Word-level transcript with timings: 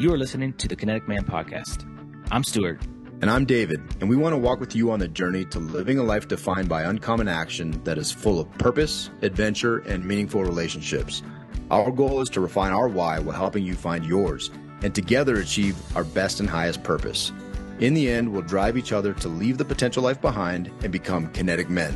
you 0.00 0.10
are 0.10 0.16
listening 0.16 0.54
to 0.54 0.66
the 0.66 0.74
Kinetic 0.74 1.06
Man 1.08 1.22
Podcast. 1.24 1.84
I'm 2.30 2.42
Stuart. 2.42 2.80
And 3.20 3.30
I'm 3.30 3.44
David, 3.44 3.82
and 4.00 4.08
we 4.08 4.16
want 4.16 4.32
to 4.32 4.38
walk 4.38 4.58
with 4.58 4.74
you 4.74 4.90
on 4.92 4.98
the 4.98 5.06
journey 5.06 5.44
to 5.44 5.58
living 5.58 5.98
a 5.98 6.02
life 6.02 6.26
defined 6.26 6.70
by 6.70 6.84
uncommon 6.84 7.28
action 7.28 7.84
that 7.84 7.98
is 7.98 8.10
full 8.10 8.40
of 8.40 8.50
purpose, 8.52 9.10
adventure, 9.20 9.80
and 9.80 10.02
meaningful 10.02 10.42
relationships. 10.42 11.22
Our 11.70 11.90
goal 11.90 12.22
is 12.22 12.30
to 12.30 12.40
refine 12.40 12.72
our 12.72 12.88
why 12.88 13.18
while 13.18 13.36
helping 13.36 13.62
you 13.62 13.74
find 13.74 14.02
yours, 14.02 14.50
and 14.80 14.94
together 14.94 15.36
achieve 15.36 15.76
our 15.94 16.04
best 16.04 16.40
and 16.40 16.48
highest 16.48 16.82
purpose. 16.82 17.30
In 17.78 17.92
the 17.92 18.10
end, 18.10 18.32
we'll 18.32 18.40
drive 18.40 18.78
each 18.78 18.92
other 18.92 19.12
to 19.12 19.28
leave 19.28 19.58
the 19.58 19.66
potential 19.66 20.02
life 20.02 20.22
behind 20.22 20.72
and 20.82 20.90
become 20.90 21.30
kinetic 21.32 21.68
men. 21.68 21.92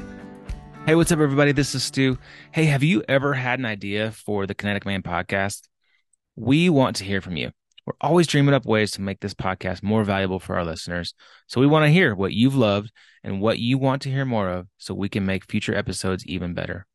Hey, 0.84 0.95
what's 0.95 1.11
up, 1.11 1.21
everybody? 1.21 1.52
This 1.52 1.75
is 1.75 1.82
Stu. 1.82 2.18
Hey, 2.52 2.66
have 2.66 2.82
you 2.82 3.02
ever 3.09 3.32
had 3.32 3.61
an 3.61 3.64
idea 3.64 4.11
for 4.11 4.46
the 4.46 4.55
Kinetic 4.55 4.84
Man 4.84 5.02
podcast? 5.02 5.62
We 6.36 6.68
want 6.68 6.96
to 6.96 7.05
hear 7.05 7.22
from 7.22 7.39
you. 7.39 7.52
We're 7.86 7.94
always 8.00 8.26
dreaming 8.26 8.54
up 8.54 8.64
ways 8.64 8.93
to 8.93 9.02
make 9.02 9.20
this 9.20 9.34
podcast 9.34 9.82
more 9.82 10.04
valuable 10.04 10.40
for 10.40 10.56
our 10.56 10.64
listeners. 10.64 11.14
So 11.48 11.61
we 11.61 11.66
want 11.66 11.84
to 11.84 11.93
hear 11.93 12.14
what 12.14 12.32
you've 12.32 12.57
loved 12.57 12.90
and 13.22 13.40
what 13.40 13.58
you 13.58 13.76
want 13.76 14.02
to 14.02 14.10
hear 14.10 14.24
more 14.24 14.48
of 14.48 14.66
so 14.79 14.94
we 14.94 15.08
can 15.08 15.26
make 15.26 15.50
future 15.50 15.74
episodes 15.74 16.26
even 16.26 16.54
better. 16.54 16.86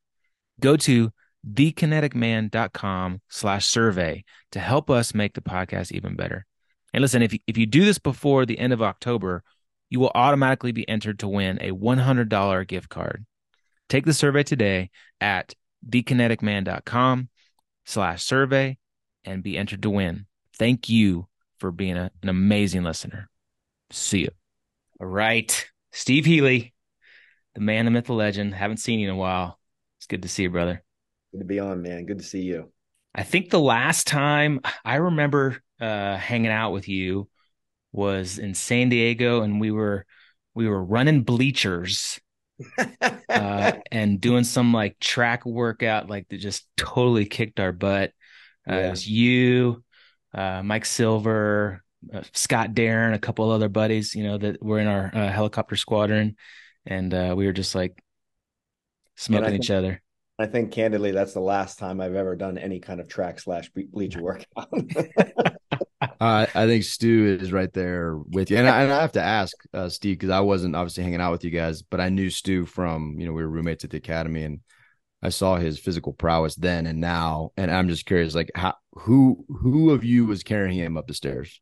Go 0.60 0.76
to 0.78 1.12
thekineticman.com 1.48 3.20
slash 3.28 3.66
survey 3.66 4.24
to 4.52 4.60
help 4.60 4.90
us 4.90 5.14
make 5.14 5.34
the 5.34 5.40
podcast 5.40 5.92
even 5.92 6.16
better. 6.16 6.44
And 6.92 7.02
listen, 7.02 7.22
if 7.22 7.32
you, 7.32 7.38
if 7.46 7.56
you 7.56 7.66
do 7.66 7.84
this 7.84 7.98
before 7.98 8.44
the 8.44 8.58
end 8.58 8.72
of 8.72 8.82
October, 8.82 9.44
you 9.90 10.00
will 10.00 10.12
automatically 10.14 10.72
be 10.72 10.88
entered 10.88 11.20
to 11.20 11.28
win 11.28 11.58
a 11.60 11.70
$100 11.70 12.66
gift 12.66 12.88
card. 12.88 13.26
Take 13.88 14.04
the 14.04 14.12
survey 14.12 14.42
today 14.42 14.90
at 15.20 15.54
thekineticman.com 15.88 17.28
slash 17.86 18.22
survey 18.22 18.78
and 19.24 19.42
be 19.42 19.56
entered 19.56 19.82
to 19.82 19.90
win. 19.90 20.26
Thank 20.60 20.90
you 20.90 21.26
for 21.58 21.72
being 21.72 21.96
a, 21.96 22.10
an 22.22 22.28
amazing 22.28 22.84
listener. 22.84 23.30
See 23.92 24.18
you. 24.18 24.28
All 25.00 25.06
right. 25.06 25.66
Steve 25.90 26.26
Healy, 26.26 26.74
the 27.54 27.62
man, 27.62 27.86
the 27.86 27.90
myth, 27.90 28.04
the 28.04 28.12
legend. 28.12 28.54
Haven't 28.54 28.76
seen 28.76 29.00
you 29.00 29.08
in 29.08 29.14
a 29.14 29.18
while. 29.18 29.58
It's 29.98 30.06
good 30.06 30.20
to 30.20 30.28
see 30.28 30.42
you, 30.42 30.50
brother. 30.50 30.84
Good 31.32 31.38
to 31.38 31.44
be 31.46 31.60
on, 31.60 31.80
man. 31.80 32.04
Good 32.04 32.18
to 32.18 32.24
see 32.24 32.42
you. 32.42 32.70
I 33.14 33.22
think 33.22 33.48
the 33.48 33.58
last 33.58 34.06
time 34.06 34.60
I 34.84 34.96
remember 34.96 35.62
uh, 35.80 36.18
hanging 36.18 36.50
out 36.50 36.72
with 36.72 36.90
you 36.90 37.30
was 37.90 38.38
in 38.38 38.52
San 38.52 38.90
Diego 38.90 39.40
and 39.40 39.62
we 39.62 39.70
were 39.70 40.04
we 40.54 40.68
were 40.68 40.84
running 40.84 41.22
bleachers 41.22 42.20
uh, 43.30 43.72
and 43.90 44.20
doing 44.20 44.44
some 44.44 44.74
like 44.74 44.98
track 45.00 45.46
workout, 45.46 46.10
like 46.10 46.28
that 46.28 46.36
just 46.36 46.68
totally 46.76 47.24
kicked 47.24 47.60
our 47.60 47.72
butt. 47.72 48.12
Uh, 48.68 48.74
yeah. 48.74 48.86
It 48.88 48.90
was 48.90 49.08
you, 49.08 49.82
uh, 50.34 50.62
Mike 50.62 50.86
Silver, 50.86 51.82
uh, 52.12 52.22
Scott 52.32 52.72
Darren, 52.72 53.14
a 53.14 53.18
couple 53.18 53.50
other 53.50 53.68
buddies, 53.68 54.14
you 54.14 54.24
know, 54.24 54.38
that 54.38 54.62
were 54.62 54.78
in 54.78 54.86
our 54.86 55.10
uh, 55.14 55.28
helicopter 55.28 55.76
squadron, 55.76 56.36
and 56.86 57.12
uh, 57.12 57.34
we 57.36 57.46
were 57.46 57.52
just 57.52 57.74
like 57.74 58.02
smoking 59.16 59.50
think, 59.50 59.64
each 59.64 59.70
other. 59.70 60.02
I 60.38 60.46
think 60.46 60.72
candidly, 60.72 61.12
that's 61.12 61.34
the 61.34 61.40
last 61.40 61.78
time 61.78 62.00
I've 62.00 62.14
ever 62.14 62.36
done 62.36 62.58
any 62.58 62.80
kind 62.80 63.00
of 63.00 63.08
track 63.08 63.40
slash 63.40 63.70
bleacher 63.92 64.22
workout. 64.22 64.68
Uh, 66.18 66.46
I 66.54 66.66
think 66.66 66.84
Stu 66.84 67.38
is 67.40 67.52
right 67.52 67.72
there 67.72 68.16
with 68.16 68.50
you, 68.50 68.58
and 68.58 68.68
I, 68.68 68.82
and 68.82 68.92
I 68.92 69.00
have 69.00 69.12
to 69.12 69.22
ask 69.22 69.56
uh, 69.72 69.88
Steve 69.88 70.18
because 70.18 70.30
I 70.30 70.40
wasn't 70.40 70.76
obviously 70.76 71.02
hanging 71.02 71.20
out 71.20 71.32
with 71.32 71.44
you 71.44 71.50
guys, 71.50 71.80
but 71.80 72.00
I 72.00 72.10
knew 72.10 72.28
Stu 72.28 72.66
from 72.66 73.16
you 73.18 73.26
know 73.26 73.32
we 73.32 73.42
were 73.42 73.48
roommates 73.48 73.84
at 73.84 73.90
the 73.90 73.98
academy, 73.98 74.44
and 74.44 74.60
I 75.22 75.28
saw 75.28 75.56
his 75.56 75.78
physical 75.78 76.12
prowess 76.12 76.54
then 76.54 76.86
and 76.86 77.00
now, 77.00 77.52
and 77.56 77.70
I'm 77.70 77.88
just 77.88 78.06
curious, 78.06 78.34
like 78.34 78.50
how 78.54 78.74
who 78.92 79.44
who 79.48 79.90
of 79.90 80.04
you 80.04 80.26
was 80.26 80.42
carrying 80.42 80.78
him 80.78 80.96
up 80.96 81.06
the 81.06 81.14
stairs? 81.14 81.60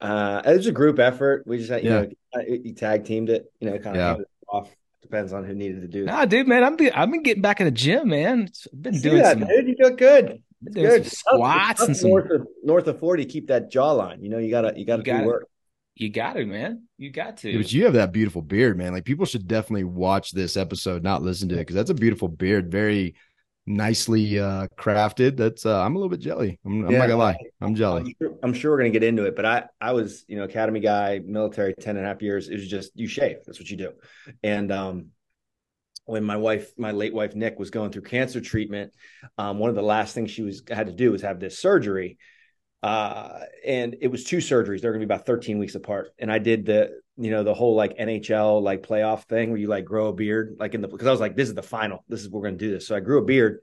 Uh, 0.00 0.42
it 0.44 0.56
was 0.56 0.66
a 0.66 0.72
group 0.72 0.98
effort. 0.98 1.44
We 1.46 1.58
just 1.58 1.70
had, 1.70 1.84
you 1.84 1.90
yeah. 1.90 2.00
know 2.34 2.42
you 2.46 2.74
tag 2.74 3.04
teamed 3.04 3.30
it, 3.30 3.50
you 3.60 3.70
know, 3.70 3.78
kind 3.78 3.96
of 3.96 4.18
yeah. 4.18 4.24
off. 4.48 4.74
Depends 5.00 5.32
on 5.32 5.44
who 5.44 5.54
needed 5.54 5.80
to 5.82 5.88
do. 5.88 6.04
Nah, 6.04 6.24
dude, 6.24 6.48
man, 6.48 6.62
I'm 6.64 6.76
I've 6.94 7.10
been 7.10 7.22
getting 7.22 7.40
back 7.40 7.60
in 7.60 7.66
the 7.66 7.70
gym, 7.70 8.08
man. 8.08 8.50
I've 8.72 8.82
been 8.82 9.00
doing 9.00 9.22
that, 9.22 9.38
some. 9.38 9.48
Dude, 9.48 9.68
you 9.68 9.76
look 9.78 9.96
good. 9.96 10.42
There's 10.60 11.18
some 11.18 11.36
squats 11.36 11.82
and 11.82 11.96
some 11.96 12.10
north 12.10 12.30
of, 12.30 12.46
north 12.64 12.86
of 12.88 12.98
40 12.98 13.24
keep 13.26 13.46
that 13.46 13.72
jawline. 13.72 14.22
You 14.22 14.28
know, 14.28 14.38
you 14.38 14.50
gotta 14.50 14.74
you 14.76 14.84
gotta 14.84 15.02
you 15.06 15.18
do 15.18 15.24
work. 15.24 15.48
You 16.00 16.10
got 16.10 16.34
to, 16.34 16.46
man. 16.46 16.84
You 16.96 17.10
got 17.10 17.38
to. 17.38 17.50
Yeah, 17.50 17.58
but 17.58 17.72
you 17.72 17.84
have 17.84 17.94
that 17.94 18.12
beautiful 18.12 18.42
beard, 18.42 18.78
man. 18.78 18.92
Like 18.92 19.04
people 19.04 19.26
should 19.26 19.48
definitely 19.48 19.84
watch 19.84 20.30
this 20.30 20.56
episode, 20.56 21.02
not 21.02 21.22
listen 21.22 21.48
to 21.48 21.56
it, 21.56 21.58
because 21.58 21.74
that's 21.74 21.90
a 21.90 21.94
beautiful 21.94 22.28
beard, 22.28 22.70
very 22.70 23.16
nicely 23.66 24.38
uh 24.38 24.66
crafted. 24.78 25.36
That's 25.36 25.66
uh 25.66 25.82
I'm 25.82 25.94
a 25.94 25.98
little 25.98 26.08
bit 26.08 26.20
jelly. 26.20 26.58
I'm, 26.64 26.86
I'm 26.86 26.92
not 26.92 27.08
gonna 27.08 27.16
lie. 27.16 27.36
I'm 27.60 27.74
jelly. 27.74 28.00
I'm 28.00 28.14
sure, 28.28 28.38
I'm 28.42 28.54
sure, 28.54 28.70
we're 28.70 28.78
gonna 28.78 28.90
get 28.90 29.02
into 29.02 29.24
it, 29.24 29.36
but 29.36 29.44
I 29.44 29.64
I 29.80 29.92
was, 29.92 30.24
you 30.28 30.36
know, 30.36 30.44
academy 30.44 30.80
guy, 30.80 31.20
military 31.24 31.74
10 31.74 31.96
and 31.96 32.06
a 32.06 32.08
half 32.08 32.22
years. 32.22 32.48
It 32.48 32.54
was 32.54 32.68
just 32.68 32.92
you 32.94 33.08
shave. 33.08 33.38
That's 33.44 33.58
what 33.58 33.68
you 33.68 33.76
do. 33.76 33.92
And 34.42 34.70
um 34.70 35.06
when 36.04 36.24
my 36.24 36.36
wife, 36.36 36.72
my 36.78 36.92
late 36.92 37.12
wife 37.12 37.34
Nick, 37.34 37.58
was 37.58 37.70
going 37.70 37.90
through 37.90 38.02
cancer 38.02 38.40
treatment, 38.40 38.94
um, 39.36 39.58
one 39.58 39.68
of 39.68 39.76
the 39.76 39.82
last 39.82 40.14
things 40.14 40.30
she 40.30 40.42
was 40.42 40.62
had 40.70 40.86
to 40.86 40.92
do 40.92 41.12
was 41.12 41.20
have 41.20 41.38
this 41.38 41.58
surgery, 41.58 42.16
uh, 42.82 43.40
and 43.66 43.96
it 44.00 44.08
was 44.08 44.24
two 44.24 44.38
surgeries. 44.38 44.80
They're 44.80 44.92
going 44.92 45.00
to 45.00 45.06
be 45.06 45.12
about 45.12 45.26
13 45.26 45.58
weeks 45.58 45.74
apart. 45.74 46.12
And 46.18 46.30
I 46.30 46.38
did 46.38 46.66
the, 46.66 47.00
you 47.16 47.30
know, 47.30 47.42
the 47.42 47.54
whole 47.54 47.74
like 47.74 47.98
NHL 47.98 48.62
like 48.62 48.86
playoff 48.86 49.24
thing 49.24 49.50
where 49.50 49.58
you 49.58 49.66
like 49.66 49.84
grow 49.84 50.08
a 50.08 50.12
beard, 50.12 50.56
like 50.58 50.74
in 50.74 50.80
the 50.80 50.88
because 50.88 51.06
I 51.06 51.10
was 51.10 51.20
like, 51.20 51.36
this 51.36 51.48
is 51.48 51.54
the 51.54 51.62
final. 51.62 52.04
This 52.08 52.20
is 52.20 52.28
we're 52.28 52.42
going 52.42 52.56
to 52.56 52.64
do 52.64 52.70
this. 52.70 52.86
So 52.86 52.94
I 52.94 53.00
grew 53.00 53.18
a 53.18 53.24
beard, 53.24 53.58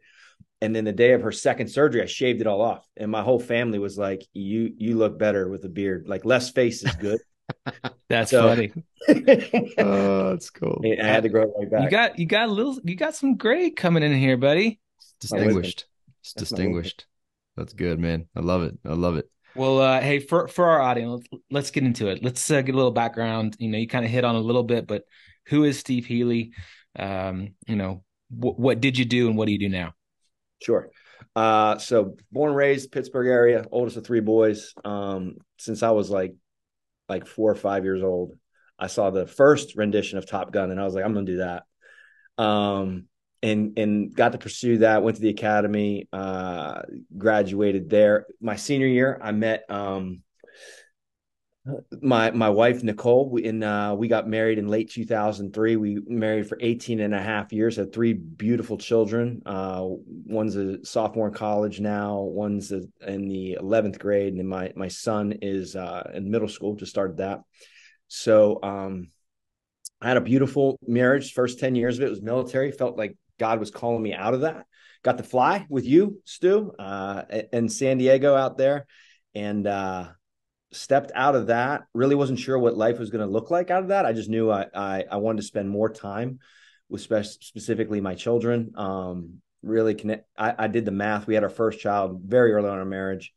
and 0.62 0.76
then 0.76 0.84
the 0.84 0.92
day 0.92 1.14
of 1.14 1.22
her 1.22 1.32
second 1.32 1.68
surgery, 1.70 2.02
I 2.02 2.06
shaved 2.06 2.42
it 2.42 2.48
all 2.48 2.62
off, 2.62 2.86
and 2.98 3.10
my 3.10 3.22
whole 3.22 3.40
family 3.40 3.80
was 3.80 3.98
like, 3.98 4.24
you 4.34 4.74
you 4.78 4.98
look 4.98 5.18
better 5.18 5.48
with 5.48 5.64
a 5.64 5.70
beard. 5.70 6.06
Like 6.08 6.26
less 6.26 6.50
face 6.50 6.84
is 6.84 6.96
good. 6.96 7.20
That's 8.10 8.32
so, 8.32 8.50
funny. 8.50 8.74
oh, 9.78 10.32
that's 10.32 10.50
cool. 10.50 10.82
I 10.84 11.06
had 11.06 11.24
to 11.24 11.30
grow 11.30 11.44
it 11.44 11.52
right 11.60 11.70
back. 11.70 11.84
You 11.84 11.90
got 11.90 12.20
you 12.20 12.26
got 12.26 12.50
a 12.50 12.52
little 12.52 12.80
you 12.84 12.96
got 12.96 13.16
some 13.16 13.36
gray 13.36 13.70
coming 13.70 14.02
in 14.02 14.14
here, 14.14 14.36
buddy. 14.36 14.80
distinguished. 15.20 15.86
It's 16.22 16.34
distinguished. 16.34 17.06
That's 17.56 17.74
good, 17.74 18.00
man. 18.00 18.28
I 18.36 18.42
love 18.42 18.64
it. 18.64 18.78
I 18.86 18.94
love 18.94 19.18
it. 19.18 19.30
Well, 19.56 19.80
uh, 19.80 20.02
hey, 20.02 20.20
for 20.20 20.48
for 20.48 20.66
our 20.66 20.82
audience, 20.82 21.26
let's 21.50 21.72
get 21.72 21.84
into 21.84 22.08
it. 22.08 22.24
Let's 22.24 22.50
uh, 22.52 22.62
get 22.62 22.76
a 22.76 22.78
little 22.78 22.92
background. 22.92 23.56
You 23.58 23.70
know, 23.70 23.78
you 23.78 23.88
kind 23.88 24.04
of 24.04 24.12
hit 24.12 24.26
on 24.26 24.36
a 24.36 24.40
little 24.40 24.64
bit, 24.64 24.86
but 24.86 25.04
who 25.48 25.64
is 25.64 25.80
Steve 25.80 26.06
Healy? 26.06 26.54
Um, 26.98 27.54
you 27.68 27.76
know, 27.76 28.04
wh- 28.30 28.60
what 28.60 28.82
did 28.82 28.98
you 28.98 29.06
do 29.06 29.28
and 29.28 29.38
what 29.38 29.46
do 29.46 29.54
you 29.54 29.60
do 29.60 29.70
now? 29.70 29.94
Sure. 30.62 30.90
Uh, 31.36 31.78
so 31.78 32.18
born 32.32 32.54
raised 32.54 32.92
Pittsburgh 32.92 33.28
area, 33.28 33.66
oldest 33.72 33.98
of 33.98 34.06
three 34.06 34.20
boys. 34.20 34.74
Um, 34.84 35.38
since 35.58 35.84
I 35.84 35.92
was 35.92 36.10
like 36.10 36.34
like 37.08 37.28
four 37.28 37.52
or 37.52 37.56
five 37.56 37.84
years 37.84 38.04
old. 38.04 38.34
I 38.78 38.88
saw 38.88 39.10
the 39.10 39.26
first 39.26 39.76
rendition 39.76 40.18
of 40.18 40.28
Top 40.28 40.52
Gun, 40.52 40.72
and 40.72 40.80
I 40.80 40.84
was 40.84 40.96
like, 40.96 41.06
I'm 41.06 41.14
gonna 41.14 41.26
do 41.26 41.38
that. 41.38 41.64
Um, 42.38 43.08
and 43.46 43.78
and 43.78 44.16
got 44.16 44.32
to 44.32 44.38
pursue 44.38 44.80
that. 44.80 45.04
Went 45.04 45.18
to 45.18 45.22
the 45.22 45.30
academy, 45.30 46.10
uh, 46.12 46.82
graduated 47.16 47.90
there. 47.90 48.26
My 48.42 48.56
senior 48.56 48.88
year, 48.88 49.20
I 49.22 49.32
met 49.32 49.70
um, 49.70 50.24
my 52.02 52.32
my 52.32 52.50
wife 52.50 52.82
Nicole. 52.82 53.30
We, 53.30 53.48
and 53.48 53.64
uh, 53.64 53.96
we 53.98 54.08
got 54.08 54.28
married 54.28 54.58
in 54.58 54.68
late 54.68 54.90
2003. 54.90 55.76
We 55.76 56.00
married 56.08 56.50
for 56.50 56.58
18 56.60 57.00
and 57.00 57.14
a 57.14 57.22
half 57.22 57.54
years. 57.54 57.76
Had 57.76 57.94
three 57.94 58.14
beautiful 58.14 58.80
children. 58.80 59.44
Uh, 59.46 59.86
one's 59.86 60.56
a 60.56 60.84
sophomore 60.84 61.28
in 61.28 61.34
college 61.36 61.80
now. 61.80 62.22
One's 62.22 62.72
a, 62.72 62.82
in 63.06 63.28
the 63.28 63.60
11th 63.62 64.00
grade, 64.00 64.34
and 64.34 64.50
my 64.50 64.74
my 64.76 64.88
son 64.88 65.36
is 65.44 65.76
uh, 65.76 66.10
in 66.16 66.32
middle 66.32 66.50
school. 66.50 66.76
Just 66.76 66.92
started 66.92 67.18
that. 67.18 67.42
So 68.08 68.60
um, 68.64 69.10
I 70.02 70.08
had 70.08 70.18
a 70.18 70.22
beautiful 70.22 70.80
marriage. 70.88 71.34
First 71.34 71.60
10 71.60 71.76
years 71.76 72.00
of 72.00 72.06
it 72.06 72.10
was 72.10 72.22
military. 72.24 72.72
Felt 72.72 72.98
like 72.98 73.16
God 73.40 73.60
was 73.60 73.72
calling 73.72 74.02
me 74.02 74.14
out 74.14 74.34
of 74.34 74.42
that. 74.42 74.66
Got 75.04 75.18
to 75.18 75.24
fly 75.24 75.66
with 75.70 75.86
you, 75.86 76.22
Stu, 76.26 76.72
uh, 76.80 77.24
in 77.54 77.70
San 77.70 77.98
Diego 77.98 78.36
out 78.36 78.58
there, 78.58 78.88
and 79.34 79.68
uh, 79.68 80.08
stepped 80.72 81.12
out 81.14 81.36
of 81.36 81.48
that. 81.48 81.84
Really 81.94 82.16
wasn't 82.16 82.40
sure 82.40 82.58
what 82.58 82.78
life 82.78 82.98
was 82.98 83.10
going 83.10 83.26
to 83.26 83.32
look 83.32 83.52
like 83.52 83.70
out 83.70 83.84
of 83.84 83.90
that. 83.90 84.06
I 84.06 84.14
just 84.14 84.30
knew 84.30 84.50
I, 84.50 84.66
I, 84.74 85.04
I 85.12 85.18
wanted 85.18 85.42
to 85.42 85.48
spend 85.48 85.70
more 85.70 85.90
time 85.90 86.40
with 86.90 87.02
spe- 87.02 87.42
specifically 87.42 88.02
my 88.02 88.16
children. 88.16 88.72
Um, 88.76 89.42
really 89.62 89.96
connect. 89.96 90.28
I, 90.38 90.54
I, 90.58 90.68
did 90.68 90.86
the 90.86 90.92
math. 90.92 91.28
We 91.28 91.34
had 91.34 91.44
our 91.44 91.50
first 91.50 91.80
child 91.80 92.22
very 92.26 92.54
early 92.54 92.68
on 92.68 92.74
in 92.76 92.80
our 92.80 92.86
marriage, 92.86 93.34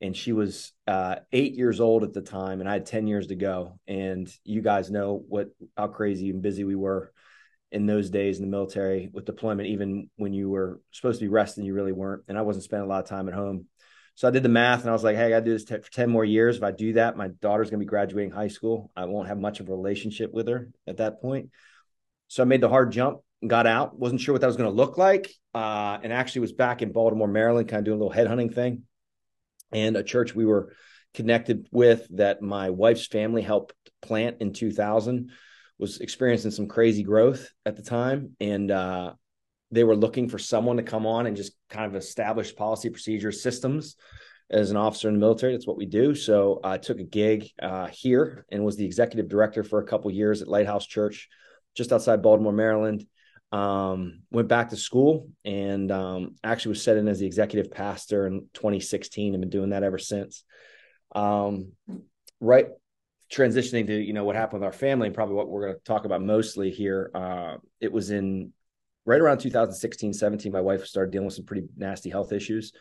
and 0.00 0.16
she 0.16 0.32
was 0.32 0.72
uh, 0.86 1.16
eight 1.32 1.54
years 1.54 1.80
old 1.80 2.04
at 2.04 2.12
the 2.12 2.22
time, 2.22 2.60
and 2.60 2.68
I 2.68 2.74
had 2.74 2.86
ten 2.86 3.06
years 3.06 3.28
to 3.28 3.36
go. 3.36 3.78
And 3.86 4.32
you 4.44 4.62
guys 4.62 4.90
know 4.90 5.22
what 5.28 5.48
how 5.76 5.88
crazy 5.88 6.30
and 6.30 6.42
busy 6.42 6.64
we 6.64 6.76
were 6.76 7.12
in 7.72 7.86
those 7.86 8.10
days 8.10 8.38
in 8.38 8.44
the 8.44 8.50
military 8.50 9.10
with 9.12 9.24
deployment. 9.24 9.68
Even 9.68 10.10
when 10.16 10.32
you 10.32 10.50
were 10.50 10.80
supposed 10.90 11.20
to 11.20 11.24
be 11.24 11.28
resting, 11.28 11.64
you 11.64 11.74
really 11.74 11.92
weren't. 11.92 12.24
And 12.28 12.36
I 12.36 12.42
wasn't 12.42 12.64
spending 12.64 12.86
a 12.86 12.88
lot 12.88 13.02
of 13.02 13.08
time 13.08 13.28
at 13.28 13.34
home. 13.34 13.66
So 14.16 14.28
I 14.28 14.32
did 14.32 14.42
the 14.42 14.48
math 14.48 14.80
and 14.80 14.90
I 14.90 14.92
was 14.92 15.04
like, 15.04 15.16
hey, 15.16 15.26
I 15.26 15.30
got 15.30 15.38
to 15.40 15.44
do 15.44 15.52
this 15.52 15.64
t- 15.64 15.78
for 15.78 15.90
10 15.90 16.10
more 16.10 16.24
years. 16.24 16.56
If 16.56 16.62
I 16.62 16.72
do 16.72 16.94
that, 16.94 17.16
my 17.16 17.28
daughter's 17.28 17.70
going 17.70 17.80
to 17.80 17.86
be 17.86 17.88
graduating 17.88 18.32
high 18.32 18.48
school. 18.48 18.90
I 18.96 19.04
won't 19.04 19.28
have 19.28 19.38
much 19.38 19.60
of 19.60 19.68
a 19.68 19.72
relationship 19.72 20.32
with 20.32 20.48
her 20.48 20.68
at 20.86 20.98
that 20.98 21.22
point. 21.22 21.50
So 22.28 22.42
I 22.42 22.46
made 22.46 22.60
the 22.60 22.68
hard 22.68 22.92
jump 22.92 23.20
and 23.40 23.48
got 23.48 23.66
out. 23.66 23.98
Wasn't 23.98 24.20
sure 24.20 24.34
what 24.34 24.40
that 24.40 24.46
was 24.46 24.56
going 24.56 24.68
to 24.68 24.76
look 24.76 24.98
like. 24.98 25.30
Uh, 25.54 25.98
and 26.02 26.12
actually 26.12 26.42
was 26.42 26.52
back 26.52 26.82
in 26.82 26.92
Baltimore, 26.92 27.28
Maryland, 27.28 27.68
kind 27.68 27.78
of 27.78 27.84
doing 27.84 28.00
a 28.00 28.04
little 28.04 28.16
headhunting 28.16 28.54
thing. 28.54 28.82
And 29.72 29.96
a 29.96 30.02
church 30.02 30.34
we 30.34 30.44
were 30.44 30.74
connected 31.14 31.68
with 31.72 32.06
that 32.16 32.42
my 32.42 32.70
wife's 32.70 33.06
family 33.06 33.42
helped 33.42 33.74
plant 34.02 34.38
in 34.40 34.52
2000 34.52 35.30
was 35.80 35.98
experiencing 35.98 36.50
some 36.50 36.68
crazy 36.68 37.02
growth 37.02 37.50
at 37.64 37.74
the 37.74 37.82
time. 37.82 38.36
And 38.38 38.70
uh, 38.70 39.14
they 39.70 39.82
were 39.82 39.96
looking 39.96 40.28
for 40.28 40.38
someone 40.38 40.76
to 40.76 40.82
come 40.82 41.06
on 41.06 41.26
and 41.26 41.36
just 41.36 41.52
kind 41.70 41.86
of 41.86 41.96
establish 41.96 42.54
policy 42.54 42.90
procedures 42.90 43.42
systems 43.42 43.96
as 44.50 44.70
an 44.70 44.76
officer 44.76 45.08
in 45.08 45.14
the 45.14 45.20
military. 45.20 45.52
That's 45.52 45.66
what 45.66 45.78
we 45.78 45.86
do. 45.86 46.14
So 46.14 46.60
i 46.62 46.76
took 46.76 46.98
a 46.98 47.04
gig 47.04 47.48
uh, 47.62 47.86
here 47.86 48.44
and 48.50 48.64
was 48.64 48.76
the 48.76 48.84
executive 48.84 49.28
director 49.28 49.64
for 49.64 49.80
a 49.80 49.86
couple 49.86 50.10
years 50.10 50.42
at 50.42 50.48
lighthouse 50.48 50.86
church 50.86 51.28
just 51.74 51.92
outside 51.92 52.22
baltimore 52.22 52.52
maryland. 52.52 53.06
Um, 53.52 54.22
went 54.30 54.46
back 54.46 54.70
to 54.70 54.76
school 54.76 55.28
and 55.44 55.90
um, 55.90 56.36
actually 56.44 56.70
was 56.70 56.84
set 56.84 56.96
in 56.96 57.08
as 57.08 57.18
the 57.18 57.26
executive 57.26 57.72
pastor 57.72 58.26
in 58.26 58.46
2016 58.54 59.34
and 59.34 59.40
been 59.40 59.50
doing 59.50 59.70
that 59.70 59.82
ever 59.82 59.98
since. 59.98 60.44
Um, 61.14 61.72
right 62.40 62.68
transitioning 63.30 63.86
to 63.86 63.94
you 63.94 64.12
know 64.12 64.24
what 64.24 64.36
happened 64.36 64.60
with 64.60 64.66
our 64.66 64.72
family 64.72 65.06
and 65.06 65.14
probably 65.14 65.36
what 65.36 65.48
we're 65.48 65.66
going 65.66 65.74
to 65.74 65.84
talk 65.84 66.04
about 66.04 66.20
mostly 66.20 66.70
here 66.70 67.10
uh, 67.14 67.56
it 67.80 67.92
was 67.92 68.10
in 68.10 68.52
right 69.06 69.20
around 69.20 69.38
2016 69.38 70.12
17 70.12 70.52
my 70.52 70.60
wife 70.60 70.84
started 70.84 71.12
dealing 71.12 71.26
with 71.26 71.34
some 71.34 71.44
pretty 71.44 71.66
nasty 71.76 72.10
health 72.10 72.32
issues. 72.32 72.72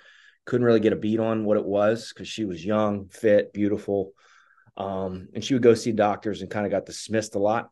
Couldn't 0.46 0.66
really 0.66 0.80
get 0.80 0.94
a 0.94 0.98
beat 0.98 1.20
on 1.20 1.46
what 1.46 1.58
it 1.58 1.66
was 1.66 2.12
because 2.12 2.28
she 2.28 2.46
was 2.46 2.66
young 2.66 3.10
fit 3.10 3.54
beautiful 3.54 4.14
um, 4.76 5.28
and 5.36 5.44
she 5.44 5.54
would 5.54 5.64
go 5.64 5.76
see 5.76 5.92
doctors 5.92 6.42
and 6.42 6.50
kind 6.50 6.66
of 6.66 6.72
got 6.72 6.86
dismissed 6.86 7.36
a 7.36 7.40
lot. 7.40 7.70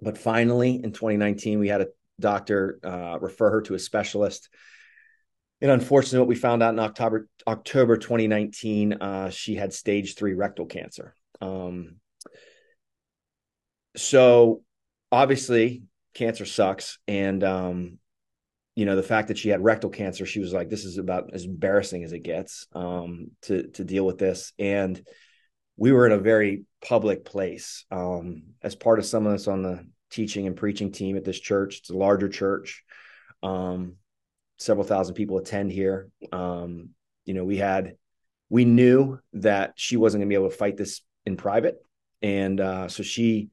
But 0.00 0.16
finally 0.16 0.76
in 0.76 0.92
2019 0.92 1.58
we 1.58 1.68
had 1.68 1.82
a 1.82 1.88
doctor 2.18 2.78
uh, 2.82 3.18
refer 3.20 3.50
her 3.50 3.62
to 3.62 3.74
a 3.74 3.78
specialist. 3.78 4.48
And 5.60 5.70
unfortunately 5.70 6.20
what 6.20 6.28
we 6.28 6.36
found 6.36 6.62
out 6.62 6.72
in 6.72 6.78
october 6.78 7.28
october 7.46 7.98
2019 7.98 8.94
uh, 8.94 9.28
she 9.28 9.56
had 9.56 9.74
stage 9.74 10.14
three 10.14 10.32
rectal 10.32 10.64
cancer 10.64 11.14
um, 11.40 11.96
so 13.96 14.62
obviously 15.10 15.82
cancer 16.14 16.44
sucks. 16.44 16.98
And, 17.06 17.42
um, 17.44 17.98
you 18.74 18.84
know, 18.84 18.96
the 18.96 19.02
fact 19.02 19.28
that 19.28 19.38
she 19.38 19.48
had 19.48 19.64
rectal 19.64 19.90
cancer, 19.90 20.26
she 20.26 20.40
was 20.40 20.52
like, 20.52 20.68
this 20.68 20.84
is 20.84 20.98
about 20.98 21.30
as 21.32 21.44
embarrassing 21.44 22.04
as 22.04 22.12
it 22.12 22.22
gets, 22.22 22.66
um, 22.74 23.30
to, 23.42 23.68
to 23.68 23.84
deal 23.84 24.04
with 24.04 24.18
this. 24.18 24.52
And 24.58 25.00
we 25.76 25.92
were 25.92 26.06
in 26.06 26.12
a 26.12 26.18
very 26.18 26.64
public 26.82 27.24
place, 27.24 27.84
um, 27.90 28.42
as 28.62 28.74
part 28.74 28.98
of 28.98 29.06
some 29.06 29.26
of 29.26 29.32
us 29.32 29.48
on 29.48 29.62
the 29.62 29.86
teaching 30.10 30.46
and 30.46 30.56
preaching 30.56 30.92
team 30.92 31.16
at 31.16 31.24
this 31.24 31.40
church. 31.40 31.78
It's 31.78 31.90
a 31.90 31.96
larger 31.96 32.28
church. 32.28 32.84
Um, 33.42 33.96
several 34.58 34.86
thousand 34.86 35.14
people 35.14 35.38
attend 35.38 35.72
here. 35.72 36.08
Um, 36.32 36.90
you 37.24 37.34
know, 37.34 37.44
we 37.44 37.56
had, 37.56 37.96
we 38.48 38.64
knew 38.64 39.18
that 39.34 39.72
she 39.76 39.96
wasn't 39.96 40.20
going 40.20 40.28
to 40.28 40.32
be 40.32 40.38
able 40.38 40.50
to 40.50 40.56
fight 40.56 40.76
this 40.76 41.02
in 41.26 41.36
private. 41.36 41.76
And 42.22 42.60
uh, 42.60 42.88
so 42.88 43.02
she 43.02 43.50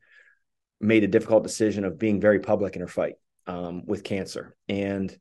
made 0.80 1.04
a 1.04 1.08
difficult 1.08 1.44
decision 1.44 1.86
of 1.86 2.00
being 2.00 2.22
very 2.22 2.40
public 2.40 2.76
in 2.76 2.82
her 2.82 2.88
fight 2.88 3.16
um, 3.48 3.86
with 3.86 4.04
cancer. 4.04 4.56
And 4.70 5.16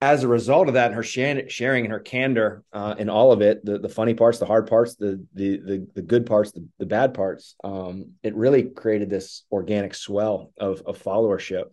as 0.00 0.22
a 0.22 0.28
result 0.28 0.68
of 0.68 0.74
that, 0.74 0.92
and 0.92 0.94
her 0.94 1.02
sharing 1.02 1.84
and 1.84 1.92
her 1.92 2.00
candor 2.00 2.62
uh, 2.72 2.96
in 2.98 3.08
all 3.08 3.32
of 3.32 3.40
it, 3.40 3.64
the, 3.64 3.78
the 3.78 3.88
funny 3.88 4.12
parts, 4.12 4.38
the 4.38 4.44
hard 4.44 4.66
parts, 4.66 4.96
the 4.96 5.24
the 5.32 5.56
the, 5.56 5.86
the 5.94 6.02
good 6.02 6.26
parts, 6.26 6.52
the, 6.52 6.68
the 6.78 6.86
bad 6.86 7.14
parts, 7.14 7.56
um, 7.64 8.10
it 8.22 8.36
really 8.36 8.64
created 8.64 9.08
this 9.08 9.44
organic 9.50 9.94
swell 9.94 10.52
of, 10.58 10.82
of 10.84 11.02
followership. 11.02 11.64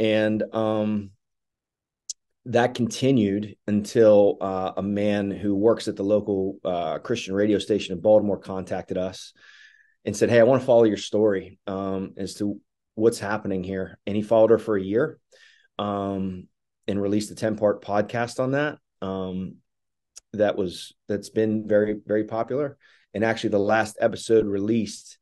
And 0.00 0.42
um, 0.54 1.10
that 2.46 2.74
continued 2.74 3.56
until 3.66 4.38
uh, 4.40 4.72
a 4.76 4.82
man 4.82 5.30
who 5.30 5.54
works 5.54 5.88
at 5.88 5.96
the 5.96 6.04
local 6.04 6.58
uh, 6.64 6.98
Christian 6.98 7.34
radio 7.34 7.58
station 7.58 7.94
in 7.94 8.00
Baltimore 8.00 8.38
contacted 8.38 8.96
us 8.96 9.32
and 10.04 10.16
said, 10.16 10.30
"Hey, 10.30 10.40
I 10.40 10.44
want 10.44 10.62
to 10.62 10.66
follow 10.66 10.84
your 10.84 10.96
story 10.96 11.58
um, 11.66 12.14
as 12.16 12.34
to 12.34 12.60
what's 12.94 13.18
happening 13.18 13.64
here." 13.64 13.98
And 14.06 14.16
he 14.16 14.22
followed 14.22 14.50
her 14.50 14.58
for 14.58 14.76
a 14.76 14.82
year 14.82 15.18
um, 15.78 16.46
and 16.86 17.02
released 17.02 17.32
a 17.32 17.34
ten 17.34 17.56
part 17.56 17.82
podcast 17.82 18.38
on 18.38 18.52
that. 18.52 18.78
Um, 19.02 19.56
that 20.32 20.56
was 20.56 20.94
that's 21.08 21.30
been 21.30 21.66
very 21.66 21.96
very 22.06 22.24
popular. 22.24 22.78
And 23.12 23.24
actually, 23.24 23.50
the 23.50 23.58
last 23.58 23.96
episode 24.00 24.46
released 24.46 25.18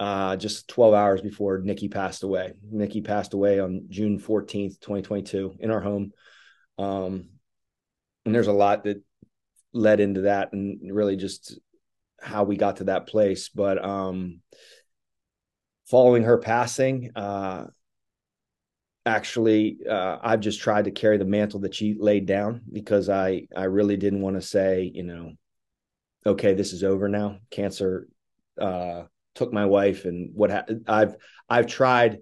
uh, 0.00 0.36
just 0.36 0.66
12 0.68 0.94
hours 0.94 1.20
before 1.20 1.58
Nikki 1.58 1.88
passed 1.88 2.24
away. 2.24 2.54
Nikki 2.68 3.00
passed 3.00 3.34
away 3.34 3.60
on 3.60 3.84
June 3.88 4.18
14th, 4.18 4.80
2022, 4.80 5.56
in 5.60 5.70
our 5.70 5.80
home. 5.80 6.12
Um, 6.78 7.28
and 8.24 8.34
there's 8.34 8.46
a 8.46 8.52
lot 8.52 8.84
that 8.84 9.02
led 9.72 10.00
into 10.00 10.22
that 10.22 10.52
and 10.52 10.80
really 10.94 11.16
just 11.16 11.58
how 12.20 12.44
we 12.44 12.56
got 12.56 12.76
to 12.76 12.84
that 12.84 13.06
place. 13.06 13.48
But 13.48 13.84
um, 13.84 14.40
following 15.86 16.22
her 16.22 16.38
passing, 16.38 17.10
uh, 17.14 17.66
actually, 19.04 19.78
uh, 19.88 20.18
I've 20.22 20.40
just 20.40 20.60
tried 20.60 20.86
to 20.86 20.90
carry 20.90 21.18
the 21.18 21.24
mantle 21.24 21.60
that 21.60 21.74
she 21.74 21.96
laid 21.98 22.26
down 22.26 22.62
because 22.72 23.08
I 23.08 23.46
I 23.54 23.64
really 23.64 23.96
didn't 23.96 24.22
want 24.22 24.36
to 24.36 24.42
say, 24.42 24.90
you 24.94 25.02
know, 25.02 25.32
okay, 26.26 26.54
this 26.54 26.72
is 26.72 26.82
over 26.82 27.08
now. 27.08 27.38
Cancer 27.50 28.08
uh, 28.60 29.02
took 29.34 29.52
my 29.52 29.66
wife, 29.66 30.04
and 30.04 30.30
what 30.34 30.50
ha- 30.50 30.66
I've 30.86 31.16
I've 31.48 31.66
tried 31.66 32.18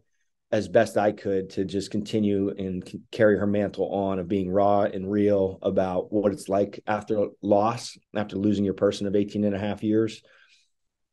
as 0.53 0.69
best 0.69 0.99
I 0.99 1.13
could 1.13 1.49
to 1.51 1.65
just 1.65 1.91
continue 1.91 2.51
and 2.51 2.87
carry 3.11 3.39
her 3.39 3.47
mantle 3.47 3.89
on 3.91 4.19
of 4.19 4.29
being 4.29 4.51
raw 4.51 4.83
and 4.83 5.11
real 5.11 5.59
about 5.63 6.13
what 6.13 6.33
it's 6.33 6.47
like 6.47 6.81
after 6.87 7.29
loss, 7.41 7.97
after 8.15 8.37
losing 8.37 8.65
your 8.65 8.75
person 8.75 9.07
of 9.07 9.17
18 9.17 9.45
and 9.45 9.57
a 9.57 9.59
half 9.59 9.83
years, 9.83 10.23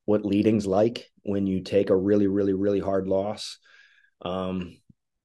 what 0.04 0.26
leading's 0.26 0.68
like 0.68 1.10
when 1.24 1.48
you 1.48 1.62
take 1.62 1.90
a 1.90 1.96
really, 1.96 2.28
really, 2.28 2.52
really 2.52 2.82
hard 2.82 3.08
loss, 3.08 3.60
um, 4.24 4.78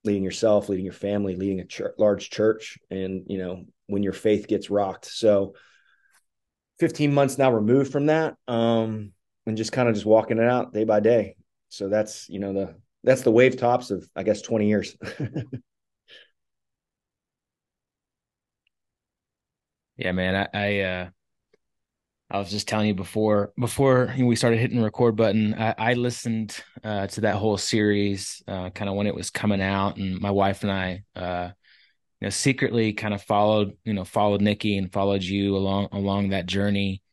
leading 0.05 0.23
yourself, 0.23 0.69
leading 0.69 0.85
your 0.85 0.95
family, 0.95 1.35
leading 1.35 1.61
a 1.61 1.67
large 1.99 2.31
church, 2.31 2.79
and, 2.91 3.25
you 3.27 3.39
know, 3.39 3.65
when 3.87 4.05
your 4.05 4.13
faith 4.13 4.47
gets 4.47 4.71
rocked. 4.71 5.07
So 5.07 5.55
15 6.79 7.13
months 7.13 7.37
now 7.37 7.53
removed 7.53 7.91
from 7.91 8.07
that, 8.07 8.37
um, 8.47 9.13
and 9.45 9.57
just 9.57 9.73
kind 9.73 9.89
of 9.89 9.95
just 9.95 10.07
walking 10.07 10.39
it 10.39 10.49
out 10.49 10.73
day 10.73 10.85
by 10.85 11.01
day. 11.01 11.35
So 11.69 11.89
that's, 11.89 12.29
you 12.29 12.39
know, 12.39 12.53
the, 12.53 12.75
that's 13.05 13.23
the 13.23 13.31
wave 13.31 13.57
tops 13.57 13.91
of 13.91 14.09
I 14.17 14.23
guess 14.23 14.43
20 14.43 14.69
years. 14.69 14.97
yeah, 19.97 20.13
man. 20.13 20.49
I, 20.53 20.59
I 20.59 20.81
uh 20.81 21.11
I 22.31 22.39
was 22.39 22.51
just 22.51 22.67
telling 22.67 22.89
you 22.89 22.95
before 22.95 23.53
before 23.59 24.13
we 24.19 24.35
started 24.35 24.59
hitting 24.59 24.79
the 24.79 24.85
record 24.85 25.15
button. 25.15 25.55
I, 25.55 25.75
I 25.79 25.95
listened 25.95 26.57
uh, 26.83 27.07
to 27.09 27.21
that 27.23 27.37
whole 27.37 27.59
series, 27.59 28.43
uh, 28.49 28.71
kind 28.71 28.89
of 28.89 28.97
when 28.97 29.07
it 29.07 29.15
was 29.15 29.31
coming 29.31 29.61
out, 29.63 29.99
and 29.99 30.21
my 30.21 30.31
wife 30.31 30.63
and 30.63 30.73
I, 30.73 31.05
uh, 31.15 31.51
you 32.21 32.27
know, 32.27 32.31
secretly 32.31 32.95
kind 32.95 33.15
of 33.15 33.23
followed, 33.23 33.77
you 33.85 33.95
know, 33.95 34.05
followed 34.05 34.43
Nikki 34.43 34.79
and 34.79 34.93
followed 34.93 35.25
you 35.25 35.57
along 35.57 35.91
along 35.93 36.31
that 36.31 36.47
journey. 36.47 37.04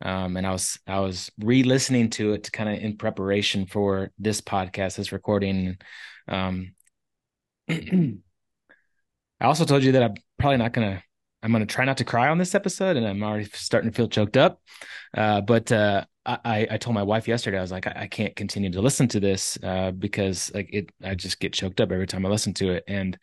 Um, 0.00 0.36
and 0.36 0.46
I 0.46 0.52
was 0.52 0.78
I 0.86 1.00
was 1.00 1.30
re-listening 1.38 2.10
to 2.10 2.32
it 2.34 2.50
kind 2.52 2.68
of 2.68 2.82
in 2.82 2.96
preparation 2.96 3.66
for 3.66 4.12
this 4.18 4.40
podcast, 4.40 4.96
this 4.96 5.12
recording. 5.12 5.78
Um, 6.28 6.74
I 7.68 8.14
also 9.40 9.64
told 9.64 9.82
you 9.82 9.92
that 9.92 10.02
I'm 10.02 10.14
probably 10.38 10.58
not 10.58 10.72
gonna 10.72 11.02
I'm 11.42 11.52
gonna 11.52 11.66
try 11.66 11.84
not 11.84 11.98
to 11.98 12.04
cry 12.04 12.28
on 12.28 12.38
this 12.38 12.54
episode, 12.54 12.96
and 12.96 13.06
I'm 13.06 13.22
already 13.22 13.44
starting 13.52 13.90
to 13.90 13.96
feel 13.96 14.08
choked 14.08 14.36
up. 14.36 14.60
Uh, 15.16 15.40
but 15.40 15.70
uh, 15.72 16.04
I 16.26 16.66
I 16.70 16.76
told 16.76 16.94
my 16.94 17.02
wife 17.02 17.26
yesterday 17.26 17.58
I 17.58 17.62
was 17.62 17.72
like 17.72 17.86
I, 17.86 17.92
I 17.96 18.06
can't 18.06 18.36
continue 18.36 18.70
to 18.72 18.80
listen 18.80 19.08
to 19.08 19.20
this 19.20 19.58
uh, 19.62 19.90
because 19.92 20.52
like 20.54 20.68
it 20.72 20.90
I 21.02 21.14
just 21.14 21.40
get 21.40 21.54
choked 21.54 21.80
up 21.80 21.90
every 21.90 22.06
time 22.06 22.24
I 22.24 22.28
listen 22.28 22.54
to 22.54 22.72
it. 22.72 22.84
And 22.86 23.18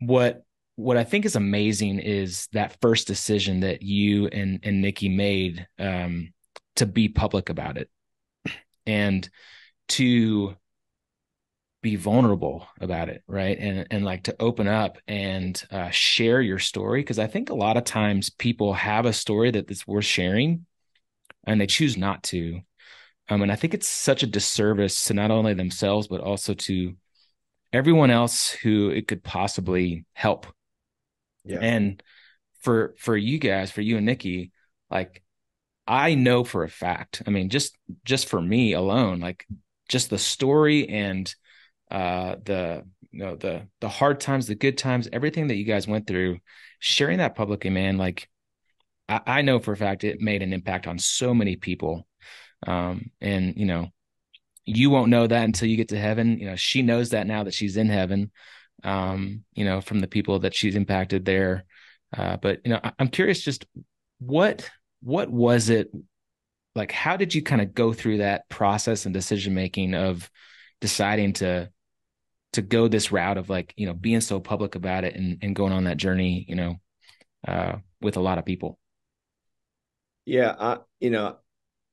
what 0.00 0.44
what 0.82 0.96
I 0.96 1.04
think 1.04 1.24
is 1.24 1.36
amazing 1.36 1.98
is 1.98 2.48
that 2.52 2.80
first 2.80 3.06
decision 3.06 3.60
that 3.60 3.82
you 3.82 4.26
and 4.28 4.60
and 4.62 4.80
Nikki 4.82 5.08
made 5.08 5.66
um, 5.78 6.32
to 6.76 6.86
be 6.86 7.08
public 7.08 7.48
about 7.48 7.78
it 7.78 7.88
and 8.86 9.28
to 9.88 10.56
be 11.82 11.96
vulnerable 11.96 12.66
about 12.80 13.08
it, 13.08 13.22
right? 13.26 13.58
And 13.58 13.86
and 13.90 14.04
like 14.04 14.24
to 14.24 14.36
open 14.40 14.68
up 14.68 14.98
and 15.06 15.60
uh, 15.70 15.90
share 15.90 16.40
your 16.40 16.58
story 16.58 17.00
because 17.00 17.18
I 17.18 17.26
think 17.26 17.50
a 17.50 17.54
lot 17.54 17.76
of 17.76 17.84
times 17.84 18.30
people 18.30 18.74
have 18.74 19.06
a 19.06 19.12
story 19.12 19.50
that 19.52 19.70
is 19.70 19.86
worth 19.86 20.04
sharing, 20.04 20.66
and 21.44 21.60
they 21.60 21.66
choose 21.66 21.96
not 21.96 22.22
to. 22.24 22.60
Um, 23.28 23.42
and 23.42 23.52
I 23.52 23.56
think 23.56 23.74
it's 23.74 23.88
such 23.88 24.22
a 24.22 24.26
disservice 24.26 25.04
to 25.06 25.14
not 25.14 25.30
only 25.30 25.54
themselves 25.54 26.08
but 26.08 26.20
also 26.20 26.54
to 26.54 26.96
everyone 27.72 28.10
else 28.10 28.50
who 28.50 28.90
it 28.90 29.08
could 29.08 29.22
possibly 29.22 30.04
help 30.12 30.46
yeah. 31.44 31.58
And 31.60 32.02
for 32.60 32.94
for 32.98 33.16
you 33.16 33.38
guys, 33.38 33.70
for 33.70 33.80
you 33.80 33.96
and 33.96 34.06
Nikki, 34.06 34.52
like 34.90 35.22
I 35.86 36.14
know 36.14 36.44
for 36.44 36.64
a 36.64 36.68
fact. 36.68 37.22
I 37.26 37.30
mean, 37.30 37.48
just 37.48 37.76
just 38.04 38.28
for 38.28 38.40
me 38.40 38.72
alone, 38.72 39.20
like 39.20 39.46
just 39.88 40.10
the 40.10 40.18
story 40.18 40.88
and 40.88 41.32
uh 41.90 42.36
the 42.44 42.84
you 43.10 43.18
know 43.18 43.36
the 43.36 43.68
the 43.80 43.88
hard 43.88 44.20
times, 44.20 44.46
the 44.46 44.54
good 44.54 44.78
times, 44.78 45.08
everything 45.12 45.48
that 45.48 45.56
you 45.56 45.64
guys 45.64 45.88
went 45.88 46.06
through, 46.06 46.38
sharing 46.78 47.18
that 47.18 47.34
publicly, 47.34 47.70
man, 47.70 47.98
like 47.98 48.28
I, 49.08 49.20
I 49.26 49.42
know 49.42 49.58
for 49.58 49.72
a 49.72 49.76
fact 49.76 50.04
it 50.04 50.20
made 50.20 50.42
an 50.42 50.52
impact 50.52 50.86
on 50.86 50.98
so 50.98 51.34
many 51.34 51.56
people. 51.56 52.06
Um, 52.66 53.10
and 53.20 53.54
you 53.56 53.66
know, 53.66 53.88
you 54.64 54.90
won't 54.90 55.10
know 55.10 55.26
that 55.26 55.44
until 55.44 55.68
you 55.68 55.76
get 55.76 55.88
to 55.88 55.98
heaven. 55.98 56.38
You 56.38 56.46
know, 56.46 56.56
she 56.56 56.82
knows 56.82 57.10
that 57.10 57.26
now 57.26 57.44
that 57.44 57.54
she's 57.54 57.76
in 57.76 57.88
heaven. 57.88 58.30
Um, 58.84 59.44
you 59.54 59.64
know, 59.64 59.80
from 59.80 60.00
the 60.00 60.08
people 60.08 60.40
that 60.40 60.54
she's 60.54 60.74
impacted 60.76 61.24
there. 61.24 61.64
Uh, 62.16 62.36
but 62.36 62.60
you 62.64 62.72
know, 62.72 62.80
I, 62.82 62.92
I'm 62.98 63.08
curious, 63.08 63.42
just 63.42 63.66
what 64.18 64.68
what 65.02 65.30
was 65.30 65.70
it 65.70 65.90
like? 66.74 66.92
How 66.92 67.16
did 67.16 67.34
you 67.34 67.42
kind 67.42 67.60
of 67.62 67.74
go 67.74 67.92
through 67.92 68.18
that 68.18 68.48
process 68.48 69.04
and 69.06 69.14
decision 69.14 69.54
making 69.54 69.94
of 69.94 70.30
deciding 70.80 71.34
to 71.34 71.70
to 72.52 72.62
go 72.62 72.88
this 72.88 73.10
route 73.12 73.38
of 73.38 73.48
like 73.48 73.72
you 73.76 73.86
know 73.86 73.94
being 73.94 74.20
so 74.20 74.40
public 74.40 74.74
about 74.74 75.04
it 75.04 75.14
and, 75.14 75.38
and 75.42 75.56
going 75.56 75.72
on 75.72 75.84
that 75.84 75.96
journey 75.96 76.44
you 76.48 76.54
know 76.54 76.76
uh, 77.46 77.76
with 78.00 78.16
a 78.16 78.20
lot 78.20 78.38
of 78.38 78.44
people 78.44 78.78
yeah 80.24 80.54
i 80.58 80.78
you 81.00 81.10
know 81.10 81.36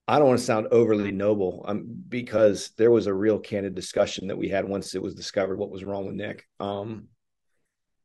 i 0.09 0.19
don't 0.19 0.27
want 0.27 0.39
to 0.39 0.45
sound 0.45 0.67
overly 0.71 1.11
noble 1.11 1.63
um, 1.67 1.85
because 2.09 2.71
there 2.77 2.91
was 2.91 3.07
a 3.07 3.13
real 3.13 3.39
candid 3.39 3.75
discussion 3.75 4.27
that 4.27 4.37
we 4.37 4.49
had 4.49 4.67
once 4.67 4.95
it 4.95 5.01
was 5.01 5.15
discovered 5.15 5.57
what 5.57 5.71
was 5.71 5.85
wrong 5.85 6.05
with 6.05 6.15
nick 6.15 6.45
um, 6.59 7.07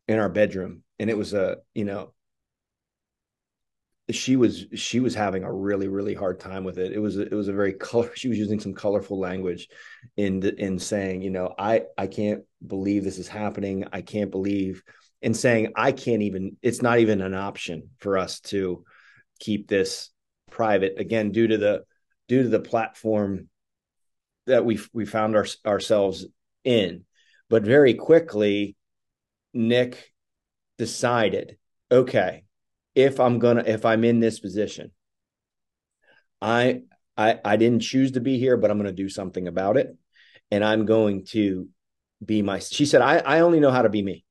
in 0.09 0.19
our 0.19 0.29
bedroom. 0.29 0.83
And 0.99 1.11
it 1.11 1.19
was 1.19 1.35
a 1.35 1.59
you 1.75 1.85
know 1.85 2.13
she 4.11 4.37
was 4.37 4.67
she 4.75 5.01
was 5.01 5.15
having 5.15 5.45
a 5.45 5.53
really 5.53 5.89
really 5.89 6.15
hard 6.15 6.39
time 6.39 6.65
with 6.65 6.79
it. 6.79 6.93
It 6.93 6.99
was 6.99 7.17
it 7.17 7.33
was 7.33 7.49
a 7.49 7.53
very 7.53 7.73
color 7.73 8.11
she 8.15 8.29
was 8.29 8.39
using 8.39 8.61
some 8.61 8.75
colorful 8.75 9.19
language 9.19 9.69
in 10.17 10.43
in 10.43 10.79
saying 10.79 11.23
you 11.23 11.31
know 11.31 11.55
i 11.59 11.83
i 11.97 12.07
can't 12.07 12.43
believe 12.67 13.05
this 13.05 13.19
is 13.19 13.29
happening. 13.29 13.87
I 13.93 14.03
can't 14.03 14.31
believe 14.31 14.83
and 15.23 15.37
saying 15.37 15.73
i 15.75 15.91
can't 15.91 16.23
even 16.23 16.57
it's 16.63 16.83
not 16.83 16.99
even 16.99 17.23
an 17.23 17.35
option 17.35 17.91
for 17.99 18.19
us 18.19 18.41
to 18.41 18.85
keep 19.41 19.69
this 19.69 20.11
private. 20.51 21.01
Again 21.01 21.33
due 21.33 21.49
to 21.49 21.59
the 21.59 21.85
due 22.29 22.43
to 22.43 22.49
the 22.49 22.61
platform 22.61 23.49
that 24.47 24.65
we 24.65 24.79
we 24.93 25.05
found 25.05 25.37
our, 25.37 25.47
ourselves 25.67 26.27
in 26.65 27.05
but 27.49 27.63
very 27.63 27.95
quickly 27.95 28.77
nick 29.53 30.13
decided 30.79 31.57
okay 31.91 32.45
if 32.95 33.19
I'm 33.21 33.39
gonna 33.39 33.65
if 33.67 33.85
I'm 33.85 34.05
in 34.05 34.21
this 34.21 34.41
position. 34.41 34.93
I 36.41 36.83
I 37.17 37.39
I 37.45 37.57
didn't 37.57 37.83
choose 37.83 38.13
to 38.13 38.21
be 38.21 38.39
here, 38.39 38.57
but 38.57 38.71
I'm 38.71 38.79
gonna 38.79 38.93
do 38.93 39.09
something 39.09 39.49
about 39.49 39.77
it. 39.77 39.97
And 40.51 40.65
I'm 40.65 40.85
going 40.85 41.25
to 41.27 41.69
be 42.25 42.43
my 42.43 42.59
she 42.59 42.87
said, 42.87 43.03
I, 43.03 43.19
I 43.19 43.41
only 43.41 43.61
know 43.61 43.71
how 43.71 43.83
to 43.83 43.89
be 43.89 44.03
me. 44.03 44.25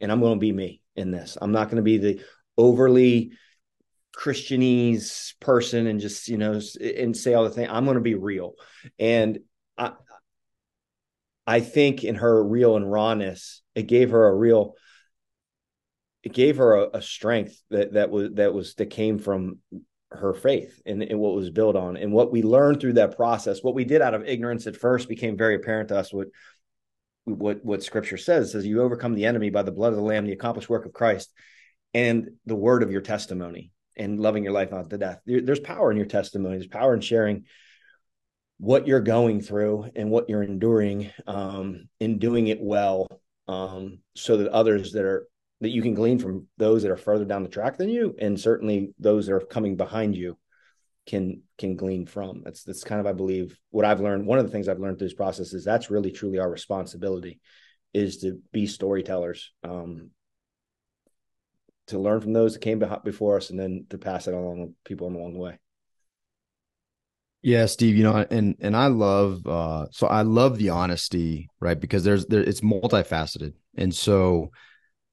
And 0.00 0.10
I'm 0.10 0.20
gonna 0.20 0.36
be 0.36 0.52
me 0.52 0.82
in 0.94 1.10
this. 1.10 1.36
I'm 1.40 1.52
not 1.52 1.70
gonna 1.70 1.82
be 1.82 1.98
the 1.98 2.20
overly 2.56 3.32
Christianese 4.16 5.38
person 5.40 5.86
and 5.86 6.00
just, 6.00 6.28
you 6.28 6.38
know, 6.38 6.60
and 6.80 7.16
say 7.16 7.34
all 7.34 7.44
the 7.44 7.50
things. 7.50 7.68
I'm 7.70 7.84
gonna 7.84 8.00
be 8.00 8.14
real. 8.14 8.54
And 8.98 9.40
I 9.76 9.92
I 11.46 11.60
think 11.60 12.02
in 12.02 12.16
her 12.16 12.42
real 12.42 12.76
and 12.76 12.90
rawness, 12.90 13.62
it 13.74 13.84
gave 13.84 14.10
her 14.10 14.26
a 14.26 14.34
real 14.34 14.74
it 16.26 16.32
gave 16.32 16.56
her 16.56 16.74
a, 16.74 16.88
a, 16.94 17.02
strength 17.02 17.62
that 17.70 17.92
that 17.92 18.10
was 18.10 18.30
that 18.34 18.52
was 18.52 18.74
that 18.74 18.86
came 18.86 19.20
from 19.20 19.60
her 20.10 20.34
faith 20.34 20.82
and, 20.84 21.00
and 21.00 21.20
what 21.20 21.36
was 21.36 21.50
built 21.50 21.76
on 21.76 21.96
and 21.96 22.12
what 22.12 22.32
we 22.32 22.42
learned 22.42 22.80
through 22.80 22.94
that 22.94 23.16
process 23.16 23.62
what 23.62 23.76
we 23.76 23.84
did 23.84 24.02
out 24.02 24.14
of 24.14 24.26
ignorance 24.26 24.66
at 24.66 24.76
first 24.76 25.08
became 25.08 25.36
very 25.36 25.54
apparent 25.54 25.88
to 25.88 25.96
us 25.96 26.12
what 26.12 26.26
what 27.26 27.64
what 27.64 27.82
scripture 27.82 28.16
says 28.16 28.50
says 28.50 28.66
you 28.66 28.82
overcome 28.82 29.14
the 29.14 29.24
enemy 29.26 29.50
by 29.50 29.62
the 29.62 29.70
blood 29.70 29.92
of 29.92 29.96
the 29.96 30.02
lamb 30.02 30.26
the 30.26 30.32
accomplished 30.32 30.68
work 30.68 30.84
of 30.84 30.92
christ 30.92 31.32
and 31.94 32.30
the 32.44 32.56
word 32.56 32.82
of 32.82 32.90
your 32.90 33.00
testimony 33.00 33.70
and 33.96 34.20
loving 34.20 34.44
your 34.44 34.52
life 34.52 34.70
not 34.70 34.90
to 34.90 34.98
death 34.98 35.20
there, 35.26 35.40
there's 35.40 35.60
power 35.60 35.90
in 35.90 35.96
your 35.96 36.06
testimony 36.06 36.56
there's 36.56 36.66
power 36.66 36.94
in 36.94 37.00
sharing 37.00 37.44
what 38.58 38.86
you're 38.86 39.00
going 39.00 39.40
through 39.40 39.90
and 39.94 40.10
what 40.10 40.28
you're 40.28 40.42
enduring 40.42 41.10
um, 41.26 41.88
and 42.00 42.20
doing 42.20 42.46
it 42.48 42.60
well 42.60 43.06
um, 43.48 43.98
so 44.14 44.38
that 44.38 44.48
others 44.48 44.92
that 44.92 45.04
are 45.04 45.28
that 45.60 45.70
you 45.70 45.82
can 45.82 45.94
glean 45.94 46.18
from 46.18 46.46
those 46.58 46.82
that 46.82 46.90
are 46.90 46.96
further 46.96 47.24
down 47.24 47.42
the 47.42 47.48
track 47.48 47.78
than 47.78 47.88
you, 47.88 48.14
and 48.18 48.38
certainly 48.38 48.92
those 48.98 49.26
that 49.26 49.34
are 49.34 49.40
coming 49.40 49.76
behind 49.76 50.14
you 50.14 50.36
can 51.06 51.42
can 51.58 51.76
glean 51.76 52.06
from. 52.06 52.42
That's 52.44 52.64
that's 52.64 52.84
kind 52.84 53.00
of 53.00 53.06
I 53.06 53.12
believe 53.12 53.56
what 53.70 53.84
I've 53.84 54.00
learned. 54.00 54.26
One 54.26 54.38
of 54.38 54.44
the 54.44 54.52
things 54.52 54.68
I've 54.68 54.80
learned 54.80 54.98
through 54.98 55.08
this 55.08 55.14
process 55.14 55.52
is 55.52 55.64
that's 55.64 55.90
really 55.90 56.10
truly 56.10 56.38
our 56.38 56.50
responsibility 56.50 57.40
is 57.94 58.18
to 58.18 58.40
be 58.52 58.66
storytellers, 58.66 59.52
um, 59.62 60.10
to 61.86 61.98
learn 61.98 62.20
from 62.20 62.32
those 62.32 62.54
that 62.54 62.60
came 62.60 62.82
before 63.04 63.36
us, 63.36 63.50
and 63.50 63.58
then 63.58 63.86
to 63.90 63.98
pass 63.98 64.26
it 64.26 64.34
along 64.34 64.66
to 64.66 64.74
people 64.84 65.08
along 65.08 65.34
the 65.34 65.40
way. 65.40 65.58
Yeah, 67.42 67.66
Steve, 67.66 67.96
you 67.96 68.02
know, 68.02 68.26
and 68.30 68.56
and 68.60 68.76
I 68.76 68.86
love 68.88 69.46
uh 69.46 69.86
so 69.92 70.06
I 70.06 70.22
love 70.22 70.58
the 70.58 70.70
honesty, 70.70 71.48
right? 71.60 71.78
Because 71.78 72.02
there's 72.02 72.26
there 72.26 72.40
it's 72.40 72.60
multifaceted. 72.60 73.52
And 73.76 73.94
so 73.94 74.50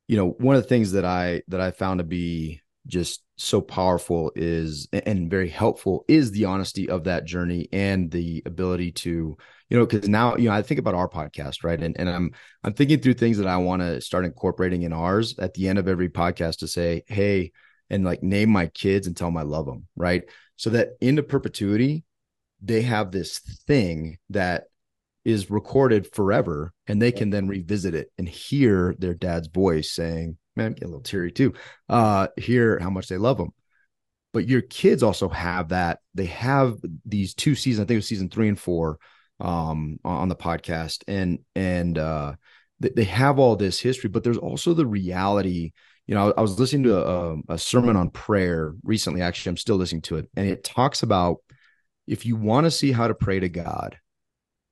you 0.08 0.18
know 0.18 0.30
one 0.40 0.56
of 0.56 0.62
the 0.62 0.70
things 0.70 0.92
that 0.94 1.06
i 1.06 1.42
that 1.48 1.62
i 1.62 1.72
found 1.72 2.00
to 2.00 2.04
be 2.04 2.62
just 2.88 3.24
so 3.38 3.62
powerful 3.62 4.32
is 4.36 4.88
and 4.92 5.30
very 5.30 5.50
helpful 5.50 6.04
is 6.08 6.32
the 6.32 6.46
honesty 6.46 6.90
of 6.90 7.06
that 7.06 7.26
journey 7.26 7.68
and 7.72 8.12
the 8.12 8.44
ability 8.46 8.92
to 8.92 9.38
you 9.70 9.78
know 9.78 9.86
because 9.86 10.08
now 10.08 10.36
you 10.36 10.50
know 10.50 10.56
i 10.56 10.62
think 10.62 10.80
about 10.80 10.94
our 10.94 11.08
podcast 11.08 11.64
right? 11.64 11.82
And, 11.82 11.98
and 11.98 12.10
i'm 12.10 12.32
i'm 12.64 12.74
thinking 12.74 13.00
through 13.00 13.16
things 13.16 13.38
that 13.38 13.48
i 13.48 13.58
want 13.58 13.82
to 13.82 14.02
start 14.02 14.26
incorporating 14.26 14.84
in 14.84 14.94
ours 14.94 15.36
at 15.40 15.54
the 15.54 15.68
end 15.68 15.80
of 15.80 15.88
every 15.88 16.10
podcast 16.10 16.58
to 16.58 16.68
say 16.68 17.04
hey 17.08 17.52
and 17.90 18.04
like 18.04 18.22
name 18.22 18.50
my 18.50 18.68
kids 18.68 19.08
and 19.08 19.16
tell 19.16 19.30
them 19.30 19.38
i 19.38 19.44
love 19.44 19.66
them 19.66 19.88
right? 19.96 20.24
So 20.58 20.70
that 20.72 20.90
into 21.02 21.24
perpetuity 21.24 22.04
they 22.62 22.82
have 22.82 23.12
this 23.12 23.40
thing 23.68 24.18
that 24.30 24.66
is 25.26 25.50
recorded 25.50 26.08
forever 26.14 26.74
and 26.88 27.02
they 27.02 27.12
can 27.12 27.30
then 27.30 27.48
revisit 27.48 27.96
it 27.96 28.12
and 28.18 28.28
hear 28.28 28.96
their 29.00 29.14
dad's 29.14 29.48
voice 29.48 29.92
saying, 29.92 30.38
man, 30.56 30.74
get 30.74 30.84
a 30.84 30.88
little 30.88 31.02
teary 31.02 31.32
too, 31.32 31.54
uh, 31.90 32.28
hear 32.38 32.80
how 32.80 32.90
much 32.90 33.08
they 33.08 33.18
love 33.18 33.38
them. 33.38 33.54
But 34.34 34.48
your 34.48 34.62
kids 34.62 35.04
also 35.04 35.30
have 35.30 35.70
that. 35.70 36.00
They 36.16 36.26
have 36.26 36.78
these 37.06 37.34
two 37.34 37.56
seasons, 37.56 37.84
I 37.84 37.88
think 37.88 37.96
it 37.96 37.98
was 38.00 38.08
season 38.08 38.30
three 38.30 38.48
and 38.48 38.60
four 38.60 38.98
um, 39.40 40.00
on 40.04 40.30
the 40.30 40.36
podcast. 40.36 41.04
And, 41.08 41.40
and, 41.56 41.98
uh, 41.98 42.34
they 42.80 43.04
have 43.06 43.40
all 43.40 43.56
this 43.56 43.80
history, 43.80 44.10
but 44.10 44.24
there's 44.24 44.38
also 44.38 44.74
the 44.74 44.86
reality. 44.86 45.72
You 46.08 46.16
know, 46.16 46.34
I 46.36 46.42
was 46.42 46.60
listening 46.60 46.84
to 46.84 46.98
a, 46.98 47.38
a 47.50 47.58
sermon 47.58 47.96
on 47.96 48.10
prayer 48.10 48.74
recently. 48.84 49.22
Actually, 49.22 49.52
I'm 49.52 49.58
still 49.58 49.78
listening 49.78 50.02
to 50.04 50.18
it, 50.18 50.30
and 50.36 50.48
it 50.48 50.64
talks 50.64 51.04
about 51.04 51.38
if 52.08 52.26
you 52.26 52.36
want 52.36 52.66
to 52.66 52.72
see 52.72 52.92
how 52.92 53.08
to 53.08 53.16
pray 53.16 53.40
to 53.40 53.50
God, 53.50 53.98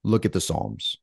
look 0.04 0.26
at 0.26 0.34
the 0.34 0.42
Psalms. 0.42 0.98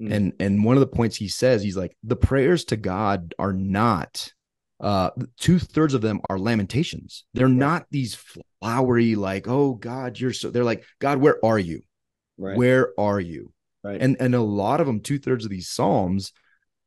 Mm. 0.00 0.12
And 0.12 0.32
and 0.40 0.64
one 0.64 0.76
of 0.76 0.80
the 0.80 0.86
points 0.86 1.16
he 1.16 1.28
says, 1.28 1.62
he's 1.62 1.76
like, 1.76 1.96
the 2.02 2.16
prayers 2.16 2.64
to 2.66 2.76
God 2.76 3.34
are 3.38 3.52
not 3.52 4.32
uh 4.80 5.10
two 5.38 5.58
thirds 5.58 5.94
of 5.94 6.00
them 6.00 6.20
are 6.30 6.38
lamentations. 6.38 7.24
They're 7.34 7.46
right. 7.46 7.54
not 7.54 7.86
these 7.90 8.18
flowery, 8.62 9.14
like, 9.14 9.46
oh 9.48 9.74
God, 9.74 10.18
you're 10.18 10.32
so 10.32 10.50
they're 10.50 10.64
like, 10.64 10.84
God, 11.00 11.18
where 11.18 11.44
are 11.44 11.58
you? 11.58 11.82
Right. 12.38 12.56
Where 12.56 12.92
are 12.98 13.20
you? 13.20 13.52
Right. 13.84 14.00
And 14.00 14.16
and 14.20 14.34
a 14.34 14.40
lot 14.40 14.80
of 14.80 14.86
them, 14.86 15.00
two 15.00 15.18
thirds 15.18 15.44
of 15.44 15.50
these 15.50 15.68
psalms 15.68 16.32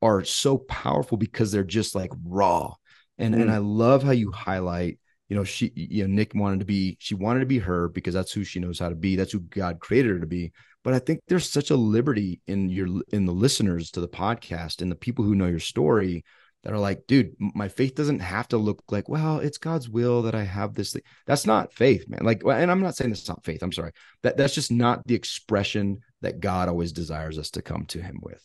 are 0.02 0.24
so 0.24 0.58
powerful 0.58 1.18
because 1.18 1.52
they're 1.52 1.64
just 1.64 1.96
like 1.96 2.12
raw. 2.26 2.74
And 3.18 3.36
mm. 3.36 3.42
and 3.42 3.52
I 3.52 3.60
love 3.60 4.04
how 4.04 4.12
you 4.12 4.32
highlight 4.32 5.00
you 5.30 5.38
know 5.38 5.44
she 5.44 5.72
you 5.74 6.04
know 6.04 6.14
nick 6.14 6.34
wanted 6.36 6.60
to 6.60 6.66
be 6.66 6.98
she 7.00 7.16
wanted 7.16 7.40
to 7.40 7.46
be 7.46 7.58
her 7.58 7.88
because 7.88 8.14
that's 8.14 8.32
who 8.32 8.44
she 8.44 8.60
knows 8.60 8.78
how 8.78 8.90
to 8.90 8.94
be 8.94 9.16
that's 9.16 9.32
who 9.32 9.40
god 9.40 9.80
created 9.80 10.12
her 10.12 10.20
to 10.20 10.28
be 10.28 10.52
but 10.84 10.94
i 10.94 11.00
think 11.00 11.20
there's 11.28 11.50
such 11.50 11.70
a 11.70 11.76
liberty 11.76 12.42
in 12.48 12.70
your 12.70 12.88
in 13.10 13.26
the 13.26 13.34
listeners 13.34 13.92
to 13.92 14.02
the 14.02 14.08
podcast 14.08 14.82
and 14.82 14.92
the 14.92 14.96
people 14.96 15.26
who 15.26 15.36
know 15.36 15.48
your 15.48 15.60
story 15.60 16.24
that 16.64 16.74
are 16.74 16.80
like 16.80 17.06
dude 17.08 17.36
my 17.40 17.68
faith 17.68 17.96
doesn't 17.96 18.20
have 18.20 18.48
to 18.48 18.58
look 18.58 18.84
like 18.90 19.10
well 19.10 19.40
it's 19.40 19.58
god's 19.58 19.90
will 19.90 20.22
that 20.22 20.36
i 20.36 20.44
have 20.44 20.74
this 20.74 20.94
thing. 20.94 21.02
That's 21.26 21.46
not 21.46 21.74
faith 21.74 22.08
man. 22.08 22.22
Like 22.24 22.42
and 22.46 22.72
i'm 22.72 22.82
not 22.82 22.96
saying 22.96 23.12
it's 23.12 23.28
not 23.28 23.44
faith 23.44 23.62
i'm 23.62 23.72
sorry. 23.72 23.92
That 24.24 24.38
that's 24.38 24.56
just 24.56 24.72
not 24.72 25.06
the 25.06 25.16
expression 25.16 26.00
that 26.22 26.40
god 26.40 26.70
always 26.70 26.94
desires 26.94 27.38
us 27.38 27.52
to 27.52 27.62
come 27.62 27.86
to 27.88 28.02
him 28.02 28.20
with. 28.22 28.42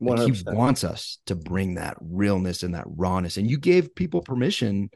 Like 0.00 0.34
he 0.34 0.42
wants 0.46 0.84
us 0.84 1.18
to 1.26 1.34
bring 1.34 1.74
that 1.74 1.96
realness 2.00 2.62
and 2.62 2.74
that 2.74 2.86
rawness. 2.86 3.36
And 3.36 3.50
you 3.50 3.58
gave 3.58 3.94
people 3.94 4.22
permission 4.22 4.90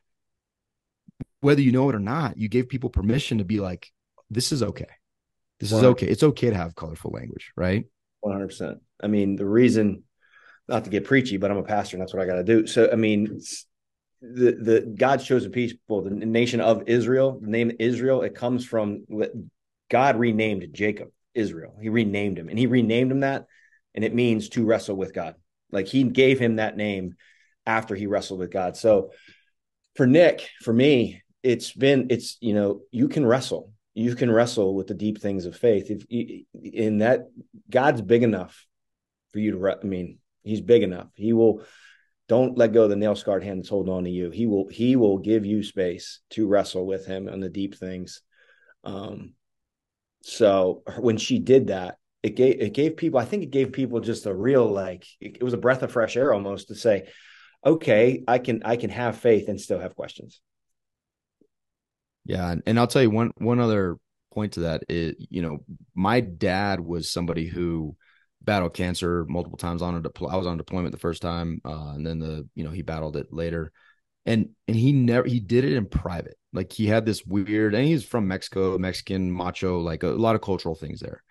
whether 1.40 1.60
you 1.60 1.72
know 1.72 1.88
it 1.88 1.94
or 1.94 2.00
not 2.00 2.38
you 2.38 2.48
gave 2.48 2.68
people 2.68 2.88
permission 2.88 3.38
to 3.38 3.44
be 3.44 3.60
like 3.60 3.90
this 4.30 4.52
is 4.52 4.62
okay 4.62 4.86
this 5.62 5.70
is 5.70 5.84
okay. 5.84 6.08
It's 6.08 6.24
okay 6.24 6.50
to 6.50 6.56
have 6.56 6.74
colorful 6.74 7.12
language, 7.12 7.52
right? 7.56 7.84
100%. 8.24 8.80
I 9.00 9.06
mean, 9.06 9.36
the 9.36 9.46
reason, 9.46 10.02
not 10.66 10.82
to 10.84 10.90
get 10.90 11.04
preachy, 11.04 11.36
but 11.36 11.52
I'm 11.52 11.56
a 11.56 11.62
pastor 11.62 11.96
and 11.96 12.02
that's 12.02 12.12
what 12.12 12.20
I 12.20 12.26
got 12.26 12.34
to 12.34 12.42
do. 12.42 12.66
So, 12.66 12.90
I 12.92 12.96
mean, 12.96 13.40
the, 14.20 14.52
the 14.52 14.94
God's 14.98 15.24
chosen 15.24 15.52
people, 15.52 16.02
the 16.02 16.10
nation 16.10 16.60
of 16.60 16.88
Israel, 16.88 17.38
the 17.40 17.48
name 17.48 17.70
Israel, 17.78 18.22
it 18.22 18.34
comes 18.34 18.66
from 18.66 19.04
God 19.88 20.16
renamed 20.16 20.66
Jacob 20.72 21.10
Israel. 21.32 21.76
He 21.80 21.90
renamed 21.90 22.40
him 22.40 22.48
and 22.48 22.58
he 22.58 22.66
renamed 22.66 23.12
him 23.12 23.20
that. 23.20 23.46
And 23.94 24.04
it 24.04 24.12
means 24.12 24.48
to 24.50 24.64
wrestle 24.64 24.96
with 24.96 25.14
God. 25.14 25.36
Like 25.70 25.86
he 25.86 26.02
gave 26.02 26.40
him 26.40 26.56
that 26.56 26.76
name 26.76 27.14
after 27.66 27.94
he 27.94 28.08
wrestled 28.08 28.40
with 28.40 28.50
God. 28.50 28.76
So 28.76 29.12
for 29.94 30.08
Nick, 30.08 30.48
for 30.62 30.72
me, 30.72 31.22
it's 31.44 31.72
been 31.72 32.08
it's 32.10 32.36
you 32.40 32.54
know 32.54 32.80
you 32.90 33.08
can 33.08 33.24
wrestle 33.24 33.71
you 33.94 34.14
can 34.14 34.30
wrestle 34.30 34.74
with 34.74 34.86
the 34.86 34.94
deep 34.94 35.20
things 35.20 35.46
of 35.46 35.56
faith. 35.56 35.90
If 35.90 36.04
in 36.54 36.98
that 36.98 37.28
god's 37.68 38.00
big 38.00 38.22
enough 38.22 38.66
for 39.32 39.38
you 39.38 39.52
to 39.52 39.70
i 39.70 39.84
mean 39.84 40.18
he's 40.42 40.60
big 40.60 40.82
enough. 40.82 41.08
He 41.14 41.32
will 41.32 41.62
don't 42.28 42.56
let 42.56 42.72
go 42.72 42.84
of 42.84 42.90
the 42.90 42.96
nail 42.96 43.14
scarred 43.14 43.44
hand 43.44 43.58
that's 43.58 43.68
holding 43.68 43.92
on 43.92 44.04
to 44.04 44.10
you. 44.10 44.30
He 44.30 44.46
will 44.46 44.68
he 44.68 44.96
will 44.96 45.18
give 45.18 45.44
you 45.44 45.62
space 45.62 46.20
to 46.30 46.46
wrestle 46.46 46.86
with 46.86 47.06
him 47.06 47.28
on 47.28 47.40
the 47.40 47.50
deep 47.50 47.74
things. 47.76 48.22
Um 48.84 49.34
so 50.22 50.82
when 50.98 51.16
she 51.16 51.38
did 51.38 51.68
that 51.68 51.98
it 52.22 52.36
gave 52.36 52.60
it 52.60 52.72
gave 52.72 52.96
people 52.96 53.18
i 53.18 53.24
think 53.24 53.42
it 53.42 53.50
gave 53.50 53.72
people 53.72 54.00
just 54.00 54.26
a 54.26 54.34
real 54.34 54.66
like 54.66 55.04
it, 55.20 55.36
it 55.36 55.42
was 55.42 55.54
a 55.54 55.58
breath 55.58 55.82
of 55.82 55.92
fresh 55.92 56.16
air 56.16 56.32
almost 56.32 56.68
to 56.68 56.74
say 56.74 57.08
okay 57.64 58.22
i 58.28 58.38
can 58.38 58.62
i 58.64 58.76
can 58.76 58.90
have 58.90 59.18
faith 59.18 59.48
and 59.48 59.60
still 59.60 59.80
have 59.80 59.96
questions 59.96 60.40
yeah, 62.24 62.50
and, 62.50 62.62
and 62.66 62.78
I'll 62.78 62.86
tell 62.86 63.02
you 63.02 63.10
one 63.10 63.32
one 63.38 63.60
other 63.60 63.96
point 64.32 64.54
to 64.54 64.60
that 64.60 64.84
is, 64.88 65.14
you 65.30 65.42
know, 65.42 65.58
my 65.94 66.20
dad 66.20 66.80
was 66.80 67.10
somebody 67.10 67.46
who 67.46 67.96
battled 68.40 68.74
cancer 68.74 69.24
multiple 69.28 69.58
times 69.58 69.82
on 69.82 69.94
a 69.94 70.00
deploy. 70.00 70.28
I 70.28 70.36
was 70.36 70.46
on 70.46 70.56
deployment 70.56 70.92
the 70.92 71.00
first 71.00 71.22
time, 71.22 71.60
uh, 71.64 71.92
and 71.94 72.06
then 72.06 72.18
the 72.18 72.48
you 72.54 72.64
know 72.64 72.70
he 72.70 72.82
battled 72.82 73.16
it 73.16 73.32
later, 73.32 73.72
and 74.26 74.50
and 74.68 74.76
he 74.76 74.92
never 74.92 75.26
he 75.26 75.40
did 75.40 75.64
it 75.64 75.74
in 75.74 75.86
private. 75.86 76.36
Like 76.52 76.72
he 76.72 76.86
had 76.86 77.06
this 77.06 77.24
weird, 77.24 77.74
and 77.74 77.86
he's 77.86 78.04
from 78.04 78.28
Mexico, 78.28 78.78
Mexican 78.78 79.30
macho, 79.30 79.80
like 79.80 80.02
a, 80.02 80.10
a 80.10 80.14
lot 80.14 80.34
of 80.34 80.42
cultural 80.42 80.74
things 80.74 81.00
there. 81.00 81.22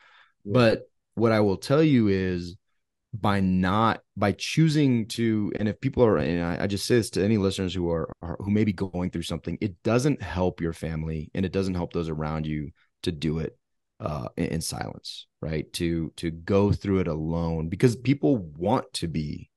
Yeah. 0.43 0.53
But 0.53 0.89
what 1.15 1.31
I 1.31 1.41
will 1.41 1.57
tell 1.57 1.83
you 1.83 2.07
is 2.07 2.55
by 3.13 3.41
not 3.41 4.01
by 4.15 4.31
choosing 4.31 5.05
to 5.05 5.51
and 5.59 5.67
if 5.67 5.81
people 5.81 6.03
are 6.03 6.17
and 6.17 6.41
I, 6.41 6.63
I, 6.63 6.67
just 6.67 6.85
say 6.85 6.95
this 6.95 7.09
to 7.11 7.23
any 7.23 7.37
listeners 7.37 7.73
who 7.73 7.91
are, 7.91 8.09
are 8.21 8.37
who 8.39 8.51
may 8.51 8.63
be 8.63 8.71
going 8.71 9.11
through 9.11 9.23
something 9.23 9.57
it 9.59 9.83
doesn't 9.83 10.21
help 10.21 10.61
your 10.61 10.71
family 10.71 11.29
and 11.33 11.45
it 11.45 11.51
doesn't 11.51 11.75
help 11.75 11.91
those 11.91 12.07
around 12.07 12.47
you 12.47 12.71
to 13.03 13.11
do 13.11 13.39
it 13.39 13.57
uh 13.99 14.29
in, 14.37 14.45
in 14.45 14.61
silence 14.61 15.27
right? 15.41 15.71
To 15.73 16.13
to 16.17 16.31
go 16.31 16.71
through 16.71 16.99
it 16.99 17.07
alone 17.07 17.67
because 17.67 17.95
people 17.95 18.37
want 18.37 18.91
to 18.93 19.07
be 19.07 19.49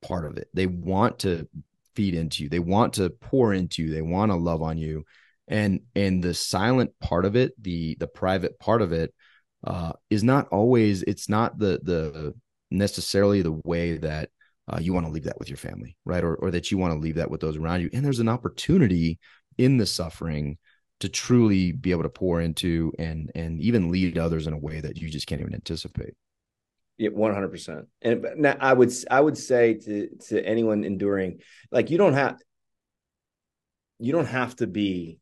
part 0.00 0.24
of 0.24 0.36
it. 0.36 0.48
They 0.54 0.66
want 0.66 1.20
to 1.20 1.48
feed 1.94 2.14
into 2.14 2.42
you. 2.42 2.48
They 2.48 2.58
want 2.58 2.94
to 2.94 3.10
pour 3.10 3.52
into 3.52 3.82
you. 3.82 3.92
They 3.92 4.02
want 4.02 4.32
to 4.32 4.36
love 4.36 4.62
on 4.62 4.78
you. 4.78 5.04
And 5.48 5.80
and 5.94 6.22
the 6.22 6.34
silent 6.34 6.92
part 7.00 7.24
of 7.24 7.36
it 7.36 7.52
the 7.62 7.96
the 8.00 8.06
private 8.06 8.58
part 8.58 8.80
of 8.80 8.92
it 8.92 9.12
uh 9.64 9.92
is 10.08 10.24
not 10.24 10.48
always 10.48 11.02
it's 11.02 11.28
not 11.28 11.58
the 11.58 11.80
the 11.82 12.34
necessarily 12.72 13.42
the 13.42 13.60
way 13.64 13.98
that 13.98 14.30
uh, 14.68 14.78
you 14.80 14.92
want 14.92 15.06
to 15.06 15.12
leave 15.12 15.24
that 15.24 15.38
with 15.38 15.48
your 15.48 15.56
family, 15.56 15.96
right? 16.04 16.24
Or, 16.24 16.34
or 16.36 16.50
that 16.50 16.70
you 16.70 16.78
want 16.78 16.94
to 16.94 16.98
leave 16.98 17.16
that 17.16 17.30
with 17.30 17.40
those 17.40 17.56
around 17.56 17.82
you. 17.82 17.90
And 17.92 18.04
there's 18.04 18.20
an 18.20 18.28
opportunity 18.28 19.18
in 19.58 19.76
the 19.76 19.86
suffering 19.86 20.58
to 21.00 21.08
truly 21.08 21.72
be 21.72 21.90
able 21.90 22.04
to 22.04 22.08
pour 22.08 22.40
into 22.40 22.92
and 22.98 23.30
and 23.34 23.60
even 23.60 23.90
lead 23.90 24.16
others 24.16 24.46
in 24.46 24.52
a 24.52 24.58
way 24.58 24.80
that 24.80 24.96
you 24.98 25.10
just 25.10 25.26
can't 25.26 25.40
even 25.40 25.54
anticipate. 25.54 26.14
Yeah, 26.96 27.10
one 27.10 27.34
hundred 27.34 27.50
percent. 27.50 27.86
And 28.00 28.24
now 28.36 28.56
I 28.60 28.72
would 28.72 28.92
I 29.10 29.20
would 29.20 29.36
say 29.36 29.74
to 29.74 30.08
to 30.28 30.44
anyone 30.46 30.84
enduring, 30.84 31.40
like 31.72 31.90
you 31.90 31.98
don't 31.98 32.14
have 32.14 32.38
you 33.98 34.12
don't 34.12 34.26
have 34.26 34.54
to 34.56 34.66
be 34.66 35.18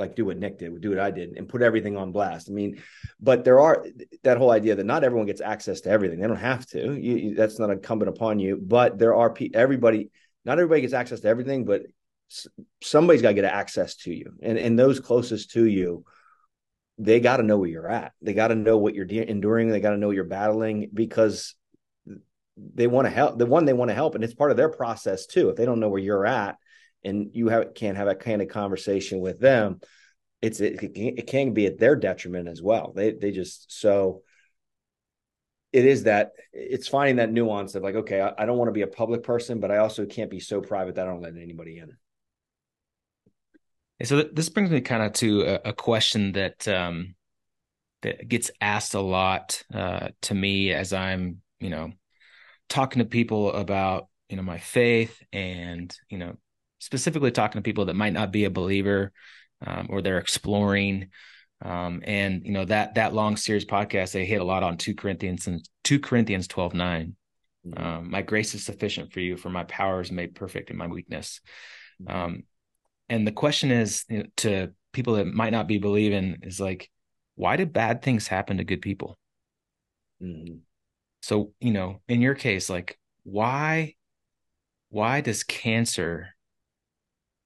like 0.00 0.16
do 0.16 0.24
what 0.24 0.38
Nick 0.38 0.58
did, 0.58 0.80
do 0.80 0.90
what 0.90 0.98
I 0.98 1.10
did, 1.10 1.36
and 1.36 1.48
put 1.48 1.62
everything 1.62 1.96
on 1.96 2.12
blast. 2.12 2.48
I 2.50 2.52
mean, 2.52 2.82
but 3.20 3.44
there 3.44 3.60
are 3.60 3.86
that 4.24 4.38
whole 4.38 4.50
idea 4.50 4.74
that 4.74 4.86
not 4.86 5.04
everyone 5.04 5.26
gets 5.26 5.40
access 5.40 5.82
to 5.82 5.90
everything. 5.90 6.18
They 6.18 6.26
don't 6.26 6.36
have 6.36 6.66
to. 6.68 6.98
You, 6.98 7.16
you, 7.16 7.34
that's 7.34 7.58
not 7.58 7.70
incumbent 7.70 8.08
upon 8.08 8.38
you. 8.38 8.56
But 8.60 8.98
there 8.98 9.14
are 9.14 9.34
everybody. 9.54 10.10
Not 10.44 10.58
everybody 10.58 10.80
gets 10.80 10.94
access 10.94 11.20
to 11.20 11.28
everything, 11.28 11.64
but 11.64 11.82
somebody's 12.82 13.22
got 13.22 13.28
to 13.28 13.34
get 13.34 13.44
access 13.44 13.96
to 13.96 14.12
you, 14.12 14.32
and 14.42 14.58
and 14.58 14.78
those 14.78 14.98
closest 14.98 15.52
to 15.52 15.64
you, 15.64 16.04
they 16.98 17.20
got 17.20 17.36
to 17.36 17.42
know 17.42 17.58
where 17.58 17.68
you're 17.68 17.90
at. 17.90 18.12
They 18.22 18.32
got 18.32 18.48
to 18.48 18.54
know 18.54 18.78
what 18.78 18.94
you're 18.94 19.04
de- 19.04 19.28
enduring. 19.28 19.68
They 19.68 19.80
got 19.80 19.90
to 19.90 19.98
know 19.98 20.08
what 20.08 20.16
you're 20.16 20.24
battling 20.24 20.90
because 20.92 21.54
they 22.56 22.86
want 22.86 23.06
to 23.06 23.10
help. 23.10 23.38
The 23.38 23.46
one 23.46 23.64
they 23.64 23.72
want 23.72 23.90
to 23.90 23.94
help, 23.94 24.14
and 24.14 24.24
it's 24.24 24.34
part 24.34 24.50
of 24.50 24.56
their 24.56 24.68
process 24.68 25.26
too. 25.26 25.50
If 25.50 25.56
they 25.56 25.64
don't 25.64 25.80
know 25.80 25.88
where 25.88 26.00
you're 26.00 26.26
at 26.26 26.56
and 27.04 27.30
you 27.32 27.48
have 27.48 27.74
can't 27.74 27.96
have 27.96 28.06
that 28.06 28.20
kind 28.20 28.42
of 28.42 28.48
conversation 28.48 29.20
with 29.20 29.40
them, 29.40 29.80
it's 30.42 30.60
it, 30.60 30.78
it 30.94 31.26
can 31.26 31.52
be 31.52 31.66
at 31.66 31.78
their 31.78 31.96
detriment 31.96 32.48
as 32.48 32.62
well. 32.62 32.92
They 32.94 33.12
they 33.12 33.30
just 33.30 33.72
so 33.80 34.22
it 35.72 35.84
is 35.84 36.04
that 36.04 36.32
it's 36.52 36.88
finding 36.88 37.16
that 37.16 37.30
nuance 37.30 37.74
of 37.74 37.82
like, 37.82 37.94
okay, 37.94 38.20
I, 38.20 38.32
I 38.38 38.46
don't 38.46 38.58
want 38.58 38.68
to 38.68 38.72
be 38.72 38.82
a 38.82 38.88
public 38.88 39.22
person, 39.22 39.60
but 39.60 39.70
I 39.70 39.76
also 39.76 40.04
can't 40.04 40.30
be 40.30 40.40
so 40.40 40.60
private 40.60 40.96
that 40.96 41.06
I 41.06 41.10
don't 41.10 41.22
let 41.22 41.36
anybody 41.36 41.78
in. 41.78 41.96
So 44.02 44.22
this 44.22 44.48
brings 44.48 44.70
me 44.70 44.80
kind 44.80 45.02
of 45.02 45.12
to 45.14 45.42
a, 45.42 45.60
a 45.66 45.72
question 45.72 46.32
that 46.32 46.66
um, 46.66 47.14
that 48.02 48.26
gets 48.26 48.50
asked 48.60 48.94
a 48.94 49.00
lot 49.00 49.62
uh, 49.72 50.08
to 50.22 50.34
me 50.34 50.72
as 50.72 50.92
I'm, 50.92 51.42
you 51.60 51.68
know, 51.68 51.92
talking 52.68 53.00
to 53.00 53.04
people 53.04 53.52
about 53.52 54.08
you 54.30 54.36
know 54.36 54.42
my 54.42 54.58
faith 54.58 55.22
and 55.32 55.94
you 56.08 56.16
know 56.16 56.36
specifically 56.78 57.30
talking 57.30 57.58
to 57.58 57.62
people 57.62 57.86
that 57.86 57.96
might 57.96 58.12
not 58.12 58.32
be 58.32 58.44
a 58.44 58.50
believer 58.50 59.12
um, 59.66 59.88
or 59.90 60.02
they're 60.02 60.18
exploring. 60.18 61.08
Um, 61.62 62.02
and 62.04 62.42
you 62.44 62.52
know 62.52 62.64
that 62.64 62.94
that 62.94 63.12
long 63.12 63.36
series 63.36 63.66
podcast 63.66 64.12
they 64.12 64.24
hit 64.24 64.40
a 64.40 64.44
lot 64.44 64.62
on 64.62 64.78
two 64.78 64.94
Corinthians 64.94 65.46
and 65.46 65.66
two 65.84 66.00
Corinthians 66.00 66.48
twelve 66.48 66.72
nine. 66.72 67.16
Mm-hmm. 67.66 67.84
Um, 67.84 68.10
my 68.10 68.22
grace 68.22 68.54
is 68.54 68.64
sufficient 68.64 69.12
for 69.12 69.20
you, 69.20 69.36
for 69.36 69.50
my 69.50 69.64
power 69.64 70.00
is 70.00 70.10
made 70.10 70.34
perfect 70.34 70.70
in 70.70 70.76
my 70.76 70.86
weakness. 70.86 71.40
Mm-hmm. 72.02 72.16
Um, 72.16 72.42
and 73.10 73.26
the 73.26 73.32
question 73.32 73.70
is 73.70 74.04
you 74.08 74.18
know, 74.18 74.24
to 74.38 74.70
people 74.92 75.14
that 75.14 75.26
might 75.26 75.52
not 75.52 75.68
be 75.68 75.78
believing 75.78 76.38
is 76.42 76.58
like, 76.58 76.90
why 77.34 77.56
do 77.56 77.66
bad 77.66 78.02
things 78.02 78.26
happen 78.26 78.56
to 78.56 78.64
good 78.64 78.80
people? 78.80 79.18
Mm-hmm. 80.22 80.58
So 81.20 81.52
you 81.60 81.72
know, 81.72 82.00
in 82.08 82.22
your 82.22 82.34
case, 82.34 82.70
like 82.70 82.98
why 83.24 83.96
why 84.88 85.20
does 85.20 85.44
cancer 85.44 86.30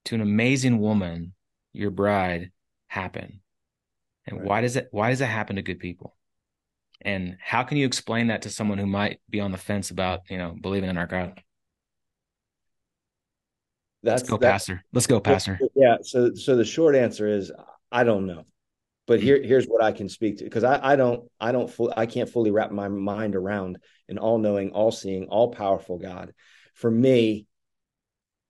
to 0.07 0.15
an 0.15 0.21
amazing 0.21 0.79
woman, 0.79 1.35
your 1.75 1.91
bride, 1.91 2.51
happen? 2.87 3.41
And 4.27 4.39
right. 4.39 4.47
why 4.47 4.61
does 4.63 4.77
it 4.77 4.89
why 4.91 5.11
does 5.11 5.21
it 5.21 5.27
happen 5.27 5.57
to 5.57 5.63
good 5.63 5.81
people? 5.81 6.17
And 7.03 7.37
how 7.41 7.65
can 7.65 7.77
you 7.77 7.87
explain 7.87 8.29
that 8.29 8.43
to 8.43 8.51
someone 8.51 8.79
who 8.79 8.87
might 8.87 9.21
be 9.29 9.41
on 9.41 9.53
the 9.53 9.59
fence 9.59 9.91
about, 9.91 10.21
you 10.31 10.39
know, 10.39 10.57
believing 10.59 10.89
in 10.89 10.97
our 10.97 11.07
God? 11.07 11.43
That's, 14.03 14.23
Let's 14.23 14.31
go, 14.31 14.39
Pastor. 14.39 14.85
Let's 14.93 15.07
go, 15.07 15.21
Pastor. 15.21 15.59
Yeah. 15.75 15.97
So, 16.03 16.35
so 16.35 16.57
the 16.57 16.65
short 16.65 16.95
answer 16.95 17.27
is 17.27 17.53
I 17.91 18.05
don't 18.05 18.27
know, 18.27 18.45
but 19.07 19.21
here, 19.21 19.43
here's 19.43 19.67
what 19.67 19.83
I 19.83 19.93
can 19.93 20.09
speak 20.09 20.39
to 20.39 20.45
because 20.45 20.65
I, 20.65 20.93
I 20.93 20.97
don't, 20.97 21.31
I 21.41 21.53
don't, 21.53 21.71
I 21.97 22.07
can't 22.07 22.29
fully 22.29 22.51
wrap 22.51 22.71
my 22.71 22.89
mind 22.89 23.35
around 23.35 23.79
an 24.09 24.19
all-knowing, 24.19 24.71
all-seeing, 24.73 25.27
all-powerful 25.27 25.99
God. 25.99 26.33
For 26.75 26.91
me, 26.91 27.47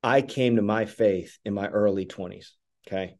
I 0.02 0.22
came 0.22 0.56
to 0.56 0.62
my 0.62 0.86
faith 0.86 1.38
in 1.44 1.54
my 1.54 1.68
early 1.68 2.06
20s. 2.06 2.50
Okay. 2.86 3.16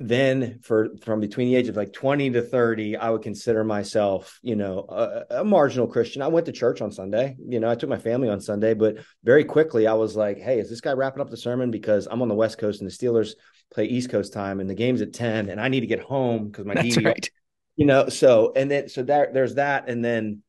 Then 0.00 0.58
for 0.62 0.88
from 1.02 1.20
between 1.20 1.48
the 1.48 1.54
age 1.54 1.68
of 1.68 1.76
like 1.76 1.92
20 1.92 2.30
to 2.30 2.42
30, 2.42 2.96
I 2.96 3.10
would 3.10 3.22
consider 3.22 3.62
myself, 3.62 4.40
you 4.42 4.56
know, 4.56 4.84
a, 4.88 5.40
a, 5.40 5.44
marginal 5.44 5.86
Christian. 5.86 6.20
I 6.20 6.26
went 6.26 6.46
to 6.46 6.52
church 6.52 6.80
on 6.80 6.90
Sunday. 6.90 7.36
You 7.38 7.60
know, 7.60 7.70
I 7.70 7.76
took 7.76 7.88
my 7.88 7.98
family 7.98 8.28
on 8.28 8.40
Sunday, 8.40 8.74
but 8.74 8.96
very 9.22 9.44
quickly 9.44 9.86
I 9.86 9.94
was 9.94 10.16
like, 10.16 10.38
hey, 10.38 10.58
is 10.58 10.68
this 10.68 10.80
guy 10.80 10.92
wrapping 10.92 11.20
up 11.20 11.30
the 11.30 11.36
sermon? 11.36 11.70
Because 11.70 12.08
I'm 12.10 12.22
on 12.22 12.28
the 12.28 12.34
West 12.34 12.58
Coast 12.58 12.80
and 12.80 12.90
the 12.90 12.94
Steelers 12.94 13.34
play 13.72 13.84
East 13.84 14.10
Coast 14.10 14.32
time 14.32 14.58
and 14.58 14.68
the 14.68 14.74
game's 14.74 15.00
at 15.00 15.12
10 15.12 15.48
and 15.48 15.60
I 15.60 15.68
need 15.68 15.80
to 15.80 15.86
get 15.86 16.00
home 16.00 16.48
because 16.48 16.66
my 16.66 16.74
That's 16.74 16.96
right. 17.02 17.30
you 17.76 17.86
know, 17.86 18.08
so 18.08 18.52
and 18.56 18.68
then 18.68 18.88
so 18.88 19.04
there 19.04 19.30
there's 19.32 19.54
that. 19.54 19.88
And 19.88 20.04
then 20.04 20.42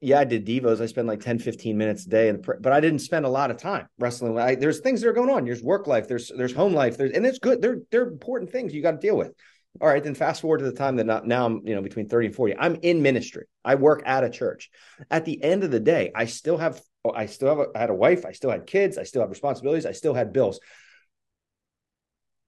yeah, 0.00 0.20
I 0.20 0.24
did 0.24 0.46
Devos. 0.46 0.80
I 0.80 0.86
spend 0.86 1.08
like 1.08 1.20
10, 1.20 1.40
15 1.40 1.76
minutes 1.76 2.06
a 2.06 2.08
day, 2.08 2.28
and 2.28 2.44
but 2.60 2.72
I 2.72 2.80
didn't 2.80 3.00
spend 3.00 3.24
a 3.24 3.28
lot 3.28 3.50
of 3.50 3.56
time 3.56 3.88
wrestling. 3.98 4.38
I, 4.38 4.54
there's 4.54 4.78
things 4.78 5.00
that 5.00 5.08
are 5.08 5.12
going 5.12 5.30
on. 5.30 5.44
There's 5.44 5.62
work 5.62 5.86
life. 5.86 6.06
There's 6.06 6.30
there's 6.36 6.52
home 6.52 6.72
life. 6.72 6.96
There's 6.96 7.12
and 7.12 7.26
it's 7.26 7.40
good. 7.40 7.60
They're 7.60 7.78
they're 7.90 8.06
important 8.06 8.52
things 8.52 8.72
you 8.72 8.82
got 8.82 8.92
to 8.92 8.98
deal 8.98 9.16
with. 9.16 9.32
All 9.80 9.88
right, 9.88 10.02
then 10.02 10.14
fast 10.14 10.40
forward 10.40 10.58
to 10.58 10.64
the 10.64 10.72
time 10.72 10.96
that 10.96 11.06
not, 11.06 11.26
now 11.26 11.46
I'm 11.46 11.66
you 11.66 11.74
know 11.74 11.82
between 11.82 12.08
30 12.08 12.28
and 12.28 12.36
40. 12.36 12.56
I'm 12.58 12.76
in 12.82 13.02
ministry. 13.02 13.46
I 13.64 13.74
work 13.74 14.02
at 14.06 14.22
a 14.22 14.30
church. 14.30 14.70
At 15.10 15.24
the 15.24 15.42
end 15.42 15.64
of 15.64 15.72
the 15.72 15.80
day, 15.80 16.12
I 16.14 16.26
still 16.26 16.58
have 16.58 16.80
oh, 17.04 17.12
I 17.12 17.26
still 17.26 17.48
have 17.48 17.58
a, 17.58 17.66
I 17.74 17.80
had 17.80 17.90
a 17.90 17.94
wife. 17.94 18.24
I 18.24 18.32
still 18.32 18.50
had 18.50 18.66
kids. 18.66 18.98
I 18.98 19.02
still 19.02 19.22
have 19.22 19.30
responsibilities. 19.30 19.86
I 19.86 19.92
still 19.92 20.14
had 20.14 20.32
bills. 20.32 20.60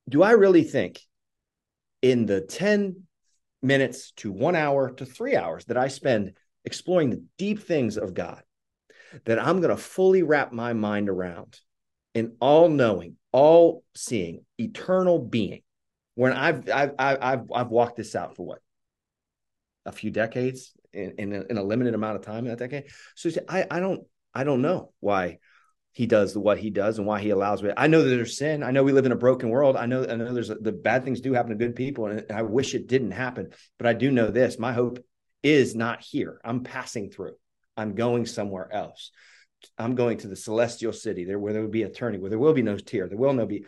Do 0.08 0.22
I 0.22 0.32
really 0.32 0.64
think 0.64 1.00
in 2.00 2.26
the 2.26 2.40
10 2.40 3.06
minutes 3.62 4.12
to 4.12 4.32
one 4.32 4.56
hour 4.56 4.90
to 4.90 5.04
three 5.04 5.36
hours 5.36 5.64
that 5.66 5.76
I 5.76 5.88
spend 5.88 6.32
exploring 6.64 7.10
the 7.10 7.22
deep 7.38 7.62
things 7.62 7.96
of 7.96 8.14
God 8.14 8.42
that 9.24 9.38
I'm 9.38 9.60
going 9.60 9.74
to 9.74 9.82
fully 9.82 10.22
wrap 10.22 10.52
my 10.52 10.72
mind 10.72 11.08
around 11.08 11.58
an 12.14 12.36
all 12.40 12.68
knowing, 12.68 13.16
all 13.32 13.84
seeing, 13.94 14.44
eternal 14.58 15.18
being. 15.18 15.62
When 16.14 16.32
I've, 16.32 16.68
I've, 16.68 16.92
I've, 16.98 17.42
I've 17.54 17.68
walked 17.68 17.96
this 17.96 18.14
out 18.14 18.36
for 18.36 18.46
what? 18.46 18.58
A 19.86 19.92
few 19.92 20.10
decades 20.10 20.72
in, 20.92 21.14
in, 21.18 21.32
a, 21.32 21.42
in 21.42 21.56
a 21.56 21.62
limited 21.62 21.94
amount 21.94 22.16
of 22.16 22.22
time 22.22 22.44
in 22.44 22.50
that 22.50 22.58
decade. 22.58 22.90
So 23.14 23.30
I, 23.48 23.66
I 23.70 23.80
don't, 23.80 24.02
I 24.34 24.44
don't 24.44 24.62
know 24.62 24.92
why 25.00 25.38
he 25.92 26.06
does 26.06 26.36
what 26.36 26.58
he 26.58 26.70
does 26.70 26.98
and 26.98 27.06
why 27.06 27.20
he 27.20 27.30
allows 27.30 27.62
it. 27.62 27.74
I 27.76 27.88
know 27.88 28.02
that 28.02 28.08
there's 28.08 28.36
sin. 28.36 28.62
I 28.62 28.70
know 28.70 28.82
we 28.82 28.92
live 28.92 29.06
in 29.06 29.12
a 29.12 29.16
broken 29.16 29.48
world. 29.48 29.76
I 29.76 29.86
know 29.86 30.06
I 30.08 30.14
know 30.14 30.32
there's 30.32 30.48
the 30.48 30.72
bad 30.72 31.04
things 31.04 31.20
do 31.20 31.32
happen 31.32 31.50
to 31.50 31.56
good 31.56 31.74
people, 31.74 32.06
and 32.06 32.30
I 32.30 32.42
wish 32.42 32.74
it 32.74 32.86
didn't 32.86 33.10
happen. 33.10 33.50
But 33.76 33.88
I 33.88 33.94
do 33.94 34.10
know 34.10 34.30
this: 34.30 34.58
my 34.58 34.72
hope 34.72 35.04
is 35.42 35.74
not 35.74 36.00
here. 36.02 36.40
I'm 36.44 36.62
passing 36.62 37.10
through. 37.10 37.34
I'm 37.76 37.94
going 37.94 38.26
somewhere 38.26 38.72
else. 38.72 39.10
I'm 39.78 39.94
going 39.94 40.18
to 40.18 40.28
the 40.28 40.36
celestial 40.36 40.92
city 40.92 41.24
there 41.24 41.38
where 41.38 41.52
there 41.52 41.62
will 41.62 41.68
be 41.68 41.82
eternity, 41.82 42.18
where 42.18 42.30
there 42.30 42.38
will 42.38 42.52
be 42.52 42.62
no 42.62 42.76
tear, 42.76 43.08
there 43.08 43.18
will 43.18 43.32
no 43.32 43.46
be 43.46 43.64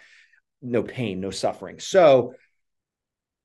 no 0.61 0.83
pain, 0.83 1.21
no 1.21 1.31
suffering. 1.31 1.81
So 1.81 2.35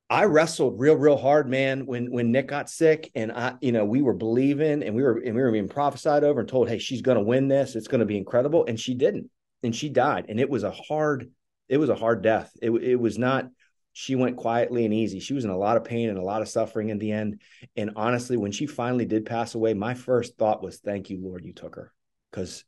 I 0.09 0.25
wrestled 0.25 0.79
real, 0.79 0.95
real 0.95 1.17
hard, 1.17 1.49
man, 1.49 1.85
when 1.85 2.11
when 2.11 2.31
Nick 2.31 2.47
got 2.47 2.69
sick 2.69 3.11
and 3.15 3.31
I, 3.31 3.55
you 3.59 3.73
know, 3.73 3.83
we 3.83 4.01
were 4.01 4.13
believing 4.13 4.83
and 4.83 4.95
we 4.95 5.03
were 5.03 5.17
and 5.17 5.35
we 5.35 5.41
were 5.41 5.51
being 5.51 5.67
prophesied 5.67 6.23
over 6.23 6.39
and 6.39 6.47
told, 6.47 6.69
hey, 6.69 6.79
she's 6.79 7.01
gonna 7.01 7.21
win 7.21 7.49
this, 7.49 7.75
it's 7.75 7.89
gonna 7.89 8.05
be 8.05 8.17
incredible. 8.17 8.65
And 8.65 8.79
she 8.79 8.93
didn't. 8.93 9.29
And 9.63 9.75
she 9.75 9.89
died. 9.89 10.27
And 10.29 10.39
it 10.39 10.49
was 10.49 10.63
a 10.63 10.71
hard, 10.71 11.29
it 11.67 11.77
was 11.77 11.89
a 11.89 11.95
hard 11.95 12.21
death. 12.21 12.51
It, 12.61 12.71
it 12.71 12.95
was 12.95 13.17
not 13.17 13.49
she 13.99 14.13
went 14.13 14.37
quietly 14.37 14.85
and 14.85 14.93
easy. 14.93 15.19
She 15.19 15.33
was 15.33 15.43
in 15.43 15.49
a 15.49 15.57
lot 15.57 15.75
of 15.75 15.83
pain 15.83 16.09
and 16.09 16.19
a 16.19 16.23
lot 16.23 16.43
of 16.43 16.47
suffering 16.47 16.89
in 16.89 16.99
the 16.99 17.11
end. 17.11 17.41
And 17.75 17.93
honestly, 17.95 18.37
when 18.37 18.51
she 18.51 18.67
finally 18.67 19.05
did 19.05 19.25
pass 19.25 19.55
away, 19.55 19.73
my 19.73 19.95
first 19.95 20.37
thought 20.37 20.61
was, 20.61 20.77
"Thank 20.77 21.09
you, 21.09 21.19
Lord, 21.19 21.43
you 21.43 21.51
took 21.51 21.77
her," 21.77 21.91
because 22.29 22.63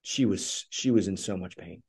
she 0.00 0.24
was 0.24 0.64
she 0.70 0.90
was 0.90 1.06
in 1.06 1.18
so 1.18 1.36
much 1.36 1.58
pain. 1.58 1.82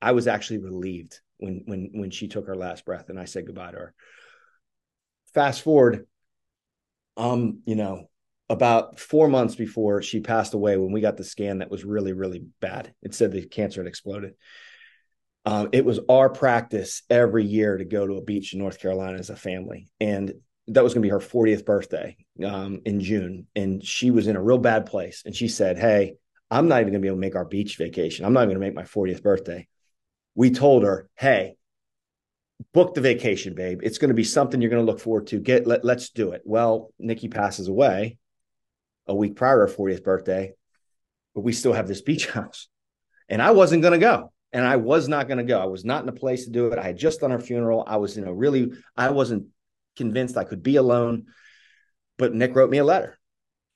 I 0.00 0.12
was 0.12 0.28
actually 0.28 0.58
relieved 0.58 1.20
when 1.38 1.64
when 1.66 1.90
when 1.92 2.12
she 2.12 2.28
took 2.28 2.46
her 2.46 2.54
last 2.54 2.84
breath 2.84 3.08
and 3.08 3.18
I 3.18 3.24
said 3.24 3.46
goodbye 3.46 3.72
to 3.72 3.78
her. 3.78 3.94
Fast 5.34 5.62
forward, 5.62 6.06
um, 7.16 7.62
you 7.66 7.74
know, 7.74 8.10
about 8.48 9.00
four 9.00 9.26
months 9.26 9.56
before 9.56 10.02
she 10.02 10.20
passed 10.20 10.54
away, 10.54 10.76
when 10.76 10.92
we 10.92 11.00
got 11.00 11.16
the 11.16 11.24
scan 11.24 11.58
that 11.58 11.70
was 11.70 11.84
really 11.84 12.12
really 12.12 12.44
bad, 12.60 12.94
it 13.02 13.12
said 13.12 13.32
the 13.32 13.44
cancer 13.44 13.80
had 13.80 13.88
exploded 13.88 14.34
um, 15.46 15.70
it 15.72 15.84
was 15.84 16.00
our 16.08 16.28
practice 16.28 17.02
every 17.08 17.44
year 17.44 17.78
to 17.78 17.84
go 17.84 18.06
to 18.06 18.14
a 18.14 18.22
beach 18.22 18.52
in 18.52 18.58
North 18.58 18.78
Carolina 18.78 19.18
as 19.18 19.30
a 19.30 19.36
family. 19.36 19.88
And 20.00 20.34
that 20.68 20.84
was 20.84 20.92
going 20.92 21.02
to 21.02 21.06
be 21.06 21.10
her 21.10 21.18
40th 21.18 21.64
birthday 21.64 22.16
um, 22.44 22.82
in 22.84 23.00
June. 23.00 23.46
And 23.56 23.84
she 23.84 24.10
was 24.10 24.26
in 24.26 24.36
a 24.36 24.42
real 24.42 24.58
bad 24.58 24.86
place. 24.86 25.22
And 25.24 25.34
she 25.34 25.48
said, 25.48 25.78
Hey, 25.78 26.14
I'm 26.50 26.68
not 26.68 26.80
even 26.80 26.92
going 26.92 27.00
to 27.00 27.04
be 27.04 27.08
able 27.08 27.16
to 27.16 27.22
make 27.22 27.36
our 27.36 27.44
beach 27.44 27.76
vacation. 27.76 28.24
I'm 28.24 28.32
not 28.32 28.44
going 28.44 28.54
to 28.54 28.60
make 28.60 28.74
my 28.74 28.82
40th 28.82 29.22
birthday. 29.22 29.66
We 30.34 30.50
told 30.50 30.82
her, 30.82 31.08
Hey, 31.16 31.56
book 32.72 32.94
the 32.94 33.00
vacation, 33.00 33.54
babe. 33.54 33.80
It's 33.82 33.98
going 33.98 34.10
to 34.10 34.14
be 34.14 34.24
something 34.24 34.60
you're 34.60 34.70
going 34.70 34.84
to 34.84 34.90
look 34.90 35.00
forward 35.00 35.28
to. 35.28 35.40
Get 35.40 35.66
let, 35.66 35.84
let's 35.84 36.10
do 36.10 36.32
it. 36.32 36.42
Well, 36.44 36.92
Nikki 36.98 37.28
passes 37.28 37.68
away 37.68 38.18
a 39.06 39.14
week 39.14 39.36
prior 39.36 39.66
to 39.66 39.72
her 39.72 39.78
40th 39.78 40.04
birthday, 40.04 40.52
but 41.34 41.40
we 41.40 41.54
still 41.54 41.72
have 41.72 41.88
this 41.88 42.02
beach 42.02 42.26
house. 42.30 42.68
And 43.30 43.40
I 43.40 43.52
wasn't 43.52 43.82
going 43.82 43.98
to 43.98 43.98
go 43.98 44.32
and 44.52 44.66
I 44.66 44.76
was 44.76 45.08
not 45.08 45.28
going 45.28 45.38
to 45.38 45.44
go. 45.44 45.60
I 45.60 45.66
was 45.66 45.84
not 45.84 46.02
in 46.02 46.08
a 46.08 46.12
place 46.12 46.44
to 46.44 46.50
do 46.50 46.68
it. 46.68 46.78
I 46.78 46.84
had 46.84 46.96
just 46.96 47.20
done 47.20 47.30
her 47.30 47.38
funeral. 47.38 47.84
I 47.86 47.96
was, 47.96 48.16
you 48.16 48.24
know, 48.24 48.32
really, 48.32 48.72
I 48.96 49.10
wasn't 49.10 49.46
convinced 49.96 50.36
I 50.36 50.44
could 50.44 50.62
be 50.62 50.76
alone. 50.76 51.26
But 52.18 52.34
Nick 52.34 52.54
wrote 52.54 52.70
me 52.70 52.78
a 52.78 52.84
letter, 52.84 53.18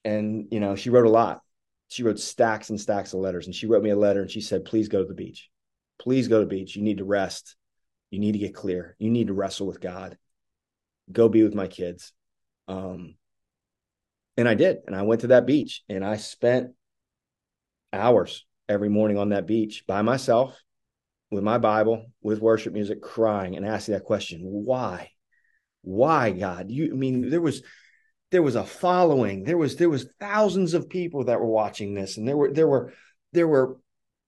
and 0.05 0.49
you 0.51 0.61
know, 0.61 0.77
she 0.77 0.91
wrote 0.91 1.07
a 1.07 1.11
lot. 1.11 1.41
She 1.89 2.03
wrote 2.03 2.19
stacks 2.19 2.71
and 2.71 2.81
stacks 2.81 3.15
of 3.15 3.21
letters, 3.21 3.47
and 3.47 3.55
she 3.55 3.67
wrote 3.67 3.83
me 3.83 3.91
a 3.91 3.97
letter, 3.97 4.21
and 4.21 4.31
she 4.31 4.41
said, 4.41 4.65
"Please 4.65 4.89
go 4.89 5.03
to 5.03 5.09
the 5.09 5.15
beach. 5.15 5.49
Please 5.99 6.29
go 6.29 6.41
to 6.41 6.45
the 6.45 6.51
beach. 6.51 6.77
You 6.77 6.83
need 6.83 6.99
to 6.99 7.05
rest. 7.05 7.57
You 8.11 8.19
need 8.19 8.33
to 8.33 8.39
get 8.39 8.55
clear. 8.55 8.97
You 8.99 9.11
need 9.11 9.29
to 9.29 9.33
wrestle 9.33 9.67
with 9.67 9.81
God. 9.81 10.19
Go 11.11 11.29
be 11.29 11.43
with 11.43 11.55
my 11.55 11.69
kids." 11.69 12.13
Um, 12.69 13.15
and 14.37 14.49
I 14.49 14.55
did, 14.55 14.79
and 14.87 14.97
I 14.97 15.03
went 15.03 15.23
to 15.23 15.29
that 15.29 15.47
beach, 15.47 15.83
and 15.89 16.05
I 16.05 16.17
spent 16.17 16.73
hours 17.93 18.45
every 18.69 18.89
morning 18.89 19.17
on 19.17 19.31
that 19.31 19.47
beach 19.47 19.85
by 19.87 20.03
myself 20.03 20.59
with 21.31 21.43
my 21.43 21.59
Bible, 21.59 22.07
with 22.23 22.41
worship 22.41 22.73
music, 22.73 23.03
crying 23.03 23.57
and 23.57 23.67
asking 23.67 23.95
that 23.95 24.05
question, 24.05 24.41
why? 24.43 25.11
Why, 25.83 26.31
God? 26.31 26.71
You 26.71 26.93
I 26.93 26.97
mean 26.97 27.31
there 27.31 27.41
was 27.41 27.63
there 28.31 28.43
was 28.43 28.57
a 28.57 28.65
following. 28.65 29.45
There 29.45 29.59
was 29.59 29.77
there 29.77 29.91
was 29.91 30.09
thousands 30.19 30.75
of 30.75 30.89
people 30.89 31.25
that 31.25 31.41
were 31.41 31.47
watching 31.47 31.95
this, 31.95 32.17
and 32.17 32.27
there 32.27 32.37
were 32.37 32.53
there 32.53 32.67
were 32.67 32.93
there 33.33 33.47
were 33.47 33.79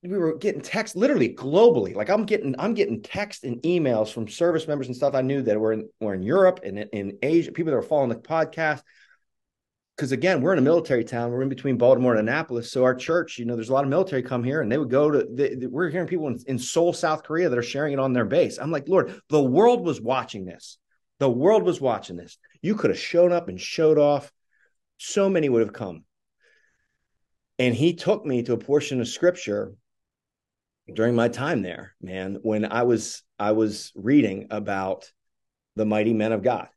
we 0.02 0.18
were 0.18 0.36
getting 0.36 0.60
text 0.60 0.96
literally 0.96 1.34
globally. 1.34 1.94
Like 1.94 2.10
I'm 2.10 2.24
getting 2.26 2.54
I'm 2.58 2.74
getting 2.74 3.02
text 3.02 3.44
and 3.44 3.60
emails 3.62 4.12
from 4.12 4.28
service 4.28 4.68
members 4.68 4.86
and 4.86 4.96
stuff 4.96 5.14
I 5.14 5.22
knew 5.22 5.42
that 5.42 5.58
were 5.58 5.72
in 5.72 5.88
were 6.00 6.14
in 6.14 6.22
Europe 6.22 6.60
and 6.62 6.78
in 6.78 7.18
Asia, 7.22 7.52
people 7.52 7.70
that 7.70 7.76
were 7.76 7.82
following 7.82 8.10
the 8.10 8.16
podcast 8.16 8.82
because 9.96 10.12
again, 10.12 10.42
we're 10.42 10.52
in 10.52 10.58
a 10.58 10.62
military 10.62 11.04
town. 11.04 11.30
We're 11.30 11.42
in 11.42 11.48
between 11.48 11.78
Baltimore 11.78 12.14
and 12.14 12.28
Annapolis. 12.28 12.70
So 12.70 12.84
our 12.84 12.94
church, 12.94 13.38
you 13.38 13.46
know, 13.46 13.54
there's 13.54 13.70
a 13.70 13.72
lot 13.72 13.84
of 13.84 13.90
military 13.90 14.22
come 14.22 14.44
here, 14.44 14.60
and 14.60 14.70
they 14.70 14.76
would 14.76 14.90
go 14.90 15.10
to. 15.10 15.26
They, 15.30 15.66
we're 15.66 15.88
hearing 15.88 16.06
people 16.06 16.28
in, 16.28 16.38
in 16.46 16.58
Seoul, 16.58 16.92
South 16.92 17.22
Korea, 17.22 17.48
that 17.48 17.58
are 17.58 17.62
sharing 17.62 17.94
it 17.94 17.98
on 17.98 18.12
their 18.12 18.26
base. 18.26 18.58
I'm 18.58 18.70
like, 18.70 18.88
Lord, 18.88 19.18
the 19.30 19.42
world 19.42 19.84
was 19.84 20.00
watching 20.00 20.44
this. 20.44 20.76
The 21.18 21.30
world 21.30 21.62
was 21.62 21.80
watching 21.80 22.16
this. 22.16 22.36
You 22.60 22.74
could 22.74 22.90
have 22.90 22.98
shown 22.98 23.32
up 23.32 23.48
and 23.48 23.58
showed 23.58 23.98
off. 23.98 24.30
So 24.98 25.30
many 25.30 25.48
would 25.48 25.62
have 25.62 25.72
come. 25.72 26.04
And 27.58 27.74
he 27.74 27.94
took 27.94 28.26
me 28.26 28.42
to 28.42 28.52
a 28.52 28.58
portion 28.58 29.00
of 29.00 29.08
scripture 29.08 29.72
during 30.92 31.14
my 31.14 31.28
time 31.28 31.62
there, 31.62 31.94
man, 32.02 32.38
when 32.42 32.70
I 32.70 32.82
was 32.82 33.22
I 33.38 33.52
was 33.52 33.92
reading 33.94 34.48
about 34.50 35.10
the 35.74 35.86
mighty 35.86 36.12
men 36.12 36.32
of 36.32 36.42
God 36.42 36.68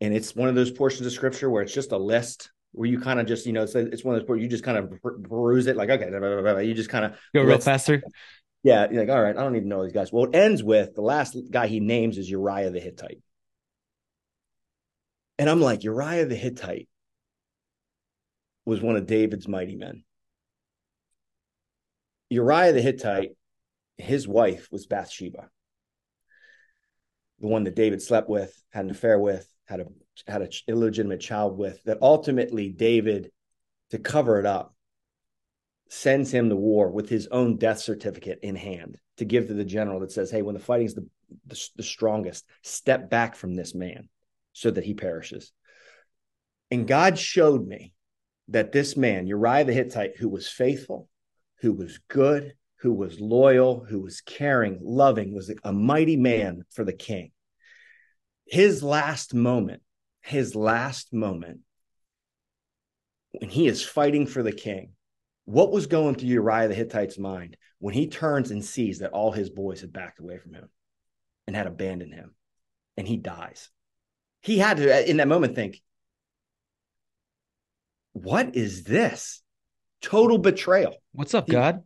and 0.00 0.14
it's 0.14 0.34
one 0.34 0.48
of 0.48 0.54
those 0.54 0.70
portions 0.70 1.06
of 1.06 1.12
scripture 1.12 1.50
where 1.50 1.62
it's 1.62 1.74
just 1.74 1.92
a 1.92 1.98
list 1.98 2.50
where 2.72 2.88
you 2.88 3.00
kind 3.00 3.18
of 3.18 3.26
just 3.26 3.46
you 3.46 3.52
know 3.52 3.62
it's, 3.62 3.74
it's 3.74 4.04
one 4.04 4.14
of 4.14 4.20
those 4.20 4.28
where 4.28 4.38
you 4.38 4.48
just 4.48 4.64
kind 4.64 4.78
of 4.78 5.02
peruse 5.24 5.66
it 5.66 5.76
like 5.76 5.90
okay 5.90 6.10
blah, 6.10 6.18
blah, 6.20 6.40
blah, 6.40 6.58
you 6.58 6.74
just 6.74 6.90
kind 6.90 7.04
of 7.04 7.18
go 7.34 7.42
real 7.42 7.58
faster? 7.58 8.02
Yeah 8.62 8.88
you're 8.90 9.04
like 9.04 9.14
all 9.14 9.22
right 9.22 9.36
i 9.36 9.40
don't 9.40 9.56
even 9.56 9.68
know 9.68 9.84
these 9.84 9.92
guys. 9.92 10.12
Well 10.12 10.24
it 10.24 10.34
ends 10.34 10.62
with 10.62 10.94
the 10.94 11.02
last 11.02 11.36
guy 11.50 11.66
he 11.66 11.80
names 11.80 12.18
is 12.18 12.28
uriah 12.28 12.70
the 12.70 12.80
hittite. 12.80 13.20
And 15.38 15.48
i'm 15.48 15.60
like 15.60 15.84
uriah 15.84 16.26
the 16.26 16.36
hittite 16.36 16.88
was 18.64 18.80
one 18.82 18.96
of 18.96 19.06
david's 19.06 19.48
mighty 19.48 19.76
men. 19.76 20.04
Uriah 22.30 22.72
the 22.72 22.82
hittite 22.82 23.30
his 23.96 24.28
wife 24.28 24.68
was 24.70 24.86
bathsheba 24.86 25.48
the 27.40 27.46
one 27.46 27.64
that 27.64 27.74
david 27.74 28.02
slept 28.02 28.28
with 28.28 28.52
had 28.70 28.84
an 28.84 28.90
affair 28.90 29.18
with 29.18 29.48
had 29.68 29.80
a 29.80 29.86
had 30.26 30.42
an 30.42 30.50
illegitimate 30.66 31.20
child 31.20 31.56
with 31.58 31.82
that 31.84 31.98
ultimately 32.00 32.70
David 32.70 33.30
to 33.90 33.98
cover 33.98 34.40
it 34.40 34.46
up 34.46 34.74
sends 35.90 36.32
him 36.32 36.48
to 36.48 36.56
war 36.56 36.90
with 36.90 37.08
his 37.08 37.28
own 37.28 37.56
death 37.56 37.78
certificate 37.78 38.38
in 38.42 38.56
hand 38.56 38.96
to 39.18 39.24
give 39.24 39.46
to 39.46 39.54
the 39.54 39.64
general 39.64 40.00
that 40.00 40.10
says 40.10 40.30
hey 40.30 40.42
when 40.42 40.54
the 40.54 40.60
fighting's 40.60 40.94
the, 40.94 41.06
the, 41.46 41.68
the 41.76 41.82
strongest 41.82 42.46
step 42.62 43.10
back 43.10 43.36
from 43.36 43.54
this 43.54 43.74
man 43.74 44.08
so 44.52 44.70
that 44.70 44.84
he 44.84 44.94
perishes. 44.94 45.52
And 46.70 46.88
God 46.88 47.18
showed 47.18 47.66
me 47.66 47.92
that 48.48 48.72
this 48.72 48.96
man 48.96 49.26
Uriah 49.26 49.64
the 49.64 49.72
Hittite 49.74 50.16
who 50.16 50.30
was 50.30 50.48
faithful 50.48 51.08
who 51.60 51.74
was 51.74 52.00
good 52.08 52.54
who 52.80 52.94
was 52.94 53.20
loyal 53.20 53.84
who 53.84 54.00
was 54.00 54.22
caring 54.22 54.78
loving 54.82 55.34
was 55.34 55.52
a 55.62 55.72
mighty 55.72 56.16
man 56.16 56.64
for 56.70 56.84
the 56.84 56.92
king 56.92 57.32
his 58.48 58.82
last 58.82 59.34
moment, 59.34 59.82
his 60.22 60.54
last 60.54 61.12
moment, 61.12 61.60
when 63.32 63.50
he 63.50 63.66
is 63.66 63.84
fighting 63.84 64.26
for 64.26 64.42
the 64.42 64.52
king, 64.52 64.92
what 65.44 65.70
was 65.70 65.86
going 65.86 66.14
through 66.14 66.28
Uriah 66.28 66.68
the 66.68 66.74
Hittite's 66.74 67.18
mind 67.18 67.56
when 67.78 67.94
he 67.94 68.08
turns 68.08 68.50
and 68.50 68.64
sees 68.64 68.98
that 68.98 69.12
all 69.12 69.32
his 69.32 69.50
boys 69.50 69.80
had 69.80 69.92
backed 69.92 70.18
away 70.18 70.38
from 70.38 70.54
him 70.54 70.68
and 71.46 71.54
had 71.54 71.66
abandoned 71.66 72.14
him 72.14 72.34
and 72.96 73.06
he 73.06 73.16
dies? 73.16 73.70
He 74.42 74.58
had 74.58 74.78
to, 74.78 75.10
in 75.10 75.18
that 75.18 75.28
moment, 75.28 75.54
think, 75.54 75.80
what 78.12 78.56
is 78.56 78.84
this? 78.84 79.42
Total 80.00 80.38
betrayal. 80.38 80.96
What's 81.12 81.34
up, 81.34 81.46
he, 81.46 81.52
God? 81.52 81.82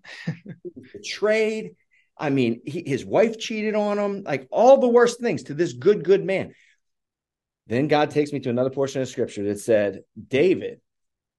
betrayed. 0.93 1.77
I 2.17 2.31
mean, 2.31 2.61
he, 2.65 2.83
his 2.87 3.05
wife 3.05 3.39
cheated 3.39 3.75
on 3.75 3.99
him, 3.99 4.23
like 4.23 4.47
all 4.51 4.79
the 4.79 4.89
worst 4.89 5.21
things 5.21 5.45
to 5.45 5.55
this 5.55 5.73
good, 5.73 6.05
good 6.05 6.25
man. 6.25 6.55
Then 7.67 7.89
God 7.89 8.11
takes 8.11 8.33
me 8.33 8.41
to 8.41 8.51
another 8.51 8.71
portion 8.71 9.03
of 9.03 9.09
scripture 9.09 9.45
that 9.45 9.61
said, 9.61 10.03
David 10.29 10.81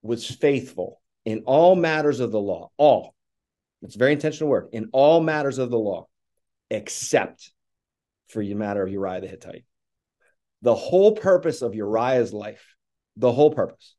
was 0.02 0.30
faithful 0.30 1.02
in 1.26 1.44
all 1.46 1.76
matters 1.76 2.20
of 2.20 2.32
the 2.32 2.40
law, 2.40 2.72
all. 2.78 3.14
It's 3.82 3.96
a 3.96 4.00
very 4.00 4.14
intentional 4.14 4.50
word, 4.50 4.70
in 4.72 4.90
all 4.94 5.22
matters 5.22 5.58
of 5.58 5.70
the 5.70 5.78
law, 5.78 6.08
except 6.70 7.52
for 8.30 8.42
the 8.42 8.54
matter 8.54 8.82
of 8.82 8.92
Uriah 8.92 9.22
the 9.22 9.28
Hittite. 9.28 9.66
The 10.62 10.76
whole 10.76 11.14
purpose 11.14 11.62
of 11.62 11.76
Uriah's 11.76 12.34
life, 12.34 12.76
the 13.18 13.32
whole 13.32 13.54
purpose 13.54 13.96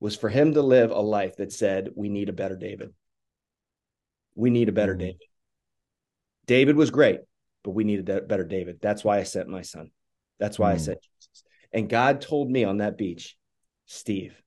was 0.00 0.16
for 0.16 0.28
him 0.28 0.54
to 0.54 0.62
live 0.62 0.90
a 0.90 1.00
life 1.00 1.36
that 1.36 1.52
said, 1.52 1.90
We 1.94 2.08
need 2.08 2.28
a 2.28 2.32
better 2.32 2.56
David. 2.56 2.92
We 4.34 4.50
need 4.50 4.68
a 4.68 4.72
better 4.72 4.94
mm-hmm. 4.94 5.00
David. 5.00 5.20
David 6.46 6.76
was 6.76 6.90
great, 6.90 7.20
but 7.62 7.70
we 7.70 7.84
needed 7.84 8.08
a 8.08 8.20
better 8.20 8.44
David. 8.44 8.78
That's 8.80 9.04
why 9.04 9.18
I 9.18 9.22
sent 9.22 9.48
my 9.48 9.62
son. 9.62 9.90
That's 10.38 10.58
why 10.58 10.72
mm. 10.72 10.74
I 10.74 10.78
sent 10.78 10.98
Jesus. 11.02 11.44
And 11.72 11.88
God 11.88 12.20
told 12.20 12.50
me 12.50 12.64
on 12.64 12.78
that 12.78 12.98
beach, 12.98 13.36
Steve, 13.86 14.40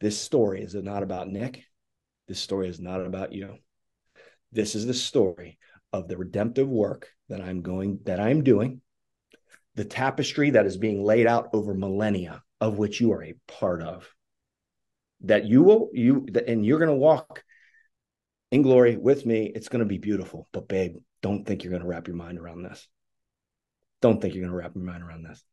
this 0.00 0.18
story 0.18 0.62
is 0.62 0.74
not 0.74 1.02
about 1.02 1.28
Nick. 1.28 1.64
This 2.28 2.40
story 2.40 2.68
is 2.68 2.80
not 2.80 3.04
about 3.04 3.32
you. 3.32 3.56
This 4.52 4.74
is 4.74 4.86
the 4.86 4.94
story 4.94 5.58
of 5.92 6.08
the 6.08 6.16
redemptive 6.16 6.68
work 6.68 7.10
that 7.28 7.40
I'm 7.40 7.62
going 7.62 8.00
that 8.04 8.20
I'm 8.20 8.42
doing, 8.42 8.80
the 9.74 9.84
tapestry 9.84 10.50
that 10.50 10.66
is 10.66 10.76
being 10.76 11.02
laid 11.02 11.26
out 11.26 11.50
over 11.52 11.74
millennia, 11.74 12.42
of 12.60 12.78
which 12.78 13.00
you 13.00 13.12
are 13.12 13.22
a 13.22 13.34
part 13.48 13.82
of. 13.82 14.08
That 15.22 15.44
you 15.46 15.62
will 15.62 15.90
you 15.92 16.26
and 16.46 16.64
you're 16.64 16.78
going 16.78 16.90
to 16.90 16.96
walk 16.96 17.42
in 18.54 18.62
glory 18.62 18.96
with 18.96 19.26
me. 19.26 19.50
It's 19.52 19.68
going 19.68 19.80
to 19.80 19.84
be 19.84 19.98
beautiful. 19.98 20.46
But 20.52 20.68
babe, 20.68 20.98
don't 21.22 21.44
think 21.44 21.64
you're 21.64 21.72
going 21.72 21.82
to 21.82 21.88
wrap 21.88 22.06
your 22.06 22.14
mind 22.14 22.38
around 22.38 22.62
this. 22.62 22.86
Don't 24.00 24.22
think 24.22 24.32
you're 24.32 24.44
going 24.44 24.52
to 24.52 24.56
wrap 24.56 24.76
your 24.76 24.84
mind 24.84 25.02
around 25.02 25.24
this. 25.24 25.44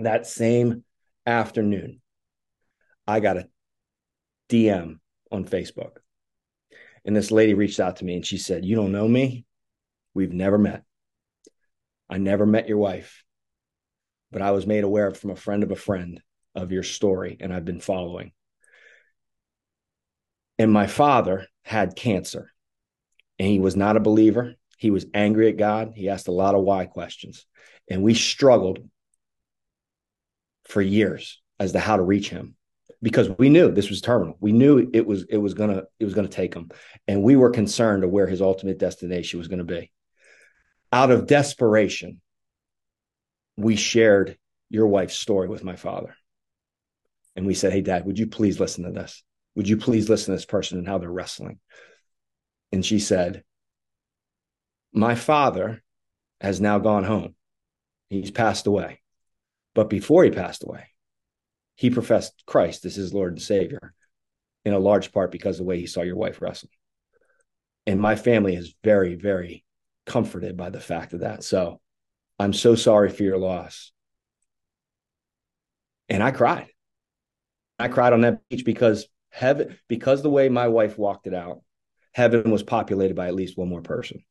That 0.00 0.26
same 0.26 0.82
afternoon, 1.24 2.00
I 3.06 3.20
got 3.20 3.36
a 3.36 3.48
DM 4.48 4.98
on 5.30 5.44
Facebook. 5.44 5.98
And 7.04 7.14
this 7.14 7.30
lady 7.30 7.54
reached 7.54 7.78
out 7.78 7.98
to 7.98 8.04
me 8.04 8.16
and 8.16 8.26
she 8.26 8.38
said, 8.38 8.64
You 8.64 8.74
don't 8.74 8.90
know 8.90 9.06
me? 9.06 9.44
We've 10.14 10.32
never 10.32 10.58
met. 10.58 10.82
I 12.10 12.18
never 12.18 12.44
met 12.44 12.66
your 12.66 12.78
wife, 12.78 13.22
but 14.32 14.42
I 14.42 14.50
was 14.50 14.66
made 14.66 14.82
aware 14.82 15.12
from 15.12 15.30
a 15.30 15.36
friend 15.36 15.62
of 15.62 15.70
a 15.70 15.76
friend 15.76 16.20
of 16.56 16.72
your 16.72 16.82
story, 16.82 17.36
and 17.38 17.54
I've 17.54 17.64
been 17.64 17.80
following. 17.80 18.32
And 20.58 20.72
my 20.72 20.88
father 20.88 21.46
had 21.64 21.96
cancer, 21.96 22.52
and 23.38 23.48
he 23.48 23.58
was 23.58 23.74
not 23.74 23.96
a 23.96 24.00
believer. 24.00 24.54
He 24.78 24.90
was 24.90 25.06
angry 25.14 25.48
at 25.48 25.56
God. 25.56 25.92
He 25.96 26.08
asked 26.08 26.28
a 26.28 26.32
lot 26.32 26.54
of 26.54 26.62
why 26.62 26.86
questions. 26.86 27.46
And 27.90 28.02
we 28.02 28.14
struggled 28.14 28.78
for 30.64 30.80
years 30.80 31.40
as 31.58 31.72
to 31.72 31.80
how 31.80 31.96
to 31.96 32.02
reach 32.02 32.28
him 32.28 32.54
because 33.02 33.28
we 33.38 33.48
knew 33.48 33.70
this 33.70 33.90
was 33.90 34.00
terminal. 34.00 34.36
We 34.40 34.52
knew 34.52 34.90
it 34.92 35.06
was 35.06 35.24
it 35.24 35.36
was 35.36 35.54
gonna 35.54 35.84
it 35.98 36.04
was 36.04 36.14
gonna 36.14 36.28
take 36.28 36.54
him, 36.54 36.70
and 37.06 37.22
we 37.22 37.36
were 37.36 37.50
concerned 37.50 38.04
of 38.04 38.10
where 38.10 38.26
his 38.26 38.40
ultimate 38.40 38.78
destination 38.78 39.38
was 39.38 39.48
gonna 39.48 39.64
be. 39.64 39.90
Out 40.92 41.10
of 41.10 41.26
desperation, 41.26 42.20
we 43.56 43.76
shared 43.76 44.38
your 44.70 44.86
wife's 44.86 45.16
story 45.16 45.48
with 45.48 45.64
my 45.64 45.76
father, 45.76 46.14
and 47.36 47.46
we 47.46 47.54
said, 47.54 47.72
"Hey, 47.72 47.82
Dad, 47.82 48.06
would 48.06 48.18
you 48.18 48.26
please 48.26 48.58
listen 48.58 48.84
to 48.84 48.90
this? 48.90 49.22
Would 49.54 49.68
you 49.68 49.76
please 49.76 50.08
listen 50.08 50.32
to 50.32 50.36
this 50.36 50.46
person 50.46 50.78
and 50.78 50.86
how 50.86 50.98
they're 50.98 51.10
wrestling?" 51.10 51.60
And 52.72 52.84
she 52.84 52.98
said, 52.98 53.44
"My 54.92 55.14
father 55.14 55.82
has 56.40 56.60
now 56.60 56.78
gone 56.78 57.04
home. 57.04 57.34
He's 58.10 58.30
passed 58.30 58.66
away, 58.66 59.00
but 59.74 59.88
before 59.88 60.24
he 60.24 60.30
passed 60.30 60.64
away." 60.64 60.88
he 61.76 61.90
professed 61.90 62.42
Christ 62.46 62.84
as 62.84 62.94
his 62.94 63.12
Lord 63.12 63.32
and 63.32 63.42
Savior 63.42 63.94
in 64.64 64.72
a 64.72 64.78
large 64.78 65.12
part 65.12 65.30
because 65.30 65.56
of 65.56 65.64
the 65.64 65.68
way 65.68 65.78
he 65.78 65.86
saw 65.86 66.02
your 66.02 66.16
wife 66.16 66.40
wrestle. 66.40 66.68
And 67.86 68.00
my 68.00 68.16
family 68.16 68.54
is 68.54 68.74
very, 68.82 69.14
very 69.14 69.64
comforted 70.06 70.56
by 70.56 70.70
the 70.70 70.80
fact 70.80 71.12
of 71.12 71.20
that. 71.20 71.42
So 71.42 71.80
I'm 72.38 72.52
so 72.52 72.74
sorry 72.74 73.10
for 73.10 73.22
your 73.22 73.38
loss. 73.38 73.92
And 76.08 76.22
I 76.22 76.30
cried. 76.30 76.68
I 77.78 77.88
cried 77.88 78.12
on 78.12 78.20
that 78.22 78.48
beach 78.48 78.64
because 78.64 79.06
heaven, 79.34 79.76
because 79.88 80.22
the 80.22 80.30
way 80.30 80.48
my 80.48 80.68
wife 80.68 80.96
walked 80.96 81.26
it 81.26 81.34
out, 81.34 81.60
heaven 82.12 82.50
was 82.50 82.62
populated 82.62 83.16
by 83.16 83.26
at 83.26 83.34
least 83.34 83.58
one 83.58 83.68
more 83.68 83.82
person. 83.82 84.22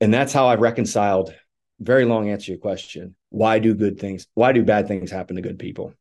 And 0.00 0.12
that's 0.12 0.32
how 0.32 0.48
I've 0.48 0.60
reconciled 0.60 1.32
very 1.80 2.04
long 2.04 2.28
answer 2.28 2.46
to 2.46 2.52
your 2.52 2.60
question. 2.60 3.14
Why 3.30 3.60
do 3.60 3.74
good 3.74 4.00
things? 4.00 4.26
Why 4.34 4.52
do 4.52 4.64
bad 4.64 4.88
things 4.88 5.12
happen 5.12 5.36
to 5.36 5.42
good 5.42 5.60
people? 5.60 5.94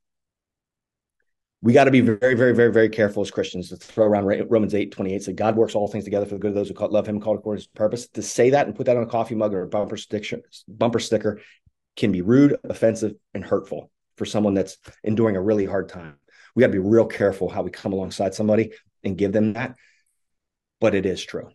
We 1.62 1.74
got 1.74 1.86
to 1.86 1.92
be 1.92 2.02
very, 2.02 2.36
very, 2.36 2.54
very, 2.54 2.72
very 2.72 2.90
careful 2.90 3.22
as 3.22 3.32
Christians 3.32 3.70
to 3.70 3.76
throw 3.78 4.06
around 4.06 4.26
Romans 4.50 4.74
8 4.74 4.92
28 4.92 5.24
say 5.24 5.34
God 5.34 5.56
works 5.56 5.76
all 5.76 5.88
things 5.88 6.04
together 6.04 6.26
for 6.26 6.36
the 6.36 6.40
good 6.40 6.50
of 6.50 6.56
those 6.56 6.70
who 6.70 6.88
love 6.88 7.08
him 7.08 7.20
called 7.20 7.40
according 7.40 7.60
to 7.60 7.64
his 7.64 7.68
purpose. 7.68 8.08
To 8.10 8.22
say 8.22 8.52
that 8.52 8.68
and 8.68 8.76
put 8.76 8.86
that 8.86 8.98
on 8.98 9.04
a 9.04 9.08
coffee 9.08 9.36
mug 9.36 9.54
or 9.54 9.64
a 9.64 9.68
bumper 9.68 9.98
sticker, 9.98 10.42
bumper 10.68 11.00
sticker 11.00 11.42
can 11.96 12.12
be 12.12 12.22
rude, 12.22 12.58
offensive, 12.64 13.14
and 13.34 13.44
hurtful 13.44 13.92
for 14.18 14.26
someone 14.26 14.54
that's 14.54 14.78
enduring 15.04 15.36
a 15.36 15.42
really 15.42 15.66
hard 15.66 15.90
time. 15.90 16.16
We 16.58 16.62
got 16.62 16.68
to 16.68 16.74
be 16.74 16.80
real 16.80 17.06
careful 17.06 17.50
how 17.50 17.62
we 17.62 17.70
come 17.70 17.94
alongside 17.94 18.34
somebody 18.34 18.72
and 19.04 19.16
give 19.16 19.32
them 19.32 19.54
that. 19.54 19.76
But 20.82 20.96
it 20.96 21.06
is 21.06 21.24
true. 21.24 21.52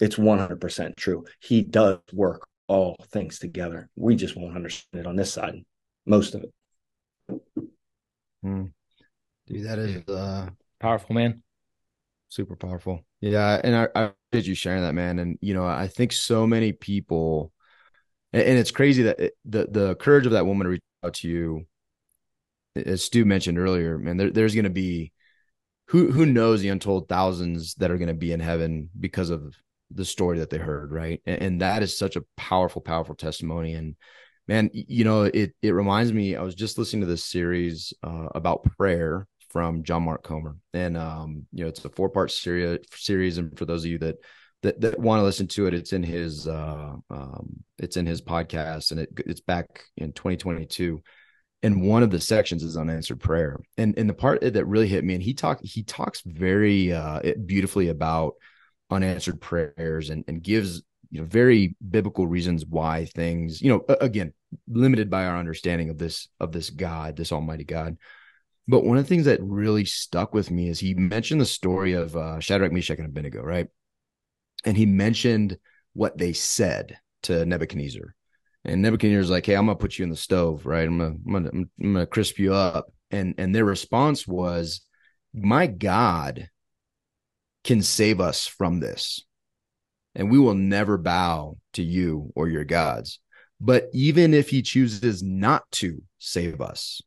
It's 0.00 0.14
100% 0.14 0.94
true. 0.94 1.24
He 1.40 1.62
does 1.62 1.98
work 2.12 2.46
all 2.68 2.94
things 3.08 3.40
together. 3.40 3.90
We 3.96 4.14
just 4.14 4.36
won't 4.36 4.54
understand 4.54 5.00
it 5.00 5.06
on 5.08 5.16
this 5.16 5.32
side, 5.32 5.64
most 6.06 6.36
of 6.36 6.44
it. 6.44 7.50
Hmm. 8.44 8.66
Dude, 9.48 9.66
that 9.66 9.80
is 9.80 10.08
uh, 10.08 10.50
powerful, 10.78 11.16
man. 11.16 11.42
Super 12.28 12.54
powerful. 12.54 13.04
Yeah, 13.20 13.60
and 13.64 13.74
I, 13.74 13.88
I 13.96 14.12
appreciate 14.28 14.48
you 14.48 14.54
sharing 14.54 14.82
that, 14.82 14.94
man. 14.94 15.18
And 15.18 15.38
you 15.40 15.54
know, 15.54 15.66
I 15.66 15.88
think 15.88 16.12
so 16.12 16.46
many 16.46 16.70
people, 16.70 17.52
and, 18.32 18.42
and 18.42 18.58
it's 18.60 18.70
crazy 18.70 19.02
that 19.02 19.18
it, 19.18 19.32
the 19.44 19.66
the 19.68 19.94
courage 19.96 20.26
of 20.26 20.32
that 20.32 20.46
woman 20.46 20.66
to 20.66 20.70
reach 20.70 20.82
out 21.04 21.14
to 21.14 21.28
you, 21.28 21.66
as 22.76 23.04
Stu 23.04 23.24
mentioned 23.24 23.58
earlier, 23.58 23.98
man. 23.98 24.16
There, 24.16 24.30
there's 24.30 24.54
going 24.54 24.64
to 24.64 24.70
be 24.70 25.12
who 25.88 26.10
who 26.10 26.26
knows 26.26 26.60
the 26.60 26.68
untold 26.68 27.08
thousands 27.08 27.74
that 27.76 27.90
are 27.90 27.98
going 27.98 28.08
to 28.08 28.14
be 28.14 28.32
in 28.32 28.40
heaven 28.40 28.90
because 28.98 29.30
of 29.30 29.56
the 29.90 30.04
story 30.04 30.38
that 30.38 30.50
they 30.50 30.58
heard, 30.58 30.92
right? 30.92 31.20
And, 31.26 31.42
and 31.42 31.60
that 31.62 31.82
is 31.82 31.98
such 31.98 32.16
a 32.16 32.24
powerful, 32.36 32.80
powerful 32.80 33.14
testimony. 33.16 33.74
And 33.74 33.96
man, 34.46 34.70
you 34.72 35.04
know, 35.04 35.22
it 35.22 35.52
it 35.62 35.72
reminds 35.72 36.12
me. 36.12 36.36
I 36.36 36.42
was 36.42 36.54
just 36.54 36.78
listening 36.78 37.00
to 37.02 37.06
this 37.06 37.24
series 37.24 37.92
uh, 38.02 38.28
about 38.34 38.64
prayer 38.76 39.26
from 39.50 39.82
John 39.82 40.04
Mark 40.04 40.22
Comer, 40.22 40.56
and 40.72 40.96
um, 40.96 41.46
you 41.52 41.64
know, 41.64 41.68
it's 41.68 41.84
a 41.84 41.88
four 41.90 42.08
part 42.08 42.30
series. 42.30 42.78
Series, 42.92 43.38
and 43.38 43.56
for 43.58 43.64
those 43.64 43.84
of 43.84 43.90
you 43.90 43.98
that 43.98 44.16
that, 44.62 44.80
that 44.80 44.98
want 44.98 45.20
to 45.20 45.24
listen 45.24 45.48
to 45.48 45.66
it, 45.66 45.74
it's 45.74 45.92
in 45.92 46.02
his 46.02 46.46
uh, 46.46 46.94
um, 47.10 47.64
it's 47.78 47.96
in 47.96 48.06
his 48.06 48.22
podcast, 48.22 48.90
and 48.90 49.00
it, 49.00 49.08
it's 49.26 49.40
back 49.40 49.84
in 49.96 50.12
2022. 50.12 51.02
And 51.62 51.82
one 51.82 52.02
of 52.02 52.10
the 52.10 52.20
sections 52.20 52.62
is 52.62 52.76
unanswered 52.76 53.20
prayer, 53.20 53.60
and 53.76 53.96
and 53.98 54.08
the 54.08 54.14
part 54.14 54.40
that 54.40 54.64
really 54.64 54.88
hit 54.88 55.04
me, 55.04 55.14
and 55.14 55.22
he 55.22 55.34
talk 55.34 55.60
he 55.62 55.82
talks 55.82 56.22
very 56.24 56.92
uh, 56.92 57.20
beautifully 57.44 57.88
about 57.88 58.34
unanswered 58.90 59.40
prayers 59.40 60.10
and, 60.10 60.24
and 60.26 60.42
gives 60.42 60.82
you 61.10 61.20
know 61.20 61.26
very 61.26 61.76
biblical 61.90 62.26
reasons 62.26 62.64
why 62.66 63.04
things 63.04 63.60
you 63.60 63.70
know 63.70 63.94
again 64.00 64.32
limited 64.68 65.10
by 65.10 65.26
our 65.26 65.36
understanding 65.36 65.90
of 65.90 65.98
this 65.98 66.28
of 66.38 66.52
this 66.52 66.70
god 66.70 67.16
this 67.16 67.32
almighty 67.32 67.64
god. 67.64 67.96
But 68.66 68.84
one 68.84 68.96
of 68.96 69.04
the 69.04 69.08
things 69.08 69.24
that 69.24 69.42
really 69.42 69.84
stuck 69.84 70.32
with 70.32 70.50
me 70.50 70.68
is 70.68 70.78
he 70.78 70.94
mentioned 70.94 71.40
the 71.40 71.46
story 71.46 71.92
of 71.94 72.16
uh, 72.16 72.40
shadrach 72.40 72.72
meshach 72.72 72.98
and 72.98 73.08
abednego 73.08 73.42
right? 73.42 73.68
And 74.64 74.76
he 74.76 74.86
mentioned 74.86 75.58
what 75.92 76.16
they 76.16 76.32
said 76.32 76.98
to 77.22 77.44
nebuchadnezzar 77.44 78.14
and 78.64 78.82
nebuchadnezzar's 78.82 79.30
like 79.30 79.46
hey 79.46 79.54
i'm 79.54 79.66
gonna 79.66 79.76
put 79.76 79.98
you 79.98 80.02
in 80.02 80.10
the 80.10 80.16
stove 80.16 80.66
right 80.66 80.86
i'm 80.86 80.98
gonna 80.98 81.14
i'm 81.26 81.32
gonna, 81.32 81.50
I'm 81.52 81.92
gonna 81.94 82.06
crisp 82.06 82.38
you 82.38 82.54
up 82.54 82.92
and 83.10 83.34
and 83.38 83.54
their 83.54 83.64
response 83.64 84.26
was 84.26 84.82
my 85.32 85.66
god 85.66 86.48
can 87.64 87.82
save 87.82 88.20
us 88.20 88.46
from 88.46 88.80
this. 88.80 89.24
And 90.14 90.30
we 90.30 90.38
will 90.38 90.54
never 90.54 90.98
bow 90.98 91.56
to 91.74 91.82
you 91.82 92.32
or 92.34 92.48
your 92.48 92.64
gods. 92.64 93.20
But 93.60 93.88
even 93.92 94.34
if 94.34 94.48
he 94.48 94.62
chooses 94.62 95.22
not 95.22 95.70
to 95.72 96.02
save 96.18 96.60
us, 96.60 97.00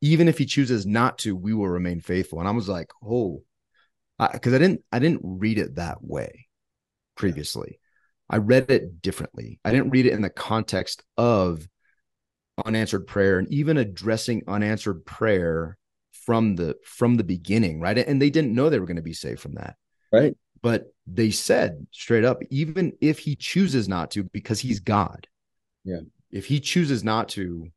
even 0.00 0.28
if 0.28 0.38
he 0.38 0.46
chooses 0.46 0.86
not 0.86 1.18
to, 1.18 1.34
we 1.34 1.54
will 1.54 1.68
remain 1.68 2.00
faithful. 2.00 2.40
And 2.40 2.48
I 2.48 2.52
was 2.52 2.68
like, 2.68 2.90
oh, 3.04 3.42
because 4.32 4.52
I, 4.52 4.56
I, 4.56 4.58
didn't, 4.58 4.84
I 4.92 4.98
didn't 4.98 5.20
read 5.22 5.58
it 5.58 5.76
that 5.76 6.02
way 6.02 6.46
previously. 7.16 7.80
I 8.30 8.38
read 8.38 8.70
it 8.70 9.00
differently. 9.00 9.58
I 9.64 9.72
didn't 9.72 9.90
read 9.90 10.06
it 10.06 10.12
in 10.12 10.22
the 10.22 10.30
context 10.30 11.02
of 11.16 11.66
unanswered 12.64 13.06
prayer 13.06 13.38
and 13.38 13.48
even 13.52 13.76
addressing 13.76 14.42
unanswered 14.46 15.04
prayer 15.06 15.78
from 16.12 16.56
the 16.56 16.76
from 16.84 17.16
the 17.16 17.24
beginning, 17.24 17.80
right? 17.80 17.96
And 17.96 18.20
they 18.20 18.30
didn't 18.30 18.54
know 18.54 18.68
they 18.68 18.78
were 18.78 18.86
going 18.86 18.96
to 18.96 19.02
be 19.02 19.14
saved 19.14 19.40
from 19.40 19.54
that. 19.54 19.76
Right. 20.12 20.36
But 20.60 20.92
they 21.06 21.30
said 21.30 21.86
straight 21.90 22.24
up, 22.24 22.42
even 22.50 22.92
if 23.00 23.18
he 23.20 23.36
chooses 23.36 23.88
not 23.88 24.10
to, 24.12 24.24
because 24.24 24.60
he's 24.60 24.80
God. 24.80 25.26
Yeah. 25.84 26.00
If 26.30 26.46
he 26.46 26.60
chooses 26.60 27.04
not 27.04 27.28
to, 27.30 27.68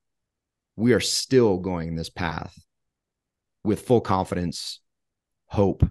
we 0.75 0.93
are 0.93 0.99
still 0.99 1.59
going 1.59 1.95
this 1.95 2.09
path 2.09 2.57
with 3.63 3.81
full 3.81 4.01
confidence, 4.01 4.81
hope, 5.45 5.87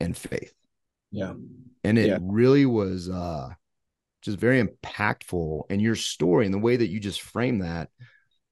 and 0.00 0.16
faith. 0.16 0.54
Yeah. 1.10 1.34
And 1.84 1.98
it 1.98 2.06
yeah. 2.06 2.18
really 2.22 2.66
was 2.66 3.10
uh 3.10 3.50
just 4.26 4.38
very 4.38 4.62
impactful. 4.62 5.62
And 5.70 5.80
your 5.80 5.96
story 5.96 6.44
and 6.44 6.54
the 6.54 6.58
way 6.58 6.76
that 6.76 6.88
you 6.88 7.00
just 7.00 7.22
frame 7.22 7.60
that, 7.60 7.88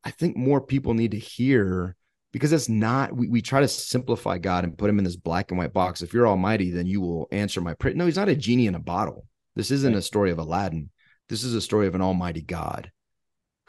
I 0.02 0.10
think 0.10 0.36
more 0.36 0.60
people 0.60 0.94
need 0.94 1.10
to 1.12 1.18
hear 1.18 1.96
because 2.32 2.52
it's 2.52 2.68
not 2.68 3.14
we, 3.14 3.28
we 3.28 3.40
try 3.40 3.60
to 3.60 3.68
simplify 3.68 4.38
god 4.38 4.64
and 4.64 4.76
put 4.76 4.90
him 4.90 4.98
in 4.98 5.04
this 5.04 5.14
black 5.14 5.52
and 5.52 5.58
white 5.58 5.72
box 5.72 6.02
if 6.02 6.12
you're 6.12 6.26
almighty 6.26 6.72
then 6.72 6.84
you 6.84 7.00
will 7.00 7.28
answer 7.30 7.60
my 7.60 7.74
prayer 7.74 7.94
no 7.94 8.06
he's 8.06 8.16
not 8.16 8.28
a 8.28 8.34
genie 8.34 8.66
in 8.66 8.74
a 8.74 8.80
bottle 8.80 9.24
this 9.54 9.70
isn't 9.70 9.94
a 9.94 10.02
story 10.02 10.32
of 10.32 10.40
aladdin 10.40 10.90
this 11.28 11.44
is 11.44 11.54
a 11.54 11.60
story 11.60 11.86
of 11.86 11.94
an 11.94 12.00
almighty 12.00 12.42
god 12.42 12.90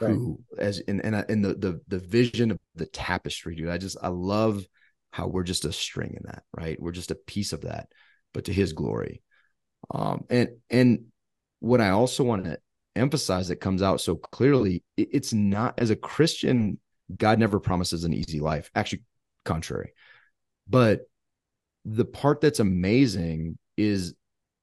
right. 0.01 0.09
who 0.09 0.39
as 0.57 0.79
in 0.79 0.99
in, 1.01 1.13
in 1.29 1.43
the, 1.43 1.53
the 1.53 1.79
the 1.87 1.99
vision 1.99 2.49
of 2.49 2.57
the 2.73 2.87
tapestry 2.87 3.55
dude 3.55 3.69
i 3.69 3.77
just 3.77 3.97
i 4.01 4.07
love 4.07 4.65
how 5.15 5.27
we're 5.27 5.43
just 5.43 5.63
a 5.63 5.71
string 5.71 6.13
in 6.17 6.23
that, 6.25 6.43
right? 6.51 6.77
We're 6.77 6.91
just 6.91 7.09
a 7.09 7.15
piece 7.15 7.53
of 7.53 7.61
that, 7.61 7.87
but 8.33 8.45
to 8.45 8.53
his 8.53 8.73
glory. 8.73 9.23
Um, 9.89 10.25
and 10.29 10.49
and 10.69 11.05
what 11.59 11.81
I 11.81 11.89
also 11.89 12.23
want 12.23 12.45
to 12.45 12.59
emphasize 12.95 13.49
that 13.49 13.57
comes 13.57 13.81
out 13.81 14.01
so 14.01 14.15
clearly, 14.15 14.83
it's 14.97 15.33
not 15.33 15.79
as 15.79 15.89
a 15.89 15.95
Christian, 15.95 16.79
God 17.15 17.39
never 17.39 17.59
promises 17.59 18.03
an 18.03 18.13
easy 18.13 18.39
life. 18.39 18.69
Actually, 18.75 19.03
contrary. 19.43 19.93
But 20.67 21.01
the 21.85 22.05
part 22.05 22.41
that's 22.41 22.59
amazing 22.59 23.57
is 23.77 24.15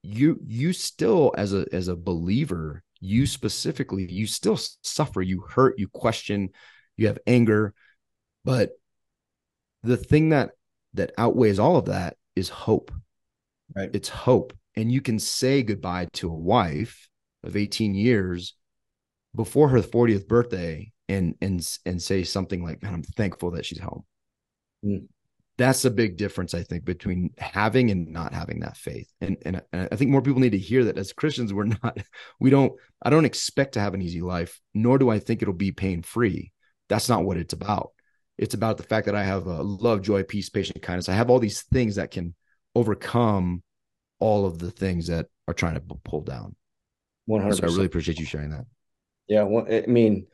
you 0.02 0.40
you 0.44 0.72
still 0.72 1.32
as 1.36 1.54
a 1.54 1.64
as 1.72 1.88
a 1.88 1.96
believer 1.96 2.82
you 3.00 3.26
specifically 3.26 4.10
you 4.10 4.26
still 4.26 4.58
suffer 4.82 5.22
you 5.22 5.40
hurt 5.40 5.78
you 5.78 5.86
question 5.88 6.48
you 6.96 7.06
have 7.06 7.18
anger 7.26 7.72
but 8.44 8.70
the 9.84 9.96
thing 9.96 10.30
that 10.30 10.50
that 10.94 11.12
outweighs 11.16 11.60
all 11.60 11.76
of 11.76 11.84
that 11.84 12.16
is 12.34 12.48
hope 12.48 12.90
right 13.76 13.90
it's 13.92 14.08
hope 14.08 14.52
and 14.76 14.90
you 14.90 15.00
can 15.00 15.18
say 15.18 15.62
goodbye 15.62 16.08
to 16.14 16.28
a 16.28 16.34
wife 16.34 17.08
of 17.44 17.56
18 17.56 17.94
years 17.94 18.54
before 19.34 19.68
her 19.68 19.80
40th 19.80 20.28
birthday 20.28 20.92
and 21.08 21.34
and 21.40 21.66
and 21.84 22.00
say 22.00 22.22
something 22.22 22.62
like 22.62 22.82
man 22.82 22.94
i'm 22.94 23.02
thankful 23.02 23.50
that 23.52 23.66
she's 23.66 23.80
home. 23.80 24.04
Mm 24.84 25.06
that's 25.58 25.84
a 25.84 25.90
big 25.90 26.16
difference 26.16 26.54
i 26.54 26.62
think 26.62 26.82
between 26.82 27.28
having 27.36 27.90
and 27.90 28.08
not 28.08 28.32
having 28.32 28.60
that 28.60 28.74
faith. 28.74 29.12
And, 29.20 29.36
and 29.44 29.60
and 29.74 29.86
i 29.92 29.96
think 29.96 30.10
more 30.10 30.22
people 30.22 30.40
need 30.40 30.52
to 30.52 30.58
hear 30.58 30.84
that 30.84 30.96
as 30.96 31.12
christians 31.12 31.52
we're 31.52 31.64
not 31.64 31.98
we 32.40 32.48
don't 32.48 32.72
i 33.02 33.10
don't 33.10 33.26
expect 33.26 33.74
to 33.74 33.80
have 33.80 33.92
an 33.92 34.00
easy 34.00 34.22
life 34.22 34.58
nor 34.72 34.96
do 34.96 35.10
i 35.10 35.18
think 35.18 35.42
it'll 35.42 35.52
be 35.52 35.70
pain 35.70 36.00
free 36.02 36.52
that's 36.92 37.08
not 37.08 37.24
what 37.24 37.38
it's 37.38 37.54
about. 37.54 37.92
It's 38.36 38.52
about 38.52 38.76
the 38.76 38.82
fact 38.82 39.06
that 39.06 39.14
i 39.14 39.24
have 39.24 39.46
a 39.46 39.62
love 39.62 40.02
joy 40.02 40.24
peace 40.24 40.50
patience 40.50 40.78
kindness. 40.82 41.08
I 41.08 41.14
have 41.14 41.30
all 41.30 41.38
these 41.38 41.62
things 41.62 41.96
that 41.96 42.10
can 42.10 42.34
overcome 42.74 43.62
all 44.22 44.46
of 44.46 44.58
the 44.58 44.70
things 44.70 45.08
that 45.08 45.26
are 45.48 45.54
trying 45.54 45.74
to 45.74 45.80
pull 46.04 46.20
down 46.20 46.54
100 47.26 47.56
so 47.56 47.64
i 47.64 47.66
really 47.66 47.86
appreciate 47.86 48.18
you 48.18 48.26
sharing 48.26 48.50
that 48.50 48.64
yeah 49.28 49.42
well, 49.42 49.66
i 49.70 49.84
mean 49.86 50.26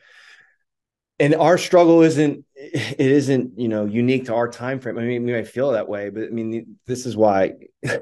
and 1.21 1.35
our 1.35 1.59
struggle 1.59 2.03
isn't 2.03 2.45
it 2.55 3.01
isn't 3.01 3.59
you 3.59 3.69
know 3.69 3.85
unique 3.85 4.27
to 4.27 4.35
our 4.35 4.49
time 4.49 4.81
frame. 4.81 4.99
I 4.99 5.03
mean, 5.03 5.25
we 5.25 5.33
might 5.33 5.49
feel 5.49 5.73
that 5.73 5.89
way, 5.89 6.11
but 6.11 6.25
I 6.25 6.29
mean, 6.29 6.79
this 6.87 7.07
is 7.07 7.17
why 7.17 7.55
I 7.87 8.01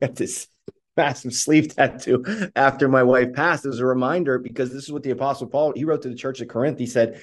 got 0.00 0.16
this 0.16 0.48
massive 0.96 1.34
sleeve 1.34 1.74
tattoo 1.74 2.24
after 2.56 2.88
my 2.88 3.02
wife 3.02 3.34
passed 3.34 3.66
as 3.66 3.80
a 3.80 3.86
reminder 3.86 4.38
because 4.38 4.72
this 4.72 4.84
is 4.84 4.92
what 4.92 5.02
the 5.02 5.10
apostle 5.10 5.46
Paul 5.46 5.72
he 5.76 5.84
wrote 5.84 6.02
to 6.02 6.08
the 6.08 6.14
church 6.14 6.40
at 6.40 6.48
Corinth. 6.48 6.78
He 6.78 6.86
said, 6.86 7.22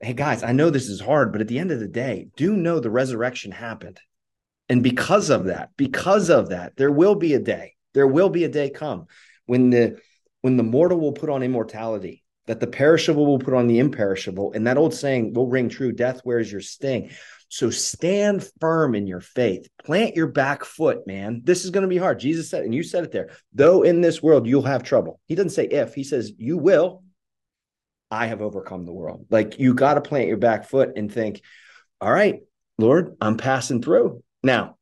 "Hey 0.00 0.14
guys, 0.14 0.42
I 0.42 0.52
know 0.52 0.70
this 0.70 0.88
is 0.88 1.00
hard, 1.00 1.32
but 1.32 1.40
at 1.40 1.48
the 1.48 1.58
end 1.58 1.70
of 1.70 1.80
the 1.80 1.88
day, 1.88 2.28
do 2.36 2.56
know 2.56 2.80
the 2.80 2.90
resurrection 2.90 3.52
happened, 3.52 4.00
and 4.72 4.82
because 4.82 5.30
of 5.30 5.44
that, 5.44 5.70
because 5.76 6.30
of 6.30 6.48
that, 6.48 6.76
there 6.76 6.90
will 6.90 7.14
be 7.14 7.34
a 7.34 7.38
day. 7.38 7.74
There 7.94 8.06
will 8.06 8.30
be 8.30 8.44
a 8.44 8.48
day 8.48 8.70
come 8.70 9.06
when 9.46 9.70
the 9.70 10.00
when 10.40 10.56
the 10.56 10.62
mortal 10.62 10.98
will 10.98 11.12
put 11.12 11.30
on 11.30 11.42
immortality." 11.42 12.22
that 12.46 12.60
the 12.60 12.66
perishable 12.66 13.26
will 13.26 13.38
put 13.38 13.54
on 13.54 13.66
the 13.66 13.78
imperishable. 13.78 14.52
And 14.52 14.66
that 14.66 14.76
old 14.76 14.94
saying 14.94 15.32
will 15.32 15.48
ring 15.48 15.68
true 15.68 15.92
death, 15.92 16.20
where's 16.24 16.50
your 16.50 16.60
sting? 16.60 17.10
So 17.48 17.70
stand 17.70 18.48
firm 18.60 18.94
in 18.94 19.06
your 19.06 19.20
faith. 19.20 19.68
Plant 19.84 20.16
your 20.16 20.26
back 20.26 20.64
foot, 20.64 21.06
man. 21.06 21.42
This 21.44 21.64
is 21.64 21.70
going 21.70 21.82
to 21.82 21.88
be 21.88 21.98
hard. 21.98 22.18
Jesus 22.18 22.48
said, 22.48 22.64
and 22.64 22.74
you 22.74 22.82
said 22.82 23.04
it 23.04 23.12
there, 23.12 23.30
though 23.52 23.82
in 23.82 24.00
this 24.00 24.22
world 24.22 24.46
you'll 24.46 24.62
have 24.62 24.82
trouble. 24.82 25.20
He 25.28 25.34
doesn't 25.34 25.50
say 25.50 25.66
if, 25.66 25.94
he 25.94 26.02
says, 26.02 26.32
you 26.38 26.56
will. 26.56 27.04
I 28.10 28.26
have 28.26 28.42
overcome 28.42 28.84
the 28.84 28.92
world. 28.92 29.26
Like 29.30 29.58
you 29.58 29.74
got 29.74 29.94
to 29.94 30.00
plant 30.02 30.28
your 30.28 30.36
back 30.36 30.64
foot 30.64 30.92
and 30.96 31.10
think, 31.12 31.40
all 32.00 32.12
right, 32.12 32.40
Lord, 32.76 33.16
I'm 33.20 33.36
passing 33.36 33.80
through. 33.80 34.22
Now, 34.42 34.76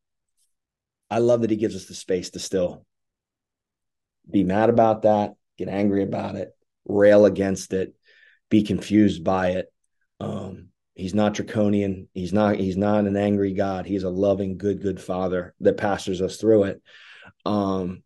I 1.11 1.19
love 1.19 1.43
that 1.43 1.51
he 1.51 1.57
gives 1.57 1.77
us 1.77 1.87
the 1.87 1.95
space 1.95 2.31
to 2.31 2.39
still 2.39 2.85
be 4.31 4.45
mad 4.45 4.71
about 4.71 5.03
that, 5.03 5.35
get 5.59 5.69
angry 5.69 6.03
about 6.03 6.37
it, 6.37 6.51
rail 6.87 7.27
against 7.27 7.73
it, 7.73 7.95
be 8.49 8.63
confused 8.63 9.25
by 9.25 9.51
it. 9.51 9.73
Um, 10.21 10.69
he's 10.95 11.15
not 11.15 11.35
draconian. 11.35 12.09
He's 12.15 12.33
not. 12.33 12.57
He's 12.57 12.77
not 12.77 13.07
an 13.07 13.17
angry 13.17 13.55
God. 13.55 13.87
He's 13.87 14.05
a 14.05 14.11
loving, 14.11 14.59
good, 14.59 14.83
good 14.83 15.01
Father 15.01 15.55
that 15.61 15.77
pastors 15.77 16.23
us 16.23 16.37
through 16.37 16.65
it. 16.65 16.83
Um, 17.45 18.03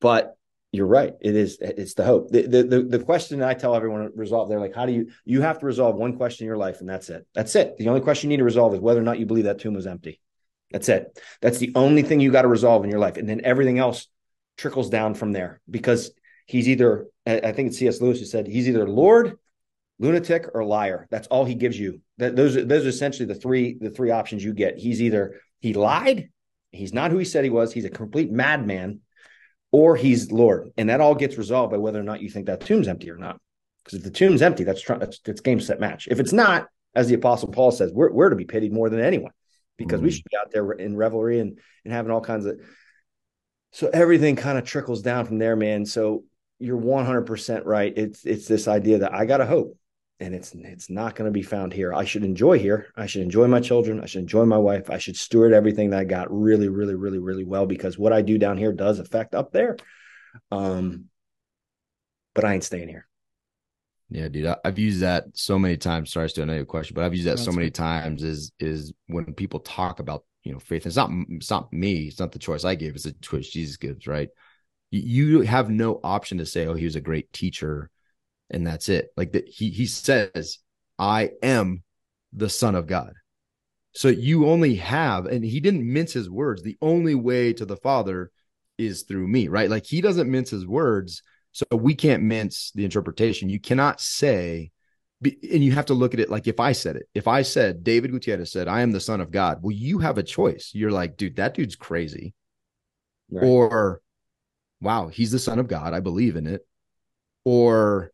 but 0.00 0.36
you're 0.72 0.86
right. 0.86 1.12
It 1.20 1.36
is. 1.36 1.58
It's 1.60 1.94
the 1.94 2.04
hope. 2.04 2.30
The, 2.30 2.42
the 2.42 2.62
the 2.62 2.82
the 2.82 2.98
question 3.04 3.42
I 3.42 3.52
tell 3.52 3.76
everyone 3.76 4.04
to 4.04 4.10
resolve. 4.16 4.48
They're 4.48 4.58
like, 4.58 4.74
how 4.74 4.86
do 4.86 4.92
you? 4.92 5.10
You 5.26 5.42
have 5.42 5.58
to 5.58 5.66
resolve 5.66 5.96
one 5.96 6.16
question 6.16 6.44
in 6.44 6.46
your 6.46 6.56
life, 6.56 6.80
and 6.80 6.88
that's 6.88 7.10
it. 7.10 7.26
That's 7.34 7.54
it. 7.54 7.76
The 7.76 7.88
only 7.88 8.00
question 8.00 8.30
you 8.30 8.36
need 8.36 8.40
to 8.40 8.44
resolve 8.44 8.72
is 8.72 8.80
whether 8.80 8.98
or 8.98 9.04
not 9.04 9.18
you 9.18 9.26
believe 9.26 9.44
that 9.44 9.58
tomb 9.58 9.74
was 9.74 9.86
empty. 9.86 10.18
That's 10.70 10.88
it. 10.88 11.18
That's 11.42 11.58
the 11.58 11.72
only 11.74 12.02
thing 12.02 12.20
you 12.20 12.32
got 12.32 12.42
to 12.42 12.48
resolve 12.48 12.84
in 12.84 12.90
your 12.90 13.00
life, 13.00 13.18
and 13.18 13.28
then 13.28 13.42
everything 13.44 13.78
else 13.78 14.08
trickles 14.56 14.88
down 14.88 15.12
from 15.12 15.32
there. 15.32 15.60
Because 15.70 16.10
he's 16.46 16.68
either 16.68 17.06
I 17.26 17.52
think 17.52 17.68
it's 17.68 17.78
C.S. 17.78 18.00
Lewis 18.00 18.18
who 18.18 18.24
said 18.24 18.46
he's 18.46 18.66
either 18.66 18.88
Lord, 18.88 19.36
lunatic, 19.98 20.46
or 20.54 20.64
liar. 20.64 21.06
That's 21.10 21.28
all 21.28 21.44
he 21.44 21.54
gives 21.54 21.78
you. 21.78 22.00
That 22.16 22.34
those 22.34 22.54
those 22.54 22.86
are 22.86 22.88
essentially 22.88 23.26
the 23.26 23.34
three 23.34 23.76
the 23.78 23.90
three 23.90 24.10
options 24.10 24.42
you 24.42 24.54
get. 24.54 24.78
He's 24.78 25.02
either 25.02 25.38
he 25.60 25.74
lied, 25.74 26.30
he's 26.70 26.94
not 26.94 27.10
who 27.10 27.18
he 27.18 27.26
said 27.26 27.44
he 27.44 27.50
was, 27.50 27.74
he's 27.74 27.84
a 27.84 27.90
complete 27.90 28.32
madman, 28.32 29.00
or 29.72 29.96
he's 29.96 30.30
Lord. 30.30 30.70
And 30.76 30.88
that 30.88 31.00
all 31.00 31.14
gets 31.14 31.36
resolved 31.36 31.72
by 31.72 31.78
whether 31.78 31.98
or 31.98 32.04
not 32.04 32.22
you 32.22 32.30
think 32.30 32.46
that 32.46 32.60
tomb's 32.60 32.86
empty 32.86 33.10
or 33.10 33.16
not. 33.16 33.40
Because 33.82 33.98
if 33.98 34.04
the 34.04 34.10
tomb's 34.10 34.42
empty, 34.42 34.62
that's 34.62 34.84
that's, 34.84 35.18
that's 35.20 35.40
game 35.40 35.60
set 35.60 35.80
match. 35.80 36.06
If 36.08 36.20
it's 36.20 36.32
not, 36.32 36.68
as 36.94 37.08
the 37.08 37.14
apostle 37.14 37.48
Paul 37.48 37.72
says, 37.72 37.90
we're 37.92 38.12
we're 38.12 38.30
to 38.30 38.36
be 38.36 38.44
pitied 38.44 38.72
more 38.72 38.88
than 38.88 39.00
anyone 39.00 39.32
because 39.76 40.00
mm. 40.00 40.04
we 40.04 40.10
should 40.12 40.24
be 40.30 40.36
out 40.36 40.52
there 40.52 40.70
in 40.72 40.96
revelry 40.96 41.40
and 41.40 41.58
and 41.84 41.92
having 41.92 42.12
all 42.12 42.20
kinds 42.20 42.46
of 42.46 42.60
so 43.72 43.88
everything 43.92 44.36
kind 44.36 44.58
of 44.58 44.64
trickles 44.64 45.02
down 45.02 45.24
from 45.24 45.38
there, 45.38 45.56
man. 45.56 45.86
So 45.86 46.24
you're 46.58 46.78
100% 46.78 47.64
right. 47.64 47.92
It's 47.96 48.24
it's 48.24 48.46
this 48.46 48.68
idea 48.68 48.98
that 48.98 49.14
I 49.14 49.24
got 49.24 49.38
to 49.38 49.46
hope 49.46 49.76
and 50.22 50.34
it's 50.34 50.54
it's 50.54 50.88
not 50.88 51.16
going 51.16 51.26
to 51.26 51.32
be 51.32 51.42
found 51.42 51.72
here. 51.72 51.92
I 51.92 52.04
should 52.04 52.24
enjoy 52.24 52.58
here. 52.58 52.86
I 52.96 53.06
should 53.06 53.22
enjoy 53.22 53.48
my 53.48 53.60
children. 53.60 54.00
I 54.00 54.06
should 54.06 54.20
enjoy 54.20 54.44
my 54.44 54.56
wife. 54.56 54.88
I 54.88 54.98
should 54.98 55.16
steward 55.16 55.52
everything 55.52 55.90
that 55.90 56.00
I 56.00 56.04
got 56.04 56.32
really, 56.32 56.68
really, 56.68 56.94
really, 56.94 57.18
really 57.18 57.44
well 57.44 57.66
because 57.66 57.98
what 57.98 58.12
I 58.12 58.22
do 58.22 58.38
down 58.38 58.56
here 58.56 58.72
does 58.72 59.00
affect 59.00 59.34
up 59.34 59.52
there. 59.52 59.76
Um, 60.50 61.06
but 62.34 62.44
I 62.44 62.54
ain't 62.54 62.64
staying 62.64 62.88
here. 62.88 63.06
Yeah, 64.08 64.28
dude, 64.28 64.46
I, 64.46 64.56
have 64.64 64.78
used 64.78 65.00
that 65.00 65.24
so 65.34 65.58
many 65.58 65.76
times. 65.76 66.12
Sorry, 66.12 66.24
I 66.24 66.26
still 66.28 66.44
another 66.44 66.64
question, 66.64 66.94
but 66.94 67.04
I've 67.04 67.14
used 67.14 67.26
that 67.26 67.36
That's 67.36 67.44
so 67.44 67.52
many 67.52 67.66
good. 67.66 67.74
times. 67.74 68.22
Is 68.22 68.52
is 68.60 68.92
when 69.08 69.34
people 69.34 69.60
talk 69.60 70.00
about 70.00 70.24
you 70.44 70.52
know 70.52 70.58
faith? 70.58 70.86
It's 70.86 70.96
not 70.96 71.10
it's 71.30 71.50
not 71.50 71.72
me. 71.72 72.06
It's 72.06 72.20
not 72.20 72.32
the 72.32 72.38
choice 72.38 72.64
I 72.64 72.74
give. 72.74 72.94
It's 72.94 73.04
the 73.04 73.12
choice 73.20 73.48
Jesus 73.48 73.76
gives, 73.76 74.06
right? 74.06 74.28
you 74.94 75.40
have 75.40 75.70
no 75.70 75.98
option 76.04 76.36
to 76.36 76.44
say, 76.44 76.66
"Oh, 76.66 76.74
he 76.74 76.84
was 76.84 76.96
a 76.96 77.00
great 77.00 77.32
teacher," 77.32 77.88
and 78.52 78.66
that's 78.66 78.88
it. 78.88 79.08
Like 79.16 79.32
that, 79.32 79.48
he 79.48 79.70
he 79.70 79.86
says, 79.86 80.58
"I 80.98 81.30
am 81.42 81.82
the 82.32 82.48
Son 82.48 82.74
of 82.74 82.86
God." 82.86 83.14
So 83.94 84.08
you 84.08 84.48
only 84.48 84.76
have, 84.76 85.26
and 85.26 85.44
he 85.44 85.60
didn't 85.60 85.90
mince 85.90 86.12
his 86.12 86.30
words. 86.30 86.62
The 86.62 86.78
only 86.80 87.14
way 87.14 87.52
to 87.52 87.66
the 87.66 87.76
Father 87.76 88.30
is 88.78 89.02
through 89.02 89.28
me, 89.28 89.48
right? 89.48 89.68
Like 89.68 89.86
he 89.86 90.00
doesn't 90.00 90.30
mince 90.30 90.50
his 90.50 90.66
words, 90.66 91.22
so 91.52 91.64
we 91.72 91.94
can't 91.94 92.22
mince 92.22 92.72
the 92.74 92.84
interpretation. 92.84 93.50
You 93.50 93.60
cannot 93.60 94.00
say, 94.00 94.70
and 95.22 95.62
you 95.62 95.72
have 95.72 95.86
to 95.86 95.94
look 95.94 96.14
at 96.14 96.20
it 96.20 96.30
like 96.30 96.46
if 96.48 96.58
I 96.58 96.72
said 96.72 96.96
it. 96.96 97.06
If 97.14 97.28
I 97.28 97.42
said 97.42 97.84
David 97.84 98.12
Gutierrez 98.12 98.50
said, 98.52 98.68
"I 98.68 98.80
am 98.82 98.92
the 98.92 99.00
Son 99.00 99.20
of 99.20 99.30
God," 99.30 99.58
well, 99.62 99.72
you 99.72 99.98
have 99.98 100.18
a 100.18 100.22
choice. 100.22 100.70
You're 100.74 100.90
like, 100.90 101.16
dude, 101.16 101.36
that 101.36 101.54
dude's 101.54 101.76
crazy, 101.76 102.34
right. 103.30 103.44
or 103.44 104.02
wow, 104.82 105.08
he's 105.08 105.30
the 105.30 105.38
son 105.38 105.58
of 105.58 105.68
God. 105.68 105.94
I 105.94 106.00
believe 106.00 106.36
in 106.36 106.46
it. 106.46 106.66
Or 107.44 108.10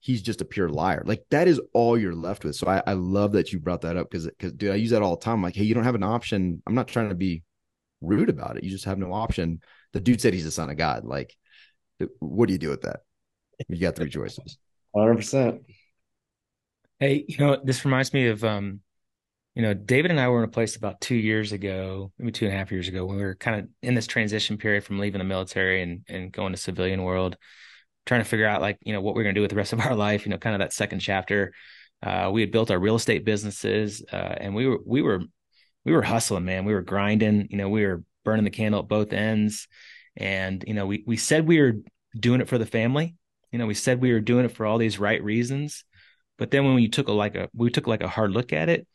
he's 0.00 0.22
just 0.22 0.40
a 0.40 0.44
pure 0.44 0.68
liar. 0.68 1.02
Like 1.04 1.24
that 1.30 1.48
is 1.48 1.60
all 1.72 1.98
you're 1.98 2.14
left 2.14 2.44
with. 2.44 2.56
So 2.56 2.66
I, 2.66 2.82
I 2.86 2.92
love 2.92 3.32
that 3.32 3.52
you 3.52 3.60
brought 3.60 3.82
that 3.82 3.96
up 3.96 4.10
because 4.10 4.26
because 4.26 4.52
dude, 4.52 4.70
I 4.70 4.76
use 4.76 4.90
that 4.90 5.02
all 5.02 5.16
the 5.16 5.24
time. 5.24 5.42
Like, 5.42 5.56
hey, 5.56 5.64
you 5.64 5.74
don't 5.74 5.84
have 5.84 5.94
an 5.94 6.02
option. 6.02 6.62
I'm 6.66 6.74
not 6.74 6.88
trying 6.88 7.08
to 7.08 7.14
be 7.14 7.42
rude 8.00 8.28
about 8.28 8.56
it. 8.56 8.64
You 8.64 8.70
just 8.70 8.84
have 8.84 8.98
no 8.98 9.12
option. 9.12 9.60
The 9.92 10.00
dude 10.00 10.20
said 10.20 10.34
he's 10.34 10.44
the 10.44 10.50
son 10.50 10.70
of 10.70 10.76
God. 10.76 11.04
Like, 11.04 11.34
what 12.20 12.46
do 12.46 12.52
you 12.52 12.58
do 12.58 12.70
with 12.70 12.82
that? 12.82 13.00
You 13.68 13.78
got 13.78 13.96
three 13.96 14.10
choices. 14.10 14.58
100 14.92 15.16
percent 15.16 15.62
Hey, 16.98 17.24
you 17.28 17.38
know, 17.38 17.58
this 17.62 17.84
reminds 17.84 18.12
me 18.12 18.28
of 18.28 18.44
um 18.44 18.80
you 19.54 19.62
know, 19.62 19.74
David 19.74 20.12
and 20.12 20.20
I 20.20 20.28
were 20.28 20.38
in 20.38 20.48
a 20.48 20.52
place 20.52 20.76
about 20.76 21.00
two 21.00 21.16
years 21.16 21.50
ago, 21.50 22.12
maybe 22.16 22.30
two 22.30 22.44
and 22.44 22.54
a 22.54 22.56
half 22.56 22.70
years 22.70 22.86
ago, 22.86 23.04
when 23.04 23.16
we 23.16 23.24
were 23.24 23.34
kind 23.34 23.58
of 23.58 23.68
in 23.82 23.94
this 23.94 24.06
transition 24.06 24.56
period 24.56 24.84
from 24.84 25.00
leaving 25.00 25.18
the 25.18 25.24
military 25.24 25.82
and, 25.82 26.04
and 26.08 26.30
going 26.30 26.52
to 26.52 26.56
civilian 26.56 27.02
world, 27.02 27.36
trying 28.08 28.22
to 28.22 28.28
figure 28.28 28.46
out 28.46 28.62
like, 28.62 28.78
you 28.82 28.92
know, 28.92 29.00
what 29.00 29.14
we're 29.14 29.22
going 29.22 29.34
to 29.34 29.38
do 29.38 29.42
with 29.42 29.50
the 29.50 29.56
rest 29.56 29.72
of 29.72 29.80
our 29.80 29.94
life, 30.08 30.24
you 30.24 30.30
know, 30.30 30.38
kind 30.38 30.54
of 30.54 30.60
that 30.60 30.72
second 30.72 30.98
chapter. 30.98 31.52
Uh, 32.02 32.30
we 32.32 32.40
had 32.40 32.50
built 32.50 32.70
our 32.70 32.78
real 32.78 32.94
estate 32.94 33.24
businesses, 33.24 34.02
uh, 34.12 34.34
and 34.40 34.54
we 34.54 34.66
were, 34.66 34.78
we 34.84 35.02
were, 35.02 35.20
we 35.84 35.92
were 35.92 36.02
hustling, 36.02 36.44
man. 36.44 36.64
We 36.64 36.72
were 36.72 36.82
grinding, 36.82 37.48
you 37.50 37.58
know, 37.58 37.68
we 37.68 37.84
were 37.84 38.02
burning 38.24 38.44
the 38.44 38.50
candle 38.50 38.80
at 38.80 38.88
both 38.88 39.12
ends. 39.12 39.68
And, 40.16 40.64
you 40.66 40.74
know, 40.74 40.86
we, 40.86 41.04
we 41.06 41.16
said 41.16 41.46
we 41.46 41.60
were 41.60 41.74
doing 42.18 42.40
it 42.40 42.48
for 42.48 42.58
the 42.58 42.66
family. 42.66 43.16
You 43.52 43.58
know, 43.58 43.66
we 43.66 43.74
said 43.74 44.00
we 44.00 44.12
were 44.12 44.20
doing 44.20 44.44
it 44.44 44.52
for 44.52 44.64
all 44.64 44.78
these 44.78 44.98
right 44.98 45.22
reasons. 45.22 45.84
But 46.38 46.50
then 46.50 46.64
when 46.64 46.74
we 46.74 46.88
took 46.88 47.08
a, 47.08 47.12
like 47.12 47.34
a, 47.34 47.48
we 47.54 47.70
took 47.70 47.86
like 47.86 48.02
a 48.02 48.08
hard 48.08 48.30
look 48.30 48.52
at 48.52 48.68
it, 48.68 48.86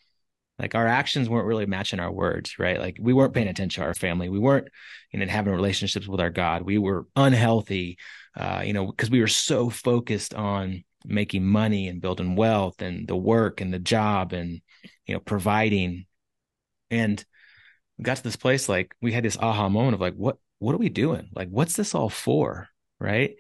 like 0.59 0.75
our 0.75 0.87
actions 0.87 1.29
weren't 1.29 1.47
really 1.47 1.65
matching 1.65 1.99
our 1.99 2.11
words, 2.11 2.59
right? 2.59 2.79
Like 2.79 2.97
we 2.99 3.13
weren't 3.13 3.33
paying 3.33 3.47
attention 3.47 3.81
to 3.81 3.87
our 3.87 3.93
family. 3.93 4.29
We 4.29 4.39
weren't, 4.39 4.67
you 5.11 5.19
know, 5.19 5.25
having 5.25 5.53
relationships 5.53 6.07
with 6.07 6.19
our 6.19 6.29
God. 6.29 6.61
We 6.61 6.77
were 6.77 7.07
unhealthy, 7.15 7.97
uh, 8.37 8.61
you 8.63 8.73
know, 8.73 8.85
because 8.85 9.09
we 9.09 9.21
were 9.21 9.27
so 9.27 9.69
focused 9.69 10.33
on 10.33 10.83
making 11.05 11.45
money 11.45 11.87
and 11.87 12.01
building 12.01 12.35
wealth 12.35 12.81
and 12.81 13.07
the 13.07 13.15
work 13.15 13.61
and 13.61 13.73
the 13.73 13.79
job 13.79 14.31
and, 14.33 14.61
you 15.05 15.15
know, 15.15 15.19
providing. 15.19 16.05
And 16.91 17.23
got 18.01 18.17
to 18.17 18.23
this 18.23 18.35
place 18.35 18.69
like 18.69 18.93
we 19.01 19.11
had 19.11 19.23
this 19.23 19.37
aha 19.37 19.69
moment 19.69 19.95
of 19.95 20.01
like, 20.01 20.15
what, 20.15 20.37
what 20.59 20.75
are 20.75 20.79
we 20.79 20.89
doing? 20.89 21.29
Like, 21.33 21.49
what's 21.49 21.75
this 21.75 21.95
all 21.95 22.09
for? 22.09 22.69
Right. 22.99 23.35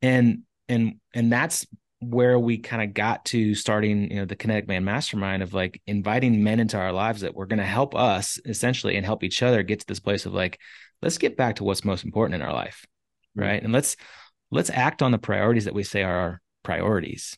And, 0.00 0.42
and, 0.68 0.94
and 1.14 1.30
that's 1.30 1.66
where 2.10 2.38
we 2.38 2.58
kind 2.58 2.82
of 2.82 2.94
got 2.94 3.24
to 3.26 3.54
starting, 3.54 4.10
you 4.10 4.16
know, 4.16 4.24
the 4.24 4.36
Kinetic 4.36 4.68
Man 4.68 4.84
Mastermind 4.84 5.42
of 5.42 5.54
like 5.54 5.80
inviting 5.86 6.42
men 6.44 6.60
into 6.60 6.76
our 6.76 6.92
lives 6.92 7.22
that 7.22 7.34
were 7.34 7.46
going 7.46 7.58
to 7.58 7.64
help 7.64 7.94
us 7.94 8.38
essentially 8.44 8.96
and 8.96 9.04
help 9.04 9.24
each 9.24 9.42
other 9.42 9.62
get 9.62 9.80
to 9.80 9.86
this 9.86 10.00
place 10.00 10.26
of 10.26 10.34
like, 10.34 10.60
let's 11.02 11.18
get 11.18 11.36
back 11.36 11.56
to 11.56 11.64
what's 11.64 11.84
most 11.84 12.04
important 12.04 12.34
in 12.34 12.46
our 12.46 12.52
life, 12.52 12.86
right? 13.34 13.62
And 13.62 13.72
let's 13.72 13.96
let's 14.50 14.70
act 14.70 15.02
on 15.02 15.10
the 15.10 15.18
priorities 15.18 15.64
that 15.64 15.74
we 15.74 15.82
say 15.82 16.02
are 16.02 16.16
our 16.16 16.40
priorities. 16.62 17.36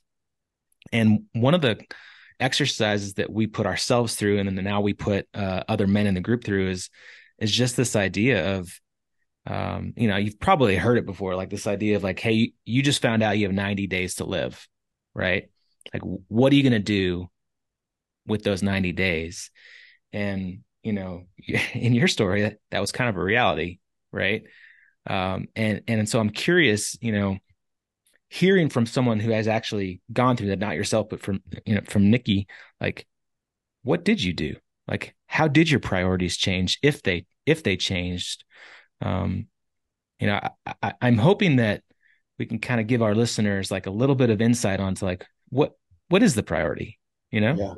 And 0.93 1.25
one 1.33 1.55
of 1.55 1.63
the 1.63 1.79
exercises 2.39 3.15
that 3.15 3.31
we 3.31 3.47
put 3.47 3.67
ourselves 3.67 4.15
through, 4.15 4.39
and 4.39 4.49
then 4.49 4.65
now 4.65 4.81
we 4.81 4.93
put 4.93 5.27
uh, 5.35 5.63
other 5.69 5.87
men 5.87 6.07
in 6.07 6.15
the 6.15 6.21
group 6.21 6.45
through, 6.45 6.71
is 6.71 6.91
is 7.39 7.53
just 7.53 7.77
this 7.77 7.97
idea 7.97 8.57
of 8.57 8.81
um, 9.47 9.93
you 9.97 10.09
know, 10.09 10.17
you've 10.17 10.41
probably 10.41 10.77
heard 10.77 10.99
it 10.99 11.07
before, 11.07 11.37
like 11.37 11.51
this 11.51 11.67
idea 11.67 11.97
of 11.97 12.03
like, 12.03 12.19
hey, 12.19 12.53
you 12.65 12.83
just 12.83 13.01
found 13.01 13.23
out 13.23 13.39
you 13.39 13.47
have 13.47 13.55
90 13.55 13.87
days 13.87 14.17
to 14.17 14.25
live, 14.25 14.67
right? 15.15 15.51
Like, 15.95 16.03
what 16.03 16.53
are 16.53 16.57
you 16.57 16.63
going 16.63 16.73
to 16.73 16.79
do 16.81 17.31
with 18.27 18.43
those 18.43 18.63
90 18.63 18.93
days? 18.93 19.51
And, 20.13 20.61
you 20.83 20.93
know, 20.93 21.25
in 21.75 21.95
your 21.95 22.09
story, 22.09 22.57
that, 22.71 22.81
was 22.81 22.91
kind 22.91 23.09
of 23.09 23.17
a 23.17 23.23
reality, 23.23 23.79
right? 24.11 24.43
Um, 25.07 25.47
and, 25.55 25.83
and 25.87 26.09
so 26.09 26.19
I'm 26.19 26.31
curious, 26.31 26.97
you 27.01 27.13
know, 27.13 27.39
hearing 28.29 28.69
from 28.69 28.87
someone 28.87 29.21
who 29.21 29.31
has 29.31 29.47
actually 29.47 30.01
gone 30.13 30.37
through 30.37 30.49
that, 30.49 30.59
not 30.59 30.75
yourself, 30.75 31.09
but 31.09 31.21
from, 31.21 31.41
you 31.65 31.77
know, 31.77 31.83
from 31.85 32.11
Nikki, 32.11 32.49
like, 32.81 33.07
what 33.85 34.05
did 34.05 34.21
you 34.21 34.33
do? 34.33 34.57
Like, 34.89 35.15
how 35.29 35.47
did 35.47 35.71
your 35.71 35.79
priorities 35.79 36.37
change 36.37 36.81
if 36.83 37.03
they, 37.03 37.27
if 37.47 37.63
they 37.63 37.77
changed? 37.77 38.43
Um, 39.01 39.47
you 40.19 40.27
know, 40.27 40.41
I, 40.83 40.95
am 41.03 41.19
hoping 41.19 41.57
that 41.57 41.83
we 42.39 42.47
can 42.47 42.59
kind 42.59 42.81
of 42.81 42.87
give 42.87 43.03
our 43.03 43.15
listeners 43.15 43.71
like 43.71 43.87
a 43.87 43.91
little 43.91 44.15
bit 44.15 44.31
of 44.31 44.41
insight 44.41 44.81
onto 44.81 45.05
like 45.05 45.27
what 45.49 45.73
what 46.09 46.23
is 46.23 46.35
the 46.35 46.43
priority, 46.43 46.99
you 47.31 47.41
know? 47.41 47.55
Yeah, 47.57 47.75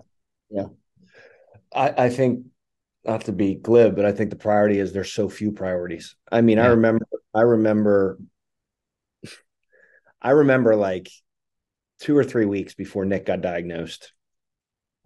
yeah. 0.51 0.67
I, 1.75 2.05
I 2.05 2.09
think 2.11 2.47
not 3.05 3.23
to 3.23 3.33
be 3.33 3.55
glib, 3.55 3.97
but 3.97 4.05
I 4.05 4.13
think 4.13 4.31
the 4.31 4.37
priority 4.37 4.79
is 4.79 4.93
there's 4.93 5.13
so 5.13 5.29
few 5.29 5.53
priorities. 5.53 6.15
I 6.31 6.41
mean, 6.41 6.59
yeah. 6.59 6.65
I 6.65 6.69
remember, 6.69 7.07
I 7.35 7.41
remember, 7.41 8.19
I 10.21 10.31
remember 10.31 10.77
like 10.77 11.09
two 12.01 12.17
or 12.17 12.25
three 12.25 12.45
weeks 12.45 12.75
before 12.75 13.05
Nick 13.05 13.27
got 13.27 13.41
diagnosed, 13.41 14.13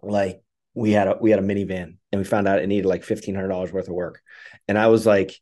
like 0.01 0.41
we 0.73 0.91
had 0.91 1.07
a 1.07 1.17
we 1.21 1.29
had 1.29 1.39
a 1.39 1.43
minivan 1.43 1.97
and 2.11 2.19
we 2.19 2.23
found 2.23 2.47
out 2.47 2.59
it 2.59 2.67
needed 2.67 2.87
like 2.87 3.03
fifteen 3.03 3.35
hundred 3.35 3.49
dollars 3.49 3.71
worth 3.71 3.87
of 3.87 3.93
work, 3.93 4.21
and 4.67 4.77
I 4.77 4.87
was 4.87 5.05
like, 5.05 5.33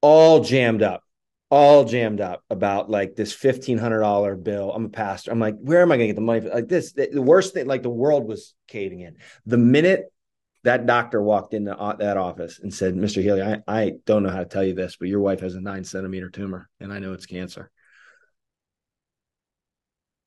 all 0.00 0.40
jammed 0.40 0.82
up, 0.82 1.02
all 1.50 1.84
jammed 1.84 2.20
up 2.20 2.42
about 2.50 2.90
like 2.90 3.16
this 3.16 3.32
fifteen 3.32 3.78
hundred 3.78 4.00
dollar 4.00 4.36
bill. 4.36 4.72
I'm 4.72 4.86
a 4.86 4.90
pastor. 4.90 5.30
I'm 5.30 5.40
like, 5.40 5.56
where 5.58 5.82
am 5.82 5.92
I 5.92 5.96
going 5.96 6.08
to 6.08 6.14
get 6.14 6.16
the 6.16 6.22
money? 6.22 6.40
For? 6.40 6.48
Like 6.48 6.68
this, 6.68 6.92
the 6.92 7.22
worst 7.22 7.54
thing, 7.54 7.66
like 7.66 7.82
the 7.82 7.90
world 7.90 8.26
was 8.26 8.54
caving 8.66 9.00
in. 9.00 9.16
The 9.46 9.58
minute 9.58 10.12
that 10.64 10.86
doctor 10.86 11.22
walked 11.22 11.54
into 11.54 11.76
uh, 11.76 11.96
that 11.96 12.16
office 12.16 12.58
and 12.60 12.72
said, 12.72 12.94
"Mr. 12.94 13.22
Healy, 13.22 13.42
I, 13.42 13.62
I 13.66 13.92
don't 14.04 14.22
know 14.22 14.30
how 14.30 14.40
to 14.40 14.44
tell 14.44 14.64
you 14.64 14.74
this, 14.74 14.96
but 14.96 15.08
your 15.08 15.20
wife 15.20 15.40
has 15.40 15.54
a 15.54 15.60
nine 15.60 15.84
centimeter 15.84 16.30
tumor, 16.30 16.68
and 16.80 16.92
I 16.92 16.98
know 16.98 17.12
it's 17.12 17.26
cancer." 17.26 17.70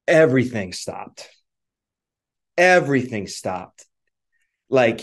Everything 0.08 0.74
stopped. 0.74 1.30
Everything 2.58 3.28
stopped. 3.28 3.86
Like 4.70 5.02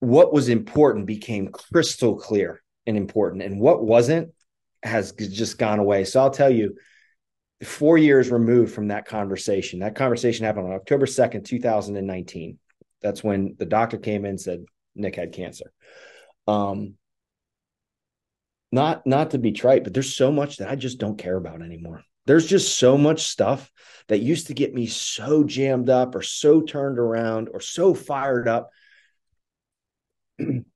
what 0.00 0.32
was 0.32 0.48
important 0.48 1.06
became 1.06 1.48
crystal 1.48 2.16
clear 2.16 2.62
and 2.90 2.98
important. 2.98 3.42
And 3.42 3.58
what 3.60 3.82
wasn't 3.82 4.34
has 4.82 5.12
just 5.12 5.58
gone 5.58 5.78
away. 5.78 6.04
So 6.04 6.20
i'll 6.20 6.30
tell 6.30 6.50
you 6.50 6.76
four 7.62 7.98
years 7.98 8.30
removed 8.30 8.74
from 8.74 8.88
that 8.88 9.04
conversation 9.06 9.80
that 9.80 9.94
conversation 9.94 10.46
happened 10.46 10.66
on 10.66 10.72
october 10.72 11.04
2nd 11.04 11.44
2019 11.44 12.58
that's 13.02 13.22
when 13.22 13.54
the 13.58 13.66
doctor 13.66 13.98
came 13.98 14.24
in 14.24 14.30
and 14.30 14.40
said 14.40 14.64
nick 14.94 15.16
had 15.16 15.32
cancer. 15.32 15.70
Um 16.48 16.94
not 18.72 19.06
not 19.06 19.32
to 19.32 19.38
be 19.38 19.52
trite 19.52 19.84
but 19.84 19.92
there's 19.92 20.14
so 20.14 20.32
much 20.32 20.56
that 20.56 20.70
i 20.70 20.76
just 20.76 20.98
don't 20.98 21.18
care 21.18 21.36
about 21.36 21.62
anymore. 21.62 22.02
There's 22.26 22.46
just 22.46 22.78
so 22.78 22.96
much 22.96 23.22
stuff 23.22 23.72
that 24.08 24.20
used 24.20 24.48
to 24.48 24.54
get 24.54 24.74
me 24.74 24.86
so 24.86 25.42
jammed 25.42 25.90
up 25.90 26.14
or 26.14 26.22
so 26.22 26.60
turned 26.60 26.98
around 26.98 27.48
or 27.52 27.60
so 27.60 27.94
fired 27.94 28.46
up 28.46 28.70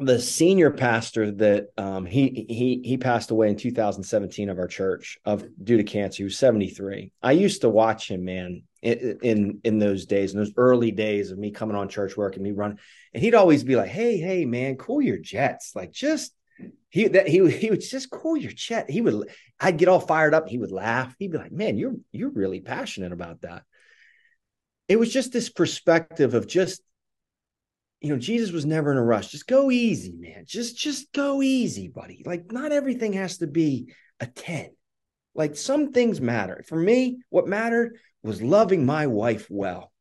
the 0.00 0.20
senior 0.20 0.70
pastor 0.70 1.30
that 1.32 1.68
um, 1.76 2.06
he 2.06 2.46
he 2.48 2.80
he 2.84 2.96
passed 2.96 3.30
away 3.30 3.48
in 3.48 3.56
2017 3.56 4.48
of 4.48 4.58
our 4.58 4.66
church 4.66 5.18
of 5.24 5.44
due 5.62 5.76
to 5.76 5.84
cancer. 5.84 6.18
He 6.18 6.24
was 6.24 6.38
73. 6.38 7.12
I 7.22 7.32
used 7.32 7.62
to 7.62 7.68
watch 7.68 8.10
him, 8.10 8.24
man, 8.24 8.62
in 8.82 9.18
in, 9.22 9.60
in 9.64 9.78
those 9.78 10.06
days, 10.06 10.32
in 10.32 10.38
those 10.38 10.52
early 10.56 10.90
days 10.90 11.30
of 11.30 11.38
me 11.38 11.50
coming 11.50 11.76
on 11.76 11.88
church 11.88 12.16
work 12.16 12.34
and 12.34 12.42
me 12.42 12.52
running, 12.52 12.78
and 13.12 13.22
he'd 13.22 13.34
always 13.34 13.64
be 13.64 13.76
like, 13.76 13.88
"Hey, 13.88 14.18
hey, 14.18 14.44
man, 14.44 14.76
cool 14.76 15.02
your 15.02 15.18
jets, 15.18 15.72
like 15.74 15.92
just." 15.92 16.32
He 16.90 17.06
that 17.08 17.28
he 17.28 17.48
he 17.50 17.70
would 17.70 17.82
just 17.82 18.10
cool 18.10 18.36
your 18.36 18.50
jet. 18.50 18.90
He 18.90 19.00
would 19.00 19.28
I'd 19.60 19.76
get 19.76 19.88
all 19.88 20.00
fired 20.00 20.34
up. 20.34 20.48
He 20.48 20.58
would 20.58 20.72
laugh. 20.72 21.14
He'd 21.18 21.30
be 21.30 21.38
like, 21.38 21.52
"Man, 21.52 21.76
you're 21.76 21.94
you're 22.10 22.30
really 22.30 22.60
passionate 22.60 23.12
about 23.12 23.42
that." 23.42 23.62
It 24.88 24.98
was 24.98 25.12
just 25.12 25.32
this 25.32 25.50
perspective 25.50 26.34
of 26.34 26.46
just 26.48 26.82
you 28.00 28.10
know, 28.10 28.18
Jesus 28.18 28.52
was 28.52 28.64
never 28.64 28.92
in 28.92 28.98
a 28.98 29.04
rush. 29.04 29.28
Just 29.28 29.46
go 29.46 29.70
easy, 29.70 30.14
man. 30.16 30.44
Just 30.46 30.76
just 30.76 31.12
go 31.12 31.42
easy, 31.42 31.88
buddy. 31.88 32.22
Like 32.24 32.52
not 32.52 32.72
everything 32.72 33.14
has 33.14 33.38
to 33.38 33.46
be 33.46 33.92
a 34.20 34.26
10. 34.26 34.70
Like 35.34 35.56
some 35.56 35.92
things 35.92 36.20
matter. 36.20 36.64
For 36.68 36.76
me, 36.76 37.18
what 37.30 37.48
mattered 37.48 37.98
was 38.22 38.42
loving 38.42 38.86
my 38.86 39.06
wife 39.06 39.46
well. 39.50 39.92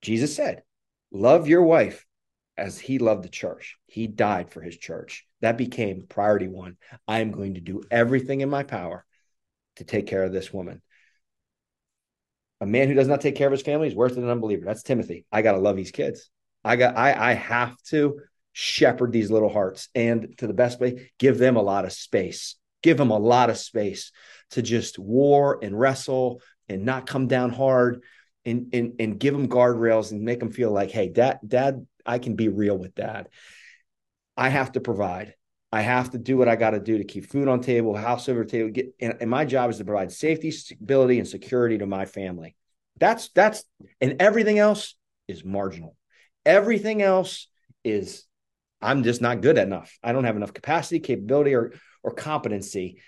Jesus 0.00 0.34
said, 0.34 0.62
"Love 1.10 1.48
your 1.48 1.62
wife 1.62 2.04
as 2.56 2.78
he 2.78 2.98
loved 2.98 3.24
the 3.24 3.28
church. 3.28 3.76
He 3.86 4.06
died 4.06 4.50
for 4.50 4.60
his 4.60 4.76
church." 4.76 5.26
That 5.40 5.58
became 5.58 6.06
priority 6.08 6.48
1. 6.48 6.76
I 7.06 7.20
am 7.20 7.30
going 7.30 7.54
to 7.54 7.60
do 7.60 7.82
everything 7.90 8.40
in 8.40 8.50
my 8.50 8.62
power 8.62 9.04
to 9.76 9.84
take 9.84 10.06
care 10.06 10.24
of 10.24 10.32
this 10.32 10.52
woman. 10.52 10.82
A 12.60 12.66
man 12.66 12.88
who 12.88 12.94
does 12.94 13.08
not 13.08 13.20
take 13.20 13.36
care 13.36 13.46
of 13.46 13.52
his 13.52 13.62
family 13.62 13.88
is 13.88 13.94
worse 13.94 14.14
than 14.14 14.24
an 14.24 14.30
unbeliever. 14.30 14.64
That's 14.64 14.82
Timothy. 14.82 15.26
I 15.30 15.42
got 15.42 15.52
to 15.52 15.58
love 15.58 15.76
these 15.76 15.90
kids. 15.90 16.30
I 16.66 16.76
got 16.76 16.96
I 16.96 17.30
I 17.30 17.32
have 17.34 17.80
to 17.84 18.20
shepherd 18.52 19.12
these 19.12 19.30
little 19.30 19.52
hearts 19.52 19.88
and 19.94 20.34
to 20.38 20.46
the 20.46 20.54
best 20.54 20.80
way 20.80 21.10
give 21.18 21.38
them 21.38 21.56
a 21.56 21.62
lot 21.62 21.84
of 21.84 21.92
space. 21.92 22.56
Give 22.82 22.96
them 22.96 23.10
a 23.10 23.18
lot 23.18 23.50
of 23.50 23.58
space 23.58 24.12
to 24.50 24.62
just 24.62 24.98
war 24.98 25.58
and 25.62 25.78
wrestle 25.78 26.40
and 26.68 26.84
not 26.84 27.06
come 27.06 27.28
down 27.28 27.50
hard 27.50 28.02
and 28.44 28.68
and 28.72 28.94
and 28.98 29.18
give 29.18 29.32
them 29.32 29.48
guardrails 29.48 30.10
and 30.10 30.22
make 30.22 30.40
them 30.40 30.50
feel 30.50 30.70
like, 30.70 30.90
hey, 30.90 31.08
dad, 31.08 31.38
dad, 31.46 31.86
I 32.04 32.18
can 32.18 32.34
be 32.34 32.48
real 32.48 32.76
with 32.76 32.94
dad. 32.94 33.28
I 34.36 34.48
have 34.48 34.72
to 34.72 34.80
provide. 34.80 35.34
I 35.72 35.82
have 35.82 36.10
to 36.12 36.18
do 36.18 36.36
what 36.36 36.48
I 36.48 36.56
got 36.56 36.70
to 36.70 36.80
do 36.80 36.98
to 36.98 37.04
keep 37.04 37.26
food 37.26 37.48
on 37.48 37.60
table, 37.60 37.94
house 37.94 38.28
over 38.28 38.44
table. 38.44 38.70
Get 38.70 38.94
and, 39.00 39.16
and 39.20 39.30
my 39.30 39.44
job 39.44 39.70
is 39.70 39.78
to 39.78 39.84
provide 39.84 40.12
safety, 40.12 40.50
stability, 40.50 41.18
and 41.18 41.28
security 41.28 41.78
to 41.78 41.86
my 41.86 42.06
family. 42.06 42.56
That's 42.98 43.28
that's 43.30 43.64
and 44.00 44.16
everything 44.20 44.58
else 44.58 44.94
is 45.28 45.44
marginal. 45.44 45.96
Everything 46.46 47.02
else 47.02 47.48
is 47.84 48.24
I'm 48.80 49.02
just 49.02 49.20
not 49.20 49.42
good 49.42 49.58
enough. 49.58 49.98
I 50.02 50.12
don't 50.12 50.24
have 50.24 50.36
enough 50.36 50.54
capacity, 50.54 51.00
capability, 51.00 51.54
or 51.54 51.74
or 52.02 52.12
competency. 52.12 53.02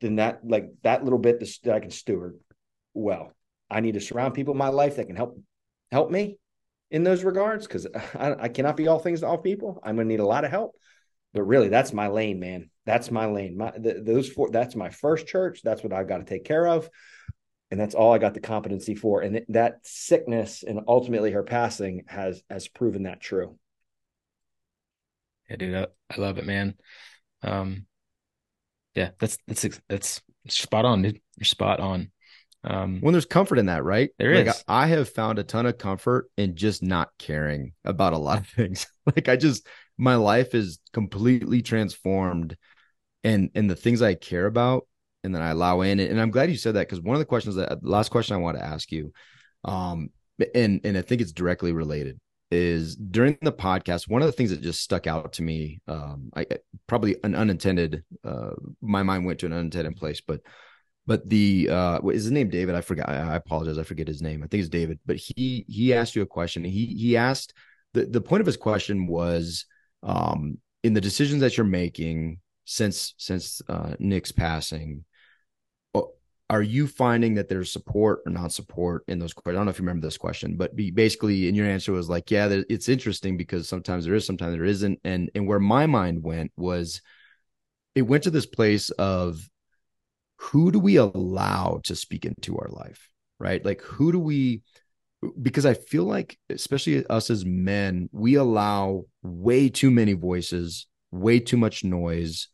Then 0.00 0.16
that 0.16 0.40
like 0.42 0.70
that 0.82 1.04
little 1.04 1.18
bit 1.18 1.38
that 1.38 1.74
I 1.74 1.80
can 1.80 1.90
steward 1.90 2.38
well. 2.94 3.32
I 3.70 3.80
need 3.80 3.94
to 3.94 4.00
surround 4.00 4.34
people 4.34 4.52
in 4.52 4.58
my 4.58 4.68
life 4.68 4.96
that 4.96 5.06
can 5.06 5.16
help 5.16 5.38
help 5.90 6.10
me 6.10 6.38
in 6.90 7.04
those 7.04 7.24
regards 7.24 7.66
because 7.66 7.86
I, 8.14 8.44
I, 8.44 8.48
cannot 8.48 8.76
be 8.76 8.88
all 8.88 8.98
things 8.98 9.20
to 9.20 9.26
all 9.26 9.38
people. 9.38 9.80
I'm 9.82 9.96
going 9.96 10.06
to 10.06 10.12
need 10.12 10.20
a 10.20 10.26
lot 10.26 10.44
of 10.44 10.50
help. 10.50 10.74
But 11.34 11.44
really, 11.44 11.68
that's 11.68 11.92
my 11.92 12.08
lane, 12.08 12.40
man. 12.40 12.70
That's 12.84 13.10
my 13.10 13.26
lane. 13.26 13.56
My 13.56 13.72
the, 13.76 14.02
those 14.04 14.28
four. 14.28 14.50
That's 14.50 14.76
my 14.76 14.90
first 14.90 15.26
church. 15.26 15.60
That's 15.62 15.82
what 15.82 15.92
I've 15.92 16.08
got 16.08 16.18
to 16.18 16.24
take 16.24 16.44
care 16.44 16.66
of 16.66 16.88
and 17.72 17.80
that's 17.80 17.94
all 17.94 18.12
I 18.12 18.18
got 18.18 18.34
the 18.34 18.40
competency 18.40 18.94
for. 18.94 19.22
And 19.22 19.46
that 19.48 19.78
sickness 19.82 20.62
and 20.62 20.80
ultimately 20.86 21.30
her 21.30 21.42
passing 21.42 22.04
has 22.06 22.42
has 22.50 22.68
proven 22.68 23.04
that 23.04 23.18
true. 23.18 23.58
Yeah, 25.48 25.56
dude, 25.56 25.74
I, 25.74 25.86
I 26.10 26.20
love 26.20 26.36
it, 26.36 26.44
man. 26.44 26.74
Um, 27.42 27.86
yeah, 28.94 29.12
that's 29.18 29.38
that's 29.48 29.80
that's 29.88 30.20
spot 30.48 30.84
on, 30.84 31.00
dude. 31.00 31.20
You're 31.38 31.46
spot 31.46 31.80
on. 31.80 32.10
Um, 32.62 33.00
when 33.00 33.12
there's 33.12 33.24
comfort 33.24 33.58
in 33.58 33.66
that, 33.66 33.84
right? 33.84 34.10
There 34.18 34.34
like, 34.34 34.48
is. 34.48 34.64
I, 34.68 34.82
I 34.82 34.86
have 34.88 35.08
found 35.08 35.38
a 35.38 35.42
ton 35.42 35.64
of 35.64 35.78
comfort 35.78 36.30
in 36.36 36.56
just 36.56 36.82
not 36.82 37.08
caring 37.18 37.72
about 37.86 38.12
a 38.12 38.18
lot 38.18 38.38
of 38.38 38.48
things. 38.48 38.86
like 39.06 39.30
I 39.30 39.36
just 39.36 39.66
my 39.96 40.16
life 40.16 40.54
is 40.54 40.78
completely 40.92 41.62
transformed 41.62 42.54
and 43.24 43.48
and 43.54 43.70
the 43.70 43.76
things 43.76 44.02
I 44.02 44.12
care 44.12 44.44
about 44.44 44.86
and 45.24 45.34
then 45.34 45.42
I 45.42 45.50
allow 45.50 45.80
in 45.82 46.00
and 46.00 46.20
I'm 46.20 46.30
glad 46.30 46.50
you 46.50 46.56
said 46.56 46.74
that 46.74 46.88
because 46.88 47.00
one 47.00 47.14
of 47.14 47.20
the 47.20 47.26
questions 47.26 47.56
that 47.56 47.84
last 47.84 48.10
question 48.10 48.34
I 48.34 48.40
want 48.40 48.58
to 48.58 48.64
ask 48.64 48.90
you 48.90 49.12
um 49.64 50.10
and 50.54 50.80
and 50.84 50.98
I 50.98 51.02
think 51.02 51.20
it's 51.20 51.32
directly 51.32 51.72
related 51.72 52.18
is 52.50 52.96
during 52.96 53.38
the 53.40 53.52
podcast 53.52 54.08
one 54.08 54.22
of 54.22 54.26
the 54.26 54.32
things 54.32 54.50
that 54.50 54.60
just 54.60 54.82
stuck 54.82 55.06
out 55.06 55.34
to 55.34 55.42
me 55.42 55.80
um 55.88 56.30
I 56.36 56.46
probably 56.86 57.16
an 57.24 57.34
unintended 57.34 58.04
uh 58.24 58.50
my 58.80 59.02
mind 59.02 59.24
went 59.24 59.40
to 59.40 59.46
an 59.46 59.52
unintended 59.52 59.96
place 59.96 60.20
but 60.20 60.40
but 61.06 61.28
the 61.28 61.68
uh 61.70 62.00
is 62.08 62.24
his 62.24 62.30
name? 62.30 62.48
David? 62.48 62.74
I 62.74 62.80
forgot. 62.80 63.08
I 63.08 63.34
apologize. 63.34 63.78
I 63.78 63.82
forget 63.82 64.06
his 64.06 64.22
name. 64.22 64.42
I 64.42 64.46
think 64.46 64.60
it's 64.60 64.68
David. 64.68 65.00
But 65.04 65.16
he 65.16 65.64
he 65.68 65.92
asked 65.92 66.14
you 66.14 66.22
a 66.22 66.26
question. 66.26 66.64
He 66.64 66.86
he 66.86 67.16
asked 67.16 67.54
the 67.92 68.06
the 68.06 68.20
point 68.20 68.40
of 68.40 68.46
his 68.46 68.56
question 68.56 69.06
was 69.06 69.66
um 70.02 70.58
in 70.82 70.94
the 70.94 71.00
decisions 71.00 71.40
that 71.40 71.56
you're 71.56 71.66
making 71.66 72.38
since 72.64 73.14
since 73.16 73.60
uh 73.68 73.94
Nick's 73.98 74.32
passing 74.32 75.04
are 76.52 76.62
you 76.62 76.86
finding 76.86 77.32
that 77.36 77.48
there's 77.48 77.72
support 77.72 78.20
or 78.26 78.30
not 78.30 78.52
support 78.52 79.04
in 79.08 79.18
those 79.18 79.32
questions? 79.32 79.54
I 79.54 79.58
don't 79.58 79.64
know 79.64 79.70
if 79.70 79.78
you 79.78 79.86
remember 79.86 80.06
this 80.06 80.18
question, 80.18 80.54
but 80.54 80.76
be, 80.76 80.90
basically, 80.90 81.48
in 81.48 81.54
your 81.54 81.66
answer 81.66 81.92
was 81.92 82.10
like, 82.10 82.30
yeah, 82.30 82.46
it's 82.68 82.90
interesting 82.90 83.38
because 83.38 83.66
sometimes 83.66 84.04
there 84.04 84.14
is, 84.14 84.26
sometimes 84.26 84.52
there 84.52 84.66
isn't, 84.66 85.00
and 85.02 85.30
and 85.34 85.48
where 85.48 85.58
my 85.58 85.86
mind 85.86 86.22
went 86.22 86.52
was, 86.54 87.00
it 87.94 88.02
went 88.02 88.24
to 88.24 88.30
this 88.30 88.44
place 88.44 88.90
of 88.90 89.40
who 90.36 90.70
do 90.70 90.78
we 90.78 90.96
allow 90.96 91.80
to 91.84 91.96
speak 91.96 92.26
into 92.26 92.58
our 92.58 92.68
life, 92.68 93.08
right? 93.38 93.64
Like 93.64 93.80
who 93.80 94.12
do 94.12 94.18
we? 94.18 94.60
Because 95.40 95.64
I 95.64 95.72
feel 95.72 96.04
like, 96.04 96.38
especially 96.50 97.06
us 97.06 97.30
as 97.30 97.46
men, 97.46 98.10
we 98.12 98.34
allow 98.34 99.06
way 99.22 99.70
too 99.70 99.90
many 99.90 100.12
voices, 100.12 100.86
way 101.10 101.40
too 101.40 101.56
much 101.56 101.82
noise, 101.82 102.48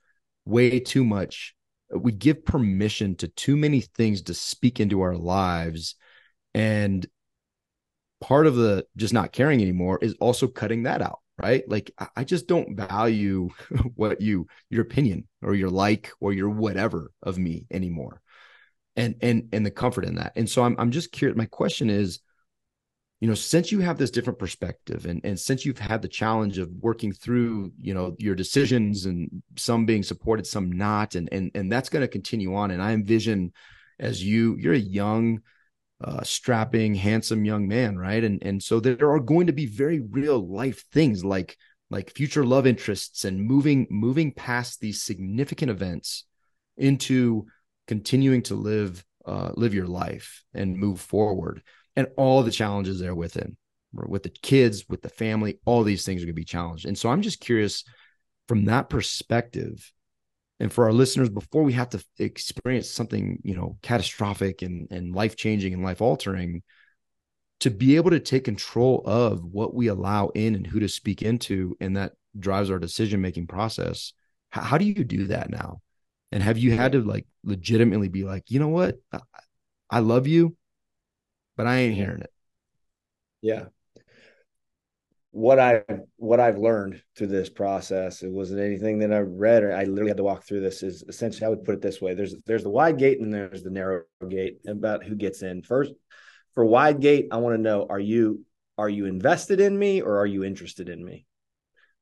way 0.45 0.79
too 0.79 1.05
much 1.05 1.57
we 1.91 2.13
give 2.13 2.45
permission 2.45 3.15
to 3.17 3.29
too 3.29 3.57
many 3.57 3.81
things 3.81 4.23
to 4.23 4.35
speak 4.35 4.81
into 4.81 5.01
our 5.01 5.17
lives. 5.17 5.95
And 6.55 7.07
part 8.21 8.47
of 8.47 8.57
the 8.57 8.87
just 8.97 9.15
not 9.15 9.33
caring 9.33 9.63
anymore 9.63 9.99
is 10.03 10.15
also 10.21 10.49
cutting 10.49 10.85
that 10.85 11.03
out 11.03 11.21
right? 11.39 11.63
Like 11.69 11.93
i 12.17 12.25
just 12.25 12.49
don't 12.49 12.77
value 12.77 13.49
what 13.95 14.21
you 14.21 14.47
your 14.71 14.83
opinion 14.83 15.29
or 15.43 15.55
your 15.55 15.71
like 15.71 16.11
or 16.21 16.33
your 16.33 16.51
whatever 16.51 17.11
of 17.23 17.39
me 17.39 17.67
anymore. 17.71 18.21
And 18.97 19.15
and 19.23 19.49
and 19.53 19.65
the 19.65 19.71
comfort 19.71 20.05
in 20.05 20.17
that. 20.17 20.33
And 20.37 20.51
so 20.51 20.65
i'm, 20.65 20.77
I'm 20.79 20.91
just 20.91 21.13
curious 21.13 21.37
my 21.37 21.47
question 21.47 21.91
is 21.91 22.21
you 23.21 23.29
know 23.29 23.35
since 23.35 23.73
you 23.73 23.81
have 23.81 23.99
this 23.99 24.11
different 24.11 24.39
perspective 24.39 25.07
and 25.07 25.21
and 25.25 25.39
since 25.39 25.65
you've 25.65 25.79
had 25.79 26.03
the 26.03 26.09
challenge 26.09 26.59
of 26.59 26.71
working 26.81 27.13
through 27.13 27.73
you 27.81 27.95
know 27.95 28.15
your 28.19 28.35
decisions 28.35 29.07
and 29.07 29.43
some 29.57 29.87
being 29.87 30.03
supported 30.03 30.47
some 30.47 30.71
not 30.71 31.15
and 31.15 31.29
and 31.33 31.51
and 31.55 31.71
that's 31.71 31.89
going 31.89 32.03
to 32.03 32.09
continue 32.09 32.55
on 32.55 32.71
and 32.71 32.83
i 32.83 32.93
envision 32.93 33.53
as 33.99 34.23
you 34.23 34.57
you're 34.59 34.75
a 34.75 34.79
young 34.79 35.41
uh, 36.03 36.23
strapping 36.23 36.95
handsome 36.95 37.45
young 37.45 37.67
man 37.67 37.99
right? 37.99 38.23
And 38.23 38.43
and 38.43 38.63
so 38.63 38.81
there 38.81 39.11
are 39.11 39.21
going 39.21 39.49
to 39.49 39.53
be 39.53 39.67
very 39.67 40.01
real 40.01 40.39
life 40.39 40.85
things 40.93 41.25
like 41.25 41.57
like 41.91 42.15
future 42.15 42.45
love 42.45 42.67
interests 42.67 43.25
and 43.25 43.43
moving 43.43 43.87
moving 43.91 44.33
past 44.33 44.81
these 44.81 45.03
significant 45.03 45.71
events 45.71 46.25
into 46.77 47.47
continuing 47.87 48.43
to 48.43 48.55
live 48.55 49.05
uh, 49.27 49.51
live 49.55 49.75
your 49.75 49.87
life 49.87 50.45
and 50.55 50.77
move 50.77 51.01
forward 51.01 51.63
and 51.99 52.07
all 52.17 52.45
the 52.45 52.51
challenges 52.53 53.01
there 53.01 53.15
within 53.15 53.57
with 53.93 54.23
the 54.23 54.29
kids 54.29 54.85
with 54.89 55.03
the 55.03 55.09
family 55.09 55.59
all 55.65 55.83
these 55.83 56.05
things 56.05 56.23
are 56.23 56.27
going 56.27 56.35
to 56.35 56.41
be 56.41 56.45
challenged. 56.45 56.87
And 56.87 56.97
so 56.97 57.09
i'm 57.11 57.23
just 57.23 57.41
curious 57.41 57.85
from 58.47 58.67
that 58.67 58.89
perspective 58.89 59.93
and 60.61 60.73
for 60.73 60.85
our 60.85 60.93
listeners 60.93 61.29
before 61.29 61.65
we 61.65 61.73
have 61.73 61.89
to 61.91 62.05
experience 62.19 62.89
something 62.89 63.41
you 63.43 63.57
know 63.57 63.79
catastrophic 63.83 64.63
and 64.63 64.87
and 64.93 65.15
life 65.15 65.37
changing 65.37 65.75
and 65.75 65.83
life 65.83 66.01
altering 66.01 66.63
to 67.61 67.71
be 67.71 67.97
able 67.97 68.11
to 68.11 68.21
take 68.21 68.45
control 68.45 69.03
of 69.05 69.43
what 69.45 69.75
we 69.75 69.89
allow 69.89 70.29
in 70.29 70.55
and 70.55 70.69
who 70.69 70.79
to 70.79 70.89
speak 70.89 71.23
into 71.23 71.77
and 71.81 71.97
that 71.97 72.13
drives 72.39 72.71
our 72.71 72.79
decision 72.79 73.21
making 73.21 73.49
process 73.49 74.13
how, 74.51 74.63
how 74.63 74.79
do 74.79 74.85
you 74.85 75.05
do 75.05 75.27
that 75.27 75.51
now? 75.51 75.81
And 76.31 76.43
have 76.43 76.59
you 76.59 76.73
had 76.73 76.93
to 76.93 77.01
like 77.01 77.27
legitimately 77.43 78.09
be 78.09 78.25
like 78.25 78.45
you 78.49 78.61
know 78.61 78.69
what? 78.69 78.97
I, 79.13 79.21
I 79.91 79.99
love 80.01 80.27
you 80.27 80.57
but 81.59 81.67
I 81.67 81.79
ain't 81.79 81.97
hearing 81.97 82.21
it. 82.21 82.33
Yeah. 83.43 83.67
What 85.33 85.59
I 85.59 85.83
what 86.17 86.41
I've 86.41 86.57
learned 86.57 87.03
through 87.17 87.27
this 87.27 87.51
process, 87.51 88.23
it 88.23 88.31
wasn't 88.31 88.61
anything 88.61 89.01
that 89.01 89.13
I 89.13 89.19
read 89.19 89.65
or 89.65 89.75
I 89.75 89.85
literally 89.85 90.09
had 90.09 90.17
to 90.17 90.23
walk 90.23 90.45
through 90.45 90.61
this 90.61 90.83
is 90.83 91.05
essentially 91.07 91.45
I 91.45 91.51
would 91.51 91.65
put 91.65 91.75
it 91.75 91.83
this 91.83 92.01
way. 92.01 92.15
There's 92.15 92.35
there's 92.47 92.63
the 92.63 92.71
wide 92.71 92.97
gate 92.97 93.21
and 93.21 93.35
there's 93.35 93.63
the 93.63 93.71
narrow 93.71 94.05
gate 94.27 94.61
about 94.67 95.05
who 95.05 95.17
gets 95.17 95.43
in. 95.43 95.63
First, 95.63 95.93
for 96.55 96.65
wide 96.65 97.01
gate, 97.01 97.29
I 97.33 97.37
want 97.39 97.57
to 97.57 97.63
know 97.63 97.87
are 97.91 98.01
you 98.01 98.45
are 98.79 98.89
you 98.89 99.07
invested 99.07 99.61
in 99.61 99.77
me 99.77 100.01
or 100.01 100.19
are 100.19 100.27
you 100.27 100.45
interested 100.45 100.89
in 100.89 101.05
me? 101.05 101.27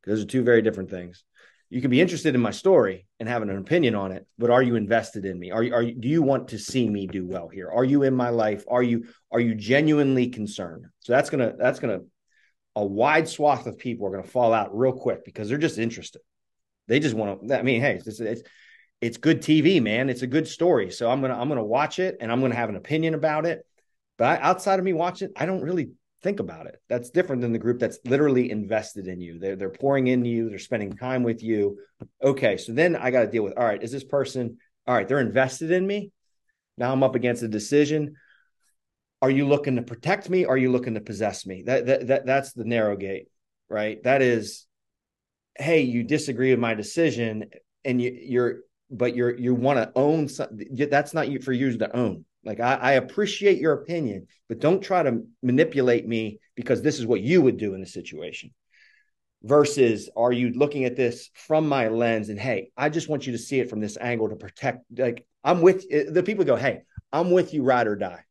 Those 0.04 0.22
are 0.22 0.26
two 0.26 0.44
very 0.44 0.62
different 0.62 0.90
things 0.90 1.24
you 1.68 1.80
can 1.80 1.90
be 1.90 2.00
interested 2.00 2.34
in 2.34 2.40
my 2.40 2.52
story 2.52 3.06
and 3.18 3.28
having 3.28 3.50
an 3.50 3.58
opinion 3.58 3.94
on 3.94 4.12
it, 4.12 4.26
but 4.38 4.50
are 4.50 4.62
you 4.62 4.76
invested 4.76 5.24
in 5.24 5.38
me? 5.38 5.50
Are 5.50 5.62
you, 5.62 5.74
are 5.74 5.82
you, 5.82 5.94
do 5.94 6.08
you 6.08 6.22
want 6.22 6.48
to 6.48 6.58
see 6.58 6.88
me 6.88 7.06
do 7.06 7.26
well 7.26 7.48
here? 7.48 7.70
Are 7.70 7.84
you 7.84 8.04
in 8.04 8.14
my 8.14 8.28
life? 8.28 8.64
Are 8.68 8.82
you, 8.82 9.06
are 9.32 9.40
you 9.40 9.54
genuinely 9.54 10.28
concerned? 10.28 10.86
So 11.00 11.12
that's 11.12 11.30
to, 11.30 11.54
that's 11.58 11.80
to, 11.80 12.04
a 12.76 12.84
wide 12.84 13.28
swath 13.28 13.66
of 13.66 13.78
people 13.78 14.06
are 14.06 14.22
to 14.22 14.28
fall 14.28 14.52
out 14.52 14.76
real 14.76 14.92
quick 14.92 15.24
because 15.24 15.48
they're 15.48 15.58
just 15.58 15.78
interested. 15.78 16.20
They 16.88 17.00
just 17.00 17.16
want 17.16 17.48
to, 17.48 17.58
I 17.58 17.62
mean, 17.62 17.80
hey, 17.80 18.00
it's, 18.04 18.20
it's, 18.20 18.42
it's 19.00 19.16
good 19.16 19.40
TV, 19.40 19.82
man. 19.82 20.08
It's 20.08 20.22
a 20.22 20.26
good 20.26 20.46
story. 20.46 20.90
So 20.90 21.10
I'm 21.10 21.22
to, 21.22 21.30
I'm 21.30 21.48
to 21.48 21.64
watch 21.64 21.98
it 21.98 22.18
and 22.20 22.30
I'm 22.30 22.40
to 22.42 22.56
have 22.56 22.68
an 22.68 22.76
opinion 22.76 23.14
about 23.14 23.46
it. 23.46 23.66
But 24.18 24.40
outside 24.40 24.78
of 24.78 24.84
me 24.84 24.92
watching 24.92 25.30
I 25.36 25.46
don't 25.46 25.62
really 25.62 25.90
think 26.26 26.40
about 26.40 26.66
it. 26.66 26.82
That's 26.88 27.10
different 27.10 27.40
than 27.40 27.52
the 27.52 27.58
group 27.58 27.78
that's 27.78 28.00
literally 28.04 28.50
invested 28.50 29.06
in 29.06 29.20
you. 29.20 29.38
They're 29.38 29.54
they're 29.54 29.70
pouring 29.70 30.08
into 30.08 30.28
you, 30.28 30.50
they're 30.50 30.58
spending 30.58 30.92
time 30.92 31.22
with 31.22 31.40
you. 31.40 31.78
Okay, 32.20 32.56
so 32.56 32.72
then 32.72 32.96
I 32.96 33.12
got 33.12 33.20
to 33.20 33.30
deal 33.30 33.44
with 33.44 33.56
all 33.56 33.64
right, 33.64 33.80
is 33.80 33.92
this 33.92 34.02
person 34.02 34.58
all 34.88 34.94
right, 34.94 35.06
they're 35.06 35.20
invested 35.20 35.70
in 35.70 35.86
me. 35.86 36.10
Now 36.76 36.92
I'm 36.92 37.04
up 37.04 37.14
against 37.14 37.44
a 37.44 37.48
decision. 37.48 38.16
Are 39.22 39.30
you 39.30 39.46
looking 39.46 39.76
to 39.76 39.82
protect 39.82 40.28
me? 40.28 40.44
Are 40.44 40.56
you 40.56 40.72
looking 40.72 40.94
to 40.94 41.00
possess 41.00 41.46
me? 41.46 41.62
That 41.64 41.86
that, 41.86 42.06
that 42.08 42.26
that's 42.26 42.52
the 42.52 42.64
narrow 42.64 42.96
gate, 42.96 43.28
right? 43.68 44.02
That 44.02 44.20
is 44.20 44.66
hey, 45.56 45.82
you 45.82 46.02
disagree 46.02 46.50
with 46.50 46.60
my 46.60 46.74
decision 46.74 47.50
and 47.84 48.02
you 48.02 48.18
you're 48.20 48.56
but 48.90 49.14
you're 49.14 49.36
you 49.38 49.54
want 49.54 49.78
to 49.78 49.92
own 49.94 50.26
something 50.28 50.66
that's 50.90 51.14
not 51.14 51.28
you 51.28 51.40
for 51.40 51.52
you 51.52 51.78
to 51.78 51.96
own 51.96 52.24
like 52.46 52.60
I, 52.60 52.74
I, 52.74 52.92
appreciate 52.92 53.58
your 53.58 53.72
opinion, 53.72 54.28
but 54.48 54.60
don't 54.60 54.80
try 54.80 55.02
to 55.02 55.22
manipulate 55.42 56.06
me 56.06 56.38
because 56.54 56.80
this 56.80 56.98
is 56.98 57.06
what 57.06 57.20
you 57.20 57.42
would 57.42 57.56
do 57.56 57.74
in 57.74 57.80
the 57.80 57.86
situation. 57.86 58.54
Versus, 59.42 60.08
are 60.16 60.32
you 60.32 60.50
looking 60.50 60.84
at 60.84 60.96
this 60.96 61.30
from 61.34 61.68
my 61.68 61.88
lens 61.88 62.28
and 62.28 62.38
hey, 62.38 62.70
I 62.76 62.88
just 62.88 63.08
want 63.08 63.26
you 63.26 63.32
to 63.32 63.38
see 63.38 63.60
it 63.60 63.68
from 63.68 63.80
this 63.80 63.98
angle 64.00 64.28
to 64.28 64.36
protect. 64.36 64.84
Like 64.96 65.26
I'm 65.44 65.60
with 65.60 65.88
the 65.88 66.22
people 66.24 66.44
go, 66.44 66.56
hey, 66.56 66.82
I'm 67.12 67.30
with 67.30 67.52
you, 67.52 67.62
ride 67.62 67.86
or 67.86 67.96
die. 67.96 68.24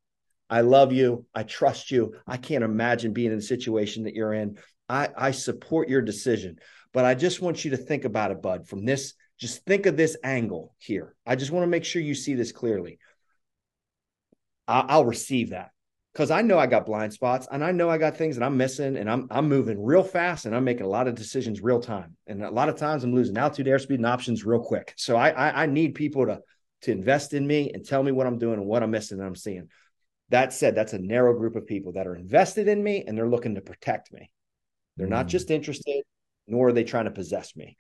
I 0.49 0.61
love 0.61 0.93
you. 0.93 1.26
I 1.34 1.43
trust 1.43 1.91
you. 1.91 2.16
I 2.28 2.38
can't 2.38 2.63
imagine 2.63 3.13
being 3.13 3.32
in 3.32 3.38
the 3.38 3.43
situation 3.43 4.03
that 4.03 4.13
you're 4.13 4.34
in. 4.34 4.57
I, 4.88 5.09
I 5.18 5.32
support 5.32 5.89
your 5.89 6.01
decision, 6.01 6.57
but 6.93 7.05
I 7.05 7.16
just 7.16 7.41
want 7.41 7.66
you 7.66 7.72
to 7.72 7.78
think 7.78 8.05
about 8.05 8.32
it, 8.32 8.41
bud, 8.41 8.68
from 8.68 8.86
this. 8.86 9.13
Just 9.39 9.66
think 9.66 9.86
of 9.86 9.97
this 9.97 10.16
angle 10.24 10.74
here. 10.78 11.16
I 11.26 11.36
just 11.36 11.51
want 11.51 11.63
to 11.63 11.68
make 11.68 11.84
sure 11.84 12.01
you 12.01 12.16
see 12.16 12.36
this 12.36 12.51
clearly. 12.51 12.99
I'll 14.68 15.05
receive 15.05 15.51
that 15.51 15.72
because 16.16 16.32
I 16.32 16.41
know 16.41 16.57
I 16.57 16.66
got 16.66 16.86
blind 16.86 17.11
spots 17.11 17.45
and 17.51 17.61
I 17.61 17.74
know 17.74 17.89
I 17.89 17.97
got 17.97 18.16
things 18.16 18.38
that 18.38 18.45
I'm 18.45 18.55
missing 18.55 18.95
and 18.95 19.09
I'm 19.09 19.28
I'm 19.30 19.49
moving 19.49 19.84
real 19.84 20.03
fast 20.03 20.45
and 20.45 20.55
I'm 20.55 20.63
making 20.63 20.86
a 20.86 20.89
lot 20.89 21.09
of 21.09 21.16
decisions 21.16 21.61
real 21.61 21.82
time 21.82 22.16
and 22.26 22.41
a 22.41 22.49
lot 22.49 22.70
of 22.70 22.78
times 22.78 23.03
I'm 23.03 23.13
losing 23.13 23.38
altitude, 23.38 23.68
airspeed, 23.68 23.95
and 23.95 24.05
options 24.05 24.45
real 24.45 24.61
quick. 24.61 24.93
So 24.95 25.18
I, 25.18 25.30
I 25.32 25.63
I, 25.63 25.66
need 25.66 25.93
people 25.93 26.26
to 26.26 26.39
to 26.84 26.91
invest 26.91 27.34
in 27.34 27.45
me 27.45 27.72
and 27.74 27.86
tell 27.86 28.01
me 28.01 28.13
what 28.13 28.28
I'm 28.28 28.38
doing 28.38 28.59
and 28.59 28.66
what 28.66 28.82
I'm 28.82 28.91
missing 28.91 29.20
and 29.20 29.28
I'm 29.28 29.36
seeing. 29.36 29.68
That 30.30 30.53
said, 30.53 30.74
that's 30.74 30.93
a 30.93 30.99
narrow 30.99 31.38
group 31.38 31.55
of 31.55 31.68
people 31.68 31.93
that 31.93 32.07
are 32.07 32.16
invested 32.16 32.68
in 32.68 32.82
me 32.82 33.03
and 33.05 33.18
they're 33.18 33.30
looking 33.30 33.55
to 33.55 33.61
protect 33.61 34.11
me. 34.11 34.32
They're 34.97 35.07
mm. 35.07 35.11
not 35.11 35.28
just 35.28 35.51
interested, 35.51 36.03
nor 36.47 36.70
are 36.70 36.74
they 36.74 36.84
trying 36.84 37.05
to 37.05 37.11
possess 37.11 37.55
me. 37.55 37.76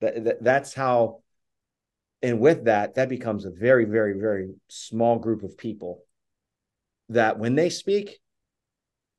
That, 0.00 0.24
that 0.24 0.44
that's 0.44 0.72
how. 0.72 1.22
And 2.24 2.38
with 2.38 2.66
that, 2.66 2.94
that 2.94 3.08
becomes 3.08 3.44
a 3.44 3.50
very, 3.50 3.84
very, 3.84 4.12
very 4.12 4.50
small 4.68 5.18
group 5.18 5.42
of 5.42 5.58
people 5.58 6.04
that 7.08 7.38
when 7.38 7.54
they 7.54 7.70
speak, 7.70 8.18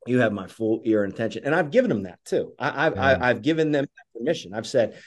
you 0.05 0.19
have 0.19 0.33
my 0.33 0.47
full 0.47 0.81
ear 0.83 1.03
and 1.03 1.13
attention. 1.13 1.43
And 1.45 1.55
I've 1.55 1.71
given 1.71 1.89
them 1.89 2.03
that 2.03 2.19
too. 2.25 2.53
I, 2.59 2.85
have 2.85 2.95
yeah. 2.95 3.17
I've 3.21 3.41
given 3.41 3.71
them 3.71 3.85
permission. 4.15 4.53
I've 4.53 4.67
said, 4.67 4.97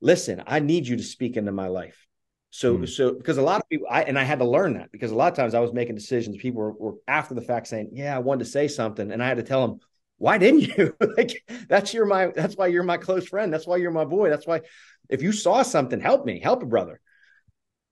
listen, 0.00 0.42
I 0.46 0.60
need 0.60 0.86
you 0.86 0.96
to 0.96 1.02
speak 1.02 1.36
into 1.36 1.52
my 1.52 1.68
life. 1.68 2.06
So, 2.50 2.78
mm. 2.78 2.88
so 2.88 3.12
because 3.12 3.38
a 3.38 3.42
lot 3.42 3.60
of 3.60 3.68
people, 3.68 3.86
I 3.90 4.04
and 4.04 4.18
I 4.18 4.22
had 4.22 4.38
to 4.38 4.44
learn 4.44 4.74
that 4.74 4.90
because 4.92 5.10
a 5.10 5.14
lot 5.14 5.30
of 5.30 5.36
times 5.36 5.54
I 5.54 5.60
was 5.60 5.72
making 5.72 5.94
decisions. 5.94 6.36
People 6.36 6.62
were, 6.62 6.72
were 6.72 6.94
after 7.06 7.34
the 7.34 7.42
fact 7.42 7.66
saying, 7.66 7.90
"Yeah, 7.92 8.16
I 8.16 8.20
wanted 8.20 8.44
to 8.44 8.50
say 8.50 8.68
something," 8.68 9.10
and 9.12 9.22
I 9.22 9.28
had 9.28 9.36
to 9.36 9.42
tell 9.42 9.66
them, 9.66 9.80
"Why 10.16 10.38
didn't 10.38 10.60
you? 10.60 10.94
like 11.16 11.42
that's 11.68 11.92
your 11.92 12.06
my 12.06 12.28
that's 12.28 12.56
why 12.56 12.68
you're 12.68 12.82
my 12.82 12.96
close 12.96 13.28
friend. 13.28 13.52
That's 13.52 13.66
why 13.66 13.76
you're 13.76 13.90
my 13.90 14.04
boy. 14.04 14.30
That's 14.30 14.46
why 14.46 14.62
if 15.10 15.22
you 15.22 15.32
saw 15.32 15.62
something, 15.62 16.00
help 16.00 16.24
me, 16.24 16.40
help 16.40 16.62
a 16.62 16.66
brother." 16.66 17.00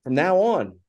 From 0.03 0.15
now 0.15 0.37
on, 0.37 0.79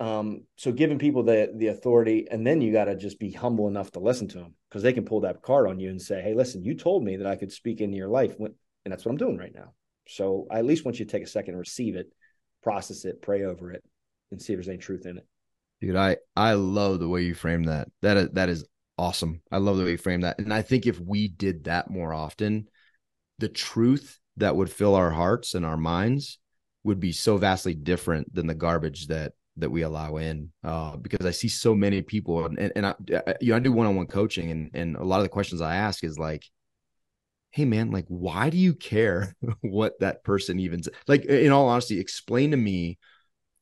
um, 0.00 0.44
so 0.56 0.72
giving 0.72 0.98
people 0.98 1.22
the 1.22 1.52
the 1.54 1.68
authority, 1.68 2.26
and 2.30 2.46
then 2.46 2.62
you 2.62 2.72
got 2.72 2.86
to 2.86 2.96
just 2.96 3.20
be 3.20 3.30
humble 3.30 3.68
enough 3.68 3.90
to 3.92 4.00
listen 4.00 4.26
to 4.28 4.38
them 4.38 4.54
because 4.68 4.82
they 4.82 4.94
can 4.94 5.04
pull 5.04 5.20
that 5.20 5.42
card 5.42 5.68
on 5.68 5.78
you 5.78 5.90
and 5.90 6.00
say, 6.00 6.22
"Hey, 6.22 6.32
listen, 6.34 6.64
you 6.64 6.74
told 6.74 7.04
me 7.04 7.16
that 7.16 7.26
I 7.26 7.36
could 7.36 7.52
speak 7.52 7.82
into 7.82 7.98
your 7.98 8.08
life, 8.08 8.34
and 8.38 8.54
that's 8.86 9.04
what 9.04 9.10
I'm 9.10 9.18
doing 9.18 9.36
right 9.36 9.54
now." 9.54 9.74
So 10.08 10.46
I 10.50 10.58
at 10.58 10.64
least 10.64 10.86
want 10.86 10.98
you 10.98 11.04
to 11.04 11.10
take 11.10 11.22
a 11.22 11.26
second 11.28 11.52
and 11.52 11.60
receive 11.60 11.96
it, 11.96 12.10
process 12.62 13.04
it, 13.04 13.20
pray 13.20 13.44
over 13.44 13.72
it, 13.72 13.84
and 14.30 14.40
see 14.40 14.54
if 14.54 14.56
there's 14.56 14.68
any 14.68 14.78
truth 14.78 15.04
in 15.04 15.18
it. 15.18 15.26
Dude, 15.82 15.96
I 15.96 16.16
I 16.34 16.54
love 16.54 16.98
the 16.98 17.08
way 17.08 17.22
you 17.22 17.34
frame 17.34 17.64
that. 17.64 17.88
That 18.00 18.16
is 18.16 18.28
that 18.30 18.48
is 18.48 18.64
awesome. 18.96 19.42
I 19.52 19.58
love 19.58 19.76
the 19.76 19.84
way 19.84 19.92
you 19.92 19.98
frame 19.98 20.22
that, 20.22 20.38
and 20.38 20.52
I 20.52 20.62
think 20.62 20.86
if 20.86 20.98
we 20.98 21.28
did 21.28 21.64
that 21.64 21.90
more 21.90 22.14
often, 22.14 22.68
the 23.38 23.50
truth 23.50 24.18
that 24.38 24.56
would 24.56 24.70
fill 24.70 24.94
our 24.94 25.10
hearts 25.10 25.54
and 25.54 25.66
our 25.66 25.76
minds 25.76 26.38
would 26.84 27.00
be 27.00 27.12
so 27.12 27.36
vastly 27.36 27.74
different 27.74 28.34
than 28.34 28.46
the 28.46 28.54
garbage 28.54 29.08
that 29.08 29.32
that 29.60 29.70
we 29.70 29.82
allow 29.82 30.16
in 30.16 30.50
uh, 30.64 30.96
because 30.96 31.26
I 31.26 31.30
see 31.30 31.48
so 31.48 31.74
many 31.74 32.02
people 32.02 32.46
and, 32.46 32.72
and, 32.74 32.86
I, 32.86 32.94
you 33.40 33.50
know, 33.50 33.56
I 33.56 33.58
do 33.58 33.72
one-on-one 33.72 34.06
coaching 34.06 34.50
and, 34.50 34.70
and 34.74 34.96
a 34.96 35.04
lot 35.04 35.18
of 35.18 35.22
the 35.22 35.28
questions 35.28 35.60
I 35.60 35.76
ask 35.76 36.04
is 36.04 36.18
like, 36.18 36.44
Hey 37.52 37.64
man, 37.64 37.90
like, 37.90 38.06
why 38.08 38.50
do 38.50 38.56
you 38.56 38.74
care 38.74 39.34
what 39.60 39.98
that 40.00 40.22
person 40.22 40.60
even 40.60 40.82
like, 41.08 41.24
in 41.24 41.52
all 41.52 41.68
honesty, 41.68 41.98
explain 41.98 42.52
to 42.52 42.56
me 42.56 42.98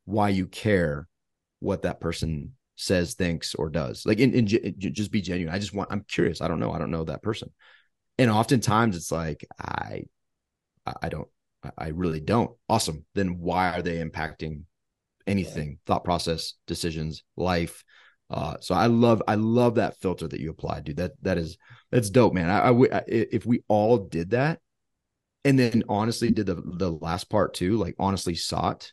why 0.05 0.29
you 0.29 0.47
care 0.47 1.09
what 1.61 1.83
that 1.83 2.01
person 2.01 2.55
says, 2.77 3.15
thinks, 3.15 3.55
or 3.55 3.71
does 3.71 4.05
like, 4.07 4.19
in, 4.19 4.35
in, 4.35 4.47
just 4.47 5.11
be 5.11 5.21
genuine. 5.21 5.55
I 5.55 5.59
just 5.59 5.75
want, 5.75 5.91
I'm 5.91 6.05
curious. 6.09 6.41
I 6.41 6.49
don't 6.49 6.61
know. 6.61 6.73
I 6.73 6.79
don't 6.79 6.91
know 6.91 7.05
that 7.05 7.23
person. 7.23 7.53
And 8.19 8.31
oftentimes 8.31 8.97
it's 8.97 9.13
like, 9.13 9.47
I, 9.59 10.05
I 11.03 11.09
don't, 11.09 11.29
I 11.77 11.89
really 11.89 12.21
don't. 12.21 12.51
Awesome. 12.69 13.05
Then 13.15 13.39
why 13.39 13.71
are 13.71 13.83
they 13.83 14.05
impacting 14.05 14.63
anything, 15.29 15.79
thought 15.87 16.05
process, 16.05 16.55
decisions, 16.67 17.23
life. 17.37 17.85
Uh, 18.31 18.57
so 18.61 18.75
I 18.75 18.87
love 18.87 19.23
I 19.27 19.37
love 19.37 19.77
that 19.77 19.99
filter 20.01 20.29
that 20.29 20.41
you 20.41 20.51
applied, 20.51 20.85
dude. 20.85 20.97
That 20.97 21.13
that 21.23 21.39
is 21.39 21.57
that's 21.91 22.11
dope, 22.11 22.35
man. 22.35 22.51
I, 22.51 22.71
I 22.71 23.03
if 23.07 23.47
we 23.47 23.63
all 23.69 23.99
did 23.99 24.31
that, 24.31 24.61
and 25.45 25.59
then 25.59 25.85
honestly 25.89 26.31
did 26.31 26.47
the 26.47 26.57
the 26.57 26.91
last 26.91 27.31
part 27.31 27.55
too, 27.55 27.77
like 27.77 27.95
honestly 27.99 28.35
sought, 28.35 28.93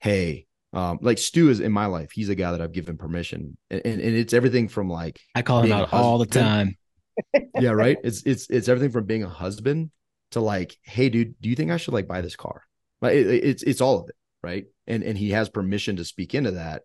hey, 0.00 0.46
um, 0.72 0.98
like 1.00 1.18
Stu 1.18 1.48
is 1.48 1.60
in 1.60 1.70
my 1.70 1.86
life. 1.86 2.10
He's 2.12 2.28
a 2.28 2.34
guy 2.34 2.50
that 2.50 2.60
I've 2.60 2.72
given 2.72 2.96
permission, 2.96 3.56
and, 3.70 3.82
and, 3.84 4.00
and 4.00 4.16
it's 4.16 4.32
everything 4.32 4.68
from 4.68 4.90
like 4.90 5.20
I 5.34 5.42
call 5.42 5.62
him 5.62 5.72
out 5.72 5.92
all 5.92 6.18
the 6.18 6.26
time. 6.26 6.76
yeah, 7.60 7.70
right. 7.70 7.98
It's 8.02 8.22
it's 8.24 8.50
it's 8.50 8.68
everything 8.68 8.90
from 8.90 9.04
being 9.04 9.22
a 9.22 9.28
husband 9.28 9.90
to 10.32 10.40
like, 10.40 10.76
hey, 10.82 11.08
dude, 11.08 11.40
do 11.40 11.48
you 11.48 11.56
think 11.56 11.70
I 11.70 11.76
should 11.76 11.94
like 11.94 12.08
buy 12.08 12.20
this 12.20 12.36
car? 12.36 12.62
Like 13.00 13.14
it, 13.14 13.26
it's 13.28 13.62
it's 13.62 13.80
all 13.80 14.00
of 14.00 14.08
it 14.08 14.16
right? 14.42 14.66
And 14.86 15.02
and 15.02 15.16
he 15.16 15.30
has 15.30 15.48
permission 15.48 15.96
to 15.96 16.04
speak 16.04 16.34
into 16.34 16.52
that. 16.52 16.82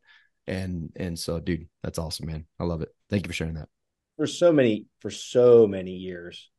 And 0.47 0.91
and 0.95 1.18
so, 1.18 1.39
dude, 1.39 1.68
that's 1.84 1.99
awesome, 1.99 2.28
man. 2.28 2.45
I 2.60 2.66
love 2.66 2.82
it. 2.82 2.89
Thank 3.10 3.26
you 3.26 3.30
for 3.30 3.34
sharing 3.34 3.56
that. 3.56 3.70
For 4.18 4.28
so 4.28 4.51
many, 4.51 4.86
for 5.01 5.12
so 5.12 5.68
many 5.68 5.91
years, 5.91 6.49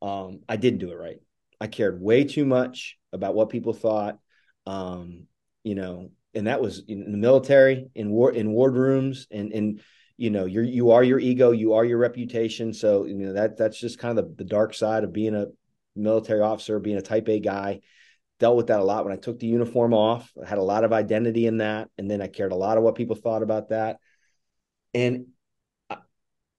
um, 0.00 0.40
I 0.48 0.56
didn't 0.56 0.78
do 0.78 0.92
it 0.92 0.96
right. 0.96 1.18
I 1.60 1.66
cared 1.66 2.00
way 2.00 2.24
too 2.24 2.44
much 2.44 2.96
about 3.12 3.34
what 3.34 3.50
people 3.50 3.72
thought. 3.72 4.18
Um, 4.66 5.26
you 5.64 5.74
know, 5.74 6.10
and 6.34 6.46
that 6.46 6.60
was 6.60 6.82
in 6.86 7.10
the 7.12 7.18
military, 7.18 7.88
in 7.94 8.10
war, 8.10 8.32
in 8.32 8.48
wardrooms, 8.48 9.26
and 9.30 9.52
and 9.52 9.80
you 10.16 10.30
know, 10.30 10.44
you're 10.44 10.64
you 10.64 10.92
are 10.92 11.02
your 11.02 11.18
ego, 11.18 11.50
you 11.50 11.74
are 11.74 11.84
your 11.84 11.98
reputation. 11.98 12.72
So 12.72 13.04
you 13.04 13.14
know 13.14 13.32
that 13.32 13.56
that's 13.56 13.78
just 13.78 13.98
kind 13.98 14.18
of 14.18 14.28
the, 14.28 14.44
the 14.44 14.48
dark 14.48 14.74
side 14.74 15.04
of 15.04 15.12
being 15.12 15.34
a 15.34 15.46
military 15.94 16.40
officer, 16.40 16.78
being 16.78 16.98
a 16.98 17.02
Type 17.02 17.28
A 17.28 17.40
guy 17.40 17.80
dealt 18.38 18.56
with 18.56 18.66
that 18.68 18.80
a 18.80 18.84
lot 18.84 19.04
when 19.04 19.12
I 19.12 19.16
took 19.16 19.38
the 19.38 19.46
uniform 19.46 19.94
off. 19.94 20.30
I 20.42 20.48
had 20.48 20.58
a 20.58 20.62
lot 20.62 20.84
of 20.84 20.92
identity 20.92 21.46
in 21.46 21.58
that. 21.58 21.88
And 21.98 22.10
then 22.10 22.20
I 22.20 22.26
cared 22.26 22.52
a 22.52 22.56
lot 22.56 22.76
of 22.76 22.84
what 22.84 22.94
people 22.94 23.16
thought 23.16 23.42
about 23.42 23.70
that. 23.70 23.98
And 24.94 25.26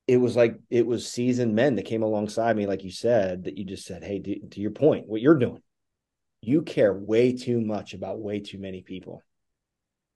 it 0.08 0.18
was 0.18 0.36
like 0.36 0.58
it 0.70 0.88
was 0.88 1.12
seasoned 1.12 1.54
men 1.54 1.76
that 1.76 1.86
came 1.86 2.02
alongside 2.02 2.56
me, 2.56 2.66
like 2.66 2.84
you 2.84 2.92
said, 2.92 3.44
that 3.44 3.58
you 3.58 3.66
just 3.66 3.86
said, 3.86 4.04
Hey, 4.04 4.20
to, 4.20 4.40
to 4.48 4.62
your 4.62 4.72
point, 4.72 5.08
what 5.08 5.22
you're 5.22 5.36
doing, 5.36 5.62
you 6.42 6.62
care 6.62 6.94
way 6.94 7.34
too 7.34 7.60
much 7.60 7.94
about 7.94 8.20
way 8.20 8.40
too 8.40 8.58
many 8.58 8.82
people. 8.82 9.22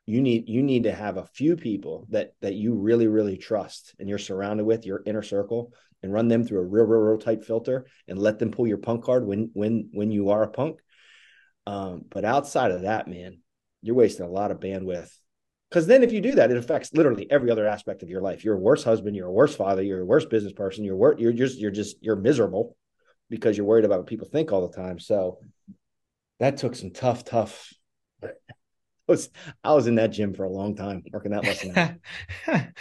You 0.06 0.22
need 0.22 0.50
you 0.50 0.64
need 0.64 0.84
to 0.84 0.94
have 0.94 1.18
a 1.18 1.26
few 1.26 1.56
people 1.56 2.08
that 2.10 2.34
that 2.42 2.56
you 2.56 2.74
really 2.74 3.08
really 3.08 3.38
trust 3.38 3.94
and 4.00 4.10
you're 4.10 4.18
surrounded 4.18 4.66
with 4.66 4.86
your 4.86 5.04
inner 5.06 5.22
circle 5.22 5.74
and 6.02 6.12
run 6.12 6.28
them 6.28 6.44
through 6.44 6.60
a 6.60 6.66
real 6.66 6.86
real 6.86 7.02
real 7.02 7.18
tight 7.20 7.44
filter 7.44 7.86
and 8.08 8.18
let 8.18 8.40
them 8.40 8.52
pull 8.52 8.68
your 8.68 8.78
punk 8.78 9.04
card 9.04 9.26
when 9.26 9.52
when 9.54 9.90
when 9.94 10.12
you 10.12 10.30
are 10.30 10.44
a 10.44 10.50
punk 10.50 10.80
um, 11.68 12.06
but 12.10 12.26
outside 12.26 12.72
of 12.72 12.82
that, 12.82 13.08
man, 13.08 13.40
you're 13.82 13.96
wasting 13.96 14.26
a 14.26 14.30
lot 14.30 14.52
of 14.52 14.60
bandwidth. 14.60 15.10
Because 15.70 15.88
then, 15.88 16.04
if 16.04 16.12
you 16.12 16.20
do 16.20 16.34
that, 16.34 16.52
it 16.52 16.58
affects 16.58 16.94
literally 16.94 17.32
every 17.32 17.50
other 17.50 17.66
aspect 17.66 18.04
of 18.04 18.10
your 18.10 18.22
life. 18.22 18.44
You're 18.44 18.56
a 18.56 18.60
worse 18.60 18.84
husband. 18.84 19.16
You're 19.16 19.28
a 19.28 19.32
worse 19.32 19.56
father. 19.56 19.82
You're 19.82 20.02
a 20.02 20.06
worse 20.06 20.26
business 20.26 20.52
person. 20.52 20.84
You're 20.84 20.98
wor- 20.98 21.16
You're 21.18 21.32
just 21.32 21.60
you're 21.60 21.72
just 21.72 21.96
you're 22.02 22.18
miserable 22.18 22.76
because 23.30 23.56
you're 23.56 23.66
worried 23.66 23.86
about 23.86 24.00
what 24.00 24.08
people 24.08 24.28
think 24.28 24.52
all 24.52 24.68
the 24.68 24.76
time. 24.76 25.00
So 25.00 25.40
that 26.40 26.58
took 26.58 26.76
some 26.76 26.92
tough, 26.92 27.24
tough. 27.24 27.74
I 28.24 28.28
was 29.08 29.30
I 29.64 29.74
was 29.74 29.88
in 29.88 29.96
that 29.96 30.08
gym 30.08 30.34
for 30.34 30.44
a 30.44 30.50
long 30.50 30.76
time 30.76 31.04
working 31.12 31.32
that 31.32 31.46
lesson. 31.46 32.02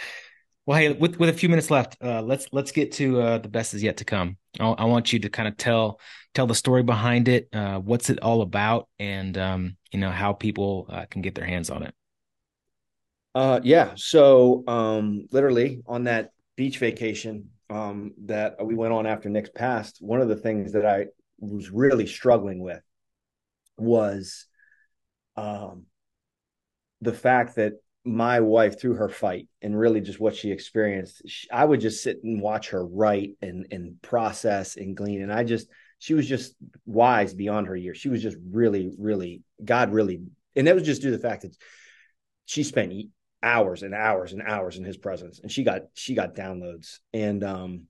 Well, 0.67 0.77
hey, 0.77 0.93
with 0.93 1.17
with 1.17 1.29
a 1.29 1.33
few 1.33 1.49
minutes 1.49 1.71
left, 1.71 1.97
uh, 2.03 2.21
let's 2.21 2.47
let's 2.51 2.71
get 2.71 2.91
to 2.93 3.19
uh, 3.19 3.37
the 3.39 3.49
best 3.49 3.73
is 3.73 3.81
yet 3.81 3.97
to 3.97 4.05
come. 4.05 4.37
I, 4.59 4.67
I, 4.69 4.85
want 4.85 5.11
you 5.11 5.17
to 5.19 5.29
kind 5.29 5.47
of 5.47 5.57
tell 5.57 5.99
tell 6.33 6.47
the 6.47 6.55
story 6.55 6.83
behind 6.83 7.27
it, 7.27 7.49
uh, 7.53 7.79
what's 7.79 8.09
it 8.09 8.19
all 8.21 8.41
about, 8.41 8.87
and 8.99 9.37
um, 9.37 9.77
you 9.91 9.99
know 9.99 10.11
how 10.11 10.33
people 10.33 10.87
uh, 10.89 11.05
can 11.09 11.21
get 11.21 11.35
their 11.35 11.45
hands 11.45 11.69
on 11.69 11.83
it. 11.83 11.93
Uh, 13.33 13.59
yeah. 13.63 13.93
So, 13.95 14.63
um, 14.67 15.27
literally 15.31 15.81
on 15.87 16.05
that 16.05 16.31
beach 16.55 16.79
vacation 16.79 17.49
um, 17.69 18.13
that 18.25 18.63
we 18.63 18.75
went 18.75 18.93
on 18.93 19.05
after 19.05 19.29
Nick's 19.29 19.49
passed, 19.49 19.97
one 20.01 20.21
of 20.21 20.27
the 20.27 20.35
things 20.35 20.73
that 20.73 20.85
I 20.85 21.07
was 21.39 21.71
really 21.71 22.07
struggling 22.07 22.59
with 22.59 22.81
was 23.77 24.45
um, 25.37 25.85
the 27.01 27.13
fact 27.13 27.55
that 27.55 27.73
my 28.03 28.39
wife 28.39 28.79
through 28.79 28.95
her 28.95 29.09
fight 29.09 29.47
and 29.61 29.77
really 29.77 30.01
just 30.01 30.19
what 30.19 30.35
she 30.35 30.51
experienced 30.51 31.21
she, 31.27 31.47
i 31.51 31.63
would 31.63 31.79
just 31.79 32.01
sit 32.01 32.17
and 32.23 32.41
watch 32.41 32.69
her 32.69 32.83
write 32.83 33.33
and 33.43 33.67
and 33.69 34.01
process 34.01 34.75
and 34.75 34.97
glean 34.97 35.21
and 35.21 35.31
i 35.31 35.43
just 35.43 35.67
she 36.01 36.13
was 36.13 36.27
just 36.27 36.55
wise 36.85 37.33
beyond 37.33 37.67
her 37.67 37.75
years 37.75 37.97
she 37.97 38.09
was 38.09 38.21
just 38.21 38.37
really 38.49 38.91
really 38.97 39.43
god 39.63 39.93
really 39.93 40.21
and 40.55 40.67
that 40.67 40.75
was 40.75 40.83
just 40.83 41.01
due 41.01 41.11
to 41.11 41.17
the 41.17 41.21
fact 41.21 41.43
that 41.43 41.55
she 42.45 42.63
spent 42.63 42.93
hours 43.43 43.83
and 43.83 43.93
hours 43.93 44.33
and 44.33 44.41
hours 44.41 44.77
in 44.77 44.83
his 44.83 44.97
presence 44.97 45.39
and 45.39 45.51
she 45.51 45.63
got 45.63 45.83
she 45.93 46.13
got 46.13 46.35
downloads 46.35 46.99
and 47.13 47.43
um 47.43 47.83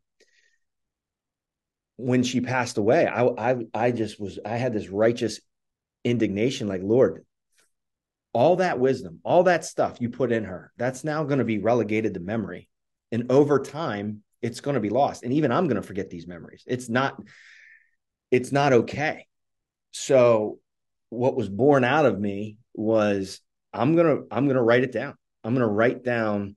when 1.97 2.23
she 2.23 2.41
passed 2.41 2.77
away 2.77 3.07
i 3.07 3.25
i 3.25 3.57
i 3.73 3.91
just 3.91 4.19
was 4.19 4.39
i 4.45 4.57
had 4.57 4.73
this 4.73 4.89
righteous 4.89 5.39
indignation 6.03 6.67
like 6.67 6.81
lord 6.83 7.25
all 8.33 8.57
that 8.57 8.79
wisdom, 8.79 9.19
all 9.23 9.43
that 9.43 9.65
stuff 9.65 9.99
you 9.99 10.09
put 10.09 10.31
in 10.31 10.45
her, 10.45 10.71
that's 10.77 11.03
now 11.03 11.23
going 11.23 11.39
to 11.39 11.45
be 11.45 11.59
relegated 11.59 12.13
to 12.13 12.19
memory. 12.19 12.69
And 13.11 13.31
over 13.31 13.59
time, 13.59 14.23
it's 14.41 14.61
going 14.61 14.75
to 14.75 14.79
be 14.79 14.89
lost. 14.89 15.23
And 15.23 15.33
even 15.33 15.51
I'm 15.51 15.67
going 15.67 15.81
to 15.81 15.87
forget 15.87 16.09
these 16.09 16.27
memories. 16.27 16.63
It's 16.65 16.87
not, 16.87 17.21
it's 18.31 18.51
not 18.51 18.73
okay. 18.73 19.27
So 19.91 20.59
what 21.09 21.35
was 21.35 21.49
born 21.49 21.83
out 21.83 22.05
of 22.05 22.19
me 22.19 22.57
was 22.73 23.41
I'm 23.73 23.95
going 23.95 24.07
to, 24.07 24.23
I'm 24.31 24.45
going 24.45 24.55
to 24.55 24.63
write 24.63 24.83
it 24.83 24.91
down. 24.91 25.15
I'm 25.43 25.53
going 25.53 25.67
to 25.67 25.73
write 25.73 26.03
down 26.03 26.55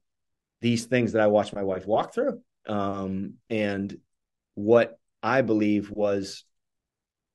these 0.61 0.87
things 0.87 1.13
that 1.13 1.23
I 1.23 1.27
watched 1.27 1.55
my 1.55 1.63
wife 1.63 1.87
walk 1.87 2.15
through. 2.15 2.41
Um, 2.67 3.35
and 3.51 3.97
what 4.55 4.99
I 5.23 5.43
believe 5.43 5.91
was 5.91 6.45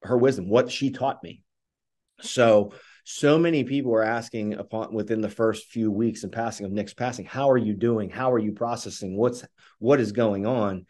her 0.04 0.18
wisdom, 0.18 0.50
what 0.50 0.72
she 0.72 0.92
taught 0.92 1.22
me. 1.24 1.44
So 2.22 2.74
so 3.04 3.40
many 3.40 3.64
people 3.64 3.92
were 3.92 4.04
asking 4.04 4.54
upon 4.54 4.94
within 4.94 5.22
the 5.22 5.30
first 5.30 5.68
few 5.68 5.90
weeks 5.92 6.24
and 6.24 6.32
passing 6.32 6.66
of 6.66 6.72
Nick's 6.72 6.94
passing, 6.94 7.26
how 7.26 7.50
are 7.50 7.58
you 7.58 7.74
doing? 7.74 8.10
How 8.10 8.32
are 8.32 8.40
you 8.40 8.52
processing? 8.52 9.18
What's 9.18 9.44
what 9.80 10.00
is 10.00 10.12
going 10.12 10.46
on? 10.46 10.86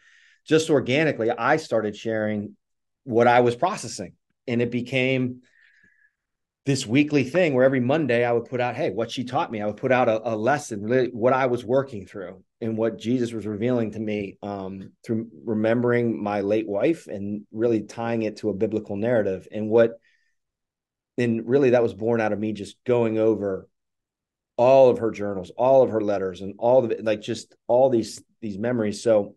Just 0.46 0.68
organically, 0.68 1.30
I 1.30 1.56
started 1.56 1.96
sharing 1.96 2.56
what 3.04 3.26
I 3.26 3.40
was 3.40 3.56
processing, 3.56 4.14
and 4.46 4.60
it 4.62 4.70
became 4.70 5.42
this 6.66 6.86
weekly 6.86 7.24
thing 7.24 7.54
where 7.54 7.64
every 7.64 7.80
Monday 7.80 8.24
I 8.24 8.32
would 8.32 8.44
put 8.44 8.60
out, 8.60 8.76
hey, 8.76 8.90
what 8.90 9.10
she 9.10 9.24
taught 9.24 9.50
me. 9.50 9.60
I 9.60 9.66
would 9.66 9.78
put 9.78 9.92
out 9.92 10.08
a, 10.08 10.34
a 10.34 10.36
lesson, 10.36 11.10
what 11.12 11.32
I 11.32 11.46
was 11.46 11.64
working 11.64 12.06
through 12.06 12.44
and 12.60 12.76
what 12.76 12.98
Jesus 12.98 13.32
was 13.32 13.46
revealing 13.46 13.92
to 13.92 13.98
me 13.98 14.36
um, 14.42 14.92
through 15.04 15.28
remembering 15.44 16.22
my 16.22 16.42
late 16.42 16.68
wife 16.68 17.06
and 17.06 17.46
really 17.50 17.82
tying 17.82 18.22
it 18.22 18.36
to 18.38 18.50
a 18.50 18.54
biblical 18.54 18.96
narrative 18.96 19.48
and 19.50 19.68
what 19.70 19.92
and 21.16 21.46
really 21.46 21.70
that 21.70 21.82
was 21.82 21.94
born 21.94 22.20
out 22.20 22.32
of 22.32 22.38
me 22.38 22.52
just 22.52 22.76
going 22.84 23.18
over 23.18 23.68
all 24.56 24.90
of 24.90 24.98
her 24.98 25.10
journals, 25.10 25.50
all 25.56 25.82
of 25.82 25.90
her 25.90 26.00
letters, 26.00 26.42
and 26.42 26.54
all 26.58 26.84
of 26.84 26.90
it, 26.90 27.02
like 27.04 27.22
just 27.22 27.54
all 27.66 27.88
these 27.88 28.22
these 28.42 28.58
memories. 28.58 29.02
So 29.02 29.36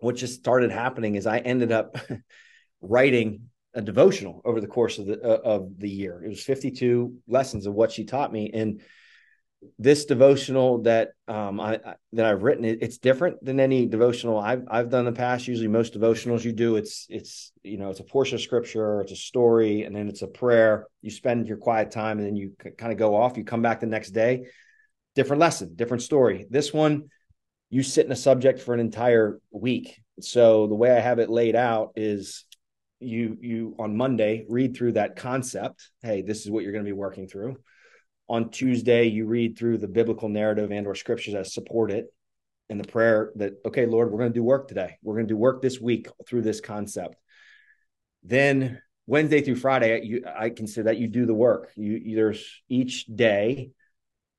what 0.00 0.16
just 0.16 0.38
started 0.38 0.70
happening 0.70 1.14
is 1.14 1.26
I 1.26 1.38
ended 1.38 1.70
up 1.70 1.96
writing 2.82 3.48
a 3.74 3.80
devotional 3.80 4.42
over 4.44 4.60
the 4.60 4.66
course 4.66 4.98
of 4.98 5.06
the 5.06 5.20
uh, 5.22 5.40
of 5.42 5.78
the 5.78 5.88
year. 5.88 6.22
It 6.22 6.28
was 6.28 6.42
52 6.42 7.14
lessons 7.26 7.66
of 7.66 7.74
what 7.74 7.92
she 7.92 8.04
taught 8.04 8.32
me, 8.32 8.50
and 8.52 8.82
this 9.78 10.06
devotional 10.06 10.82
that 10.82 11.10
um, 11.28 11.60
I, 11.60 11.74
I, 11.74 11.94
that 12.14 12.26
I've 12.26 12.42
written, 12.42 12.64
it, 12.64 12.78
it's 12.82 12.98
different 12.98 13.42
than 13.44 13.60
any 13.60 13.86
devotional 13.86 14.38
I've 14.38 14.64
I've 14.68 14.90
done 14.90 15.06
in 15.06 15.14
the 15.14 15.18
past. 15.18 15.46
Usually, 15.46 15.68
most 15.68 15.94
devotionals 15.94 16.44
you 16.44 16.52
do, 16.52 16.76
it's 16.76 17.06
it's 17.08 17.52
you 17.62 17.78
know 17.78 17.90
it's 17.90 18.00
a 18.00 18.04
portion 18.04 18.34
of 18.34 18.42
scripture, 18.42 19.00
it's 19.00 19.12
a 19.12 19.16
story, 19.16 19.84
and 19.84 19.94
then 19.94 20.08
it's 20.08 20.22
a 20.22 20.26
prayer. 20.26 20.86
You 21.00 21.10
spend 21.10 21.48
your 21.48 21.58
quiet 21.58 21.90
time, 21.90 22.18
and 22.18 22.26
then 22.26 22.36
you 22.36 22.54
kind 22.76 22.92
of 22.92 22.98
go 22.98 23.16
off. 23.16 23.36
You 23.36 23.44
come 23.44 23.62
back 23.62 23.80
the 23.80 23.86
next 23.86 24.10
day, 24.10 24.46
different 25.14 25.40
lesson, 25.40 25.74
different 25.74 26.02
story. 26.02 26.46
This 26.50 26.72
one, 26.72 27.08
you 27.70 27.82
sit 27.82 28.06
in 28.06 28.12
a 28.12 28.16
subject 28.16 28.60
for 28.60 28.74
an 28.74 28.80
entire 28.80 29.40
week. 29.50 30.00
So 30.20 30.66
the 30.66 30.74
way 30.74 30.90
I 30.90 31.00
have 31.00 31.18
it 31.18 31.30
laid 31.30 31.56
out 31.56 31.92
is 31.96 32.44
you 33.02 33.36
you 33.40 33.74
on 33.78 33.96
Monday 33.96 34.44
read 34.48 34.76
through 34.76 34.92
that 34.92 35.16
concept. 35.16 35.90
Hey, 36.02 36.22
this 36.22 36.44
is 36.44 36.50
what 36.50 36.62
you're 36.62 36.72
going 36.72 36.84
to 36.84 36.88
be 36.88 36.92
working 36.92 37.28
through. 37.28 37.58
On 38.28 38.50
Tuesday 38.50 39.06
you 39.06 39.26
read 39.26 39.58
through 39.58 39.78
the 39.78 39.88
biblical 39.88 40.28
narrative 40.28 40.70
and 40.70 40.86
or 40.86 40.94
scriptures 40.94 41.34
that 41.34 41.46
support 41.46 41.90
it 41.90 42.06
and 42.68 42.80
the 42.80 42.88
prayer 42.88 43.32
that 43.36 43.54
okay 43.66 43.86
Lord 43.86 44.10
we're 44.10 44.18
going 44.18 44.32
to 44.32 44.38
do 44.38 44.42
work 44.42 44.68
today. 44.68 44.96
We're 45.02 45.14
going 45.14 45.26
to 45.26 45.34
do 45.34 45.38
work 45.38 45.62
this 45.62 45.80
week 45.80 46.08
through 46.26 46.42
this 46.42 46.60
concept. 46.60 47.16
Then 48.22 48.80
Wednesday 49.06 49.42
through 49.42 49.56
Friday 49.56 50.02
you, 50.04 50.24
I 50.26 50.50
consider 50.50 50.84
that 50.84 50.98
you 50.98 51.08
do 51.08 51.26
the 51.26 51.34
work. 51.34 51.70
You, 51.76 51.92
you 51.92 52.16
there's 52.16 52.62
each 52.68 53.06
day 53.06 53.70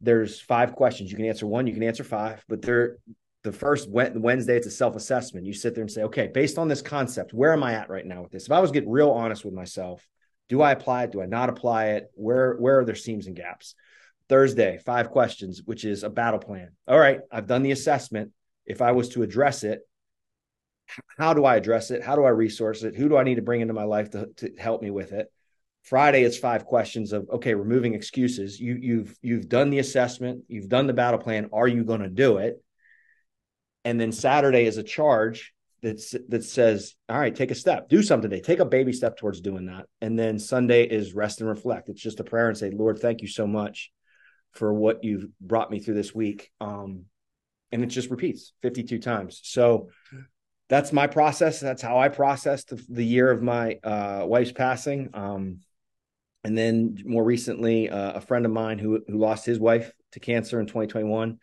there's 0.02 0.40
five 0.42 0.74
questions. 0.76 1.12
You 1.12 1.18
can 1.18 1.26
answer 1.26 1.48
one 1.48 1.68
you 1.68 1.74
can 1.74 1.84
answer 1.84 2.04
five 2.04 2.44
but 2.48 2.62
there 2.62 2.98
the 3.44 3.52
first 3.52 3.90
Wednesday 3.90 4.58
it's 4.58 4.68
a 4.68 4.72
self-assessment 4.72 5.46
you 5.46 5.54
sit 5.54 5.76
there 5.76 5.82
and 5.82 5.92
say 5.92 6.04
okay 6.04 6.28
based 6.28 6.58
on 6.58 6.68
this 6.68 6.82
concept 6.82 7.34
where 7.34 7.54
am 7.54 7.64
I 7.64 7.74
at 7.74 7.90
right 7.90 8.06
now 8.06 8.22
with 8.22 8.32
this 8.32 8.46
if 8.46 8.52
I 8.52 8.60
was 8.60 8.72
get 8.72 8.88
real 8.88 9.12
honest 9.12 9.44
with 9.44 9.54
myself 9.54 10.08
do 10.50 10.62
I 10.62 10.72
apply 10.72 11.04
it? 11.04 11.12
Do 11.12 11.22
I 11.22 11.26
not 11.26 11.50
apply 11.50 11.86
it? 11.92 12.12
Where 12.16 12.56
where 12.56 12.80
are 12.80 12.86
there 12.86 12.96
seams 12.96 13.28
and 13.28 13.36
gaps? 13.36 13.76
Thursday, 14.30 14.78
five 14.86 15.10
questions, 15.10 15.62
which 15.66 15.86
is 15.86 16.04
a 16.04 16.10
battle 16.10 16.40
plan. 16.40 16.72
All 16.88 17.00
right, 17.00 17.20
I've 17.32 17.48
done 17.48 17.64
the 17.64 17.72
assessment. 17.72 18.32
If 18.66 18.82
I 18.82 18.92
was 18.92 19.10
to 19.10 19.24
address 19.24 19.64
it, 19.64 19.82
how 21.18 21.34
do 21.34 21.44
I 21.44 21.56
address 21.56 21.92
it? 21.92 22.04
How 22.04 22.16
do 22.16 22.24
I 22.24 22.30
resource 22.30 22.84
it? 22.84 22.96
Who 22.96 23.10
do 23.10 23.18
I 23.18 23.24
need 23.24 23.36
to 23.36 23.42
bring 23.42 23.62
into 23.62 23.74
my 23.74 23.84
life 23.84 24.12
to, 24.12 24.30
to 24.38 24.52
help 24.58 24.82
me 24.82 24.92
with 24.92 25.12
it? 25.12 25.32
Friday, 25.82 26.24
it's 26.24 26.38
five 26.38 26.66
questions 26.66 27.12
of 27.12 27.30
okay, 27.30 27.54
removing 27.54 27.94
excuses. 27.94 28.60
You 28.60 28.78
you've 28.80 29.18
you've 29.22 29.50
done 29.50 29.70
the 29.70 29.80
assessment, 29.80 30.44
you've 30.48 30.70
done 30.70 30.88
the 30.88 30.94
battle 30.94 31.20
plan. 31.20 31.50
Are 31.52 31.68
you 31.68 31.84
going 31.84 32.02
to 32.02 32.10
do 32.10 32.38
it? 32.38 32.63
And 33.86 34.00
then 34.00 34.12
Saturday 34.12 34.66
is 34.66 34.78
a 34.78 34.84
charge 34.84 35.54
that's 35.82 36.16
that 36.30 36.44
says, 36.44 36.96
all 37.10 37.20
right, 37.20 37.36
take 37.36 37.52
a 37.52 37.56
step, 37.56 37.90
do 37.90 38.02
something 38.02 38.30
today, 38.30 38.42
take 38.42 38.60
a 38.60 38.66
baby 38.66 38.94
step 38.94 39.18
towards 39.18 39.42
doing 39.42 39.66
that. 39.66 39.86
And 40.02 40.18
then 40.18 40.40
Sunday 40.40 40.84
is 40.84 41.14
rest 41.14 41.42
and 41.42 41.50
reflect. 41.50 41.90
It's 41.90 42.02
just 42.02 42.22
a 42.22 42.24
prayer 42.24 42.48
and 42.48 42.58
say, 42.58 42.72
Lord, 42.72 43.00
thank 43.00 43.22
you 43.22 43.28
so 43.28 43.46
much 43.46 43.92
for 44.54 44.74
what 44.74 45.04
you've 45.04 45.26
brought 45.42 45.70
me 45.70 45.80
through 45.80 45.96
this 45.96 46.16
week. 46.16 46.52
Um, 46.62 47.06
and 47.72 47.84
it 47.84 47.88
just 47.88 48.10
repeats 48.10 48.54
52 48.62 49.00
times. 49.00 49.42
So 49.44 49.90
that's 50.70 50.94
my 50.94 51.08
process. 51.08 51.60
That's 51.60 51.82
how 51.82 51.98
I 51.98 52.08
processed 52.08 52.70
the, 52.70 52.84
the 52.88 53.06
year 53.06 53.30
of 53.30 53.42
my 53.42 53.80
uh, 53.84 54.24
wife's 54.26 54.52
passing. 54.52 55.10
Um, 55.14 55.60
and 56.44 56.58
then 56.58 56.98
more 57.06 57.24
recently, 57.24 57.90
uh, 57.90 58.14
a 58.14 58.22
friend 58.22 58.46
of 58.46 58.52
mine 58.52 58.78
who 58.78 59.02
who 59.08 59.18
lost 59.18 59.46
his 59.46 59.60
wife 59.60 59.92
to 60.12 60.20
cancer 60.20 60.60
in 60.60 60.68
2021 60.68 61.40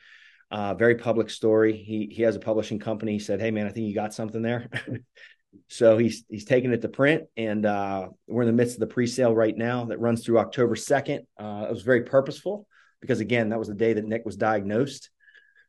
uh, 0.51 0.75
very 0.75 0.97
public 0.97 1.31
story. 1.31 1.77
He 1.77 2.09
he 2.13 2.23
has 2.23 2.37
a 2.37 2.41
publishing 2.41 2.79
company. 2.79 3.13
He 3.13 3.19
said, 3.19 3.41
"Hey 3.41 3.51
man, 3.51 3.67
I 3.67 3.71
think 3.71 3.87
you 3.87 3.95
got 3.95 4.15
something 4.15 4.43
there." 4.43 4.69
so 5.69 5.97
he's 5.99 6.25
he's 6.29 6.45
taking 6.45 6.73
it 6.73 6.83
to 6.83 6.89
print, 6.89 7.25
and 7.37 7.65
uh, 7.65 8.09
we're 8.27 8.43
in 8.43 8.49
the 8.49 8.53
midst 8.53 8.75
of 8.75 8.81
the 8.81 8.87
pre-sale 8.87 9.35
right 9.35 9.57
now 9.57 9.87
that 9.87 10.01
runs 10.01 10.25
through 10.25 10.39
October 10.39 10.77
second. 10.77 11.27
Uh, 11.39 11.67
it 11.69 11.73
was 11.73 11.83
very 11.83 12.03
purposeful 12.03 12.67
because 13.01 13.21
again, 13.21 13.51
that 13.51 13.59
was 13.59 13.69
the 13.69 13.75
day 13.75 13.93
that 13.93 14.05
Nick 14.05 14.25
was 14.25 14.37
diagnosed. 14.37 15.11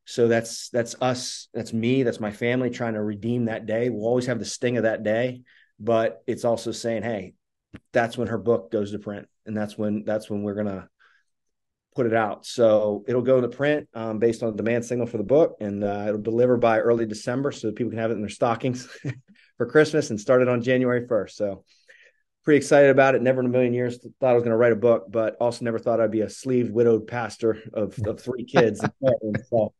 So 0.05 0.27
that's 0.27 0.69
that's 0.69 0.95
us, 0.99 1.47
that's 1.53 1.73
me, 1.73 2.03
that's 2.03 2.19
my 2.19 2.31
family 2.31 2.71
trying 2.71 2.95
to 2.95 3.03
redeem 3.03 3.45
that 3.45 3.67
day. 3.67 3.89
We'll 3.89 4.07
always 4.07 4.25
have 4.25 4.39
the 4.39 4.45
sting 4.45 4.77
of 4.77 4.83
that 4.83 5.03
day, 5.03 5.43
but 5.79 6.23
it's 6.25 6.43
also 6.43 6.71
saying, 6.71 7.03
"Hey, 7.03 7.33
that's 7.93 8.17
when 8.17 8.27
her 8.27 8.39
book 8.39 8.71
goes 8.71 8.91
to 8.91 8.99
print, 8.99 9.27
and 9.45 9.55
that's 9.55 9.77
when 9.77 10.03
that's 10.03 10.29
when 10.29 10.41
we're 10.41 10.55
gonna 10.55 10.89
put 11.95 12.05
it 12.05 12.13
out. 12.13 12.45
So 12.45 13.03
it'll 13.07 13.21
go 13.21 13.41
to 13.41 13.47
print 13.47 13.87
um, 13.93 14.19
based 14.19 14.43
on 14.43 14.51
the 14.51 14.57
demand 14.57 14.85
signal 14.85 15.07
for 15.07 15.17
the 15.17 15.23
book, 15.23 15.57
and 15.59 15.83
uh, 15.83 16.05
it'll 16.07 16.21
deliver 16.21 16.57
by 16.57 16.79
early 16.79 17.05
December 17.05 17.51
so 17.51 17.71
people 17.71 17.91
can 17.91 17.99
have 17.99 18.11
it 18.11 18.15
in 18.15 18.21
their 18.21 18.29
stockings 18.29 18.87
for 19.57 19.65
Christmas 19.65 20.09
and 20.09 20.19
start 20.19 20.41
it 20.41 20.47
on 20.47 20.61
January 20.61 21.07
1st. 21.07 21.31
So 21.31 21.63
pretty 22.43 22.57
excited 22.57 22.89
about 22.89 23.15
it. 23.15 23.21
Never 23.21 23.41
in 23.41 23.47
a 23.47 23.49
million 23.49 23.73
years 23.73 23.97
thought 24.19 24.31
I 24.31 24.33
was 24.33 24.43
going 24.43 24.51
to 24.51 24.57
write 24.57 24.71
a 24.71 24.77
book, 24.77 25.05
but 25.09 25.35
also 25.39 25.65
never 25.65 25.79
thought 25.79 25.99
I'd 25.99 26.11
be 26.11 26.21
a 26.21 26.29
sleeved, 26.29 26.71
widowed 26.71 27.07
pastor 27.07 27.61
of, 27.73 27.97
of 28.05 28.19
three 28.19 28.45
kids. 28.45 28.79
so 29.49 29.73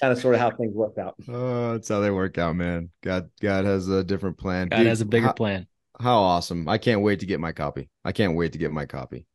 kind 0.00 0.12
of 0.12 0.18
sort 0.18 0.34
of 0.34 0.40
how 0.40 0.50
things 0.50 0.74
work 0.74 0.98
out. 0.98 1.14
Oh, 1.28 1.72
that's 1.72 1.88
how 1.88 2.00
they 2.00 2.10
work 2.10 2.38
out, 2.38 2.56
man. 2.56 2.90
God, 3.02 3.30
God 3.40 3.64
has 3.64 3.88
a 3.88 4.02
different 4.02 4.36
plan. 4.36 4.68
God 4.68 4.78
Dude, 4.78 4.86
has 4.88 5.00
a 5.00 5.06
bigger 5.06 5.26
how, 5.26 5.32
plan. 5.32 5.66
How 6.00 6.18
awesome! 6.18 6.68
I 6.68 6.78
can't 6.78 7.02
wait 7.02 7.20
to 7.20 7.26
get 7.26 7.38
my 7.38 7.52
copy. 7.52 7.88
I 8.04 8.10
can't 8.10 8.34
wait 8.34 8.52
to 8.52 8.58
get 8.58 8.72
my 8.72 8.86
copy 8.86 9.26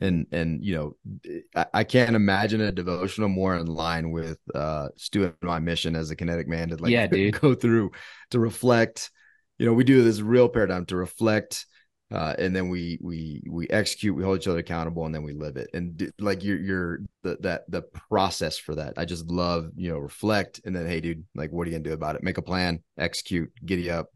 and 0.00 0.26
and 0.32 0.64
you 0.64 0.74
know 0.74 1.42
I, 1.54 1.66
I, 1.74 1.84
can't 1.84 2.16
imagine 2.16 2.60
a 2.60 2.72
devotional 2.72 3.28
more 3.28 3.56
in 3.56 3.66
line 3.66 4.10
with 4.10 4.38
uh 4.54 4.88
Stu 4.96 5.32
my 5.42 5.58
mission 5.58 5.94
as 5.96 6.10
a 6.10 6.16
kinetic 6.16 6.48
man 6.48 6.70
to 6.70 6.76
like 6.76 6.92
yeah, 6.92 7.06
dude. 7.08 7.40
go 7.40 7.54
through 7.54 7.92
to 8.30 8.38
reflect. 8.38 9.10
You 9.58 9.66
know 9.66 9.74
we 9.74 9.84
do 9.84 10.02
this 10.02 10.20
real 10.20 10.48
paradigm 10.48 10.86
to 10.86 10.96
reflect 10.96 11.66
uh, 12.12 12.34
and 12.38 12.54
then 12.54 12.68
we 12.68 12.98
we 13.00 13.42
we 13.48 13.66
execute 13.68 14.14
we 14.14 14.22
hold 14.22 14.38
each 14.38 14.46
other 14.46 14.58
accountable 14.58 15.06
and 15.06 15.14
then 15.14 15.22
we 15.22 15.32
live 15.32 15.56
it. 15.56 15.70
And 15.72 16.12
like 16.18 16.44
you're 16.44 16.58
you're 16.58 16.98
the 17.22 17.38
that 17.40 17.62
the 17.70 17.82
process 17.82 18.58
for 18.58 18.74
that. 18.74 18.94
I 18.98 19.06
just 19.06 19.26
love 19.28 19.70
you 19.76 19.90
know 19.90 19.98
reflect 19.98 20.60
and 20.66 20.76
then 20.76 20.86
hey 20.86 21.00
dude 21.00 21.24
like 21.34 21.50
what 21.52 21.66
are 21.66 21.70
you 21.70 21.76
gonna 21.76 21.88
do 21.88 21.94
about 21.94 22.16
it? 22.16 22.22
Make 22.22 22.36
a 22.36 22.42
plan 22.42 22.82
execute 22.98 23.50
giddy 23.64 23.90
up 23.90 24.10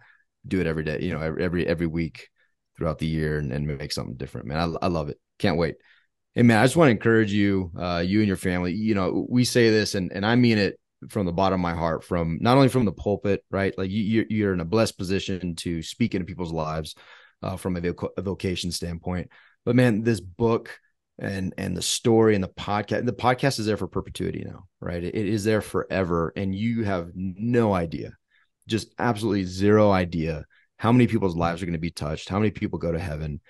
do 0.46 0.60
it 0.60 0.66
every 0.66 0.84
day 0.84 1.00
you 1.00 1.12
know 1.12 1.20
every 1.20 1.42
every, 1.42 1.66
every 1.66 1.86
week 1.86 2.28
throughout 2.76 2.98
the 2.98 3.06
year 3.06 3.38
and, 3.38 3.50
and 3.50 3.66
make 3.66 3.92
something 3.92 4.16
different 4.16 4.46
man. 4.46 4.58
I, 4.58 4.84
I 4.84 4.88
love 4.88 5.08
it 5.08 5.18
can't 5.38 5.58
wait. 5.58 5.76
Hey 6.34 6.42
man, 6.42 6.58
I 6.58 6.64
just 6.64 6.76
want 6.76 6.88
to 6.88 6.92
encourage 6.92 7.32
you, 7.32 7.72
uh, 7.78 8.02
you 8.04 8.20
and 8.20 8.28
your 8.28 8.36
family. 8.36 8.72
You 8.72 8.94
know, 8.94 9.26
we 9.28 9.44
say 9.44 9.70
this, 9.70 9.94
and 9.94 10.12
and 10.12 10.24
I 10.24 10.36
mean 10.36 10.58
it 10.58 10.78
from 11.08 11.26
the 11.26 11.32
bottom 11.32 11.60
of 11.60 11.62
my 11.62 11.74
heart. 11.74 12.04
From 12.04 12.38
not 12.40 12.56
only 12.56 12.68
from 12.68 12.84
the 12.84 12.92
pulpit, 12.92 13.44
right? 13.50 13.76
Like 13.76 13.90
you, 13.90 14.26
you're 14.28 14.52
in 14.52 14.60
a 14.60 14.64
blessed 14.64 14.98
position 14.98 15.56
to 15.56 15.82
speak 15.82 16.14
into 16.14 16.26
people's 16.26 16.52
lives 16.52 16.94
uh, 17.42 17.56
from 17.56 17.76
a, 17.76 17.80
voc- 17.80 18.10
a 18.16 18.22
vocation 18.22 18.70
standpoint. 18.70 19.30
But 19.64 19.76
man, 19.76 20.02
this 20.02 20.20
book 20.20 20.78
and 21.18 21.54
and 21.56 21.76
the 21.76 21.82
story 21.82 22.34
and 22.34 22.44
the 22.44 22.48
podcast, 22.48 23.06
the 23.06 23.12
podcast 23.12 23.58
is 23.58 23.66
there 23.66 23.76
for 23.76 23.88
perpetuity 23.88 24.44
now, 24.46 24.66
right? 24.80 25.02
it, 25.02 25.14
it 25.14 25.26
is 25.26 25.44
there 25.44 25.62
forever, 25.62 26.32
and 26.36 26.54
you 26.54 26.84
have 26.84 27.10
no 27.14 27.72
idea, 27.72 28.12
just 28.66 28.94
absolutely 28.98 29.44
zero 29.44 29.90
idea 29.90 30.44
how 30.78 30.92
many 30.92 31.06
people's 31.06 31.36
lives 31.36 31.62
are 31.62 31.66
going 31.66 31.72
to 31.72 31.78
be 31.78 31.90
touched, 31.90 32.28
how 32.28 32.38
many 32.38 32.50
people 32.50 32.78
go 32.78 32.92
to 32.92 32.98
heaven. 32.98 33.40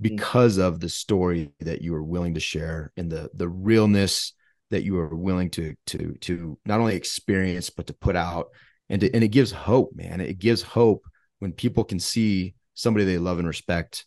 Mm. 0.00 0.02
because 0.02 0.58
of 0.58 0.80
the 0.80 0.88
story 0.88 1.52
that 1.60 1.82
you 1.82 1.94
are 1.94 2.02
willing 2.02 2.34
to 2.34 2.40
share 2.40 2.92
and 2.96 3.10
the 3.10 3.30
the 3.34 3.48
realness 3.48 4.32
that 4.70 4.84
you 4.84 4.98
are 4.98 5.14
willing 5.14 5.50
to 5.50 5.74
to 5.86 6.14
to 6.20 6.58
not 6.64 6.80
only 6.80 6.96
experience 6.96 7.70
but 7.70 7.86
to 7.88 7.94
put 7.94 8.16
out. 8.16 8.48
And 8.88 9.00
to, 9.02 9.14
and 9.14 9.22
it 9.22 9.28
gives 9.28 9.52
hope 9.52 9.92
man. 9.94 10.20
It 10.20 10.38
gives 10.38 10.62
hope 10.62 11.06
when 11.38 11.52
people 11.52 11.84
can 11.84 12.00
see 12.00 12.54
somebody 12.74 13.04
they 13.04 13.18
love 13.18 13.38
and 13.38 13.46
respect 13.46 14.04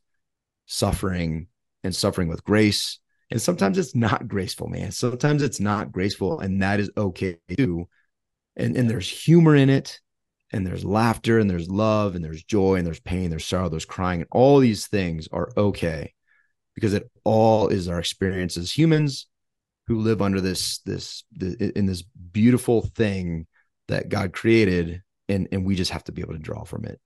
suffering 0.65 1.47
and 1.83 1.95
suffering 1.95 2.27
with 2.27 2.43
grace. 2.43 2.99
And 3.31 3.41
sometimes 3.41 3.77
it's 3.77 3.95
not 3.95 4.27
graceful 4.27 4.67
man. 4.67 4.91
Sometimes 4.91 5.41
it's 5.41 5.59
not 5.59 5.91
graceful 5.91 6.39
and 6.39 6.61
that 6.61 6.79
is 6.79 6.89
okay 6.97 7.37
too 7.57 7.87
and 8.55 8.75
and 8.77 8.89
there's 8.89 9.09
humor 9.09 9.55
in 9.55 9.69
it 9.69 9.99
and 10.53 10.65
there's 10.65 10.85
laughter 10.85 11.39
and 11.39 11.49
there's 11.49 11.69
love 11.69 12.15
and 12.15 12.23
there's 12.23 12.43
joy 12.43 12.75
and 12.75 12.85
there's 12.85 12.99
pain, 12.99 13.29
there's 13.29 13.45
sorrow, 13.45 13.69
there's 13.69 13.85
crying, 13.85 14.21
and 14.21 14.29
all 14.31 14.59
these 14.59 14.87
things 14.87 15.27
are 15.31 15.51
okay 15.57 16.13
because 16.75 16.93
it 16.93 17.09
all 17.23 17.67
is 17.67 17.87
our 17.87 17.99
experience 17.99 18.55
as 18.55 18.71
humans 18.71 19.27
who 19.87 19.99
live 19.99 20.21
under 20.21 20.39
this 20.39 20.79
this, 20.79 21.23
in 21.39 21.85
this 21.85 22.03
beautiful 22.03 22.83
thing 22.95 23.47
that 23.87 24.09
God 24.09 24.31
created, 24.31 25.01
and 25.27 25.47
and 25.51 25.65
we 25.65 25.75
just 25.75 25.91
have 25.91 26.03
to 26.05 26.11
be 26.11 26.21
able 26.21 26.33
to 26.33 26.39
draw 26.39 26.63
from 26.63 26.85
it. 26.85 27.01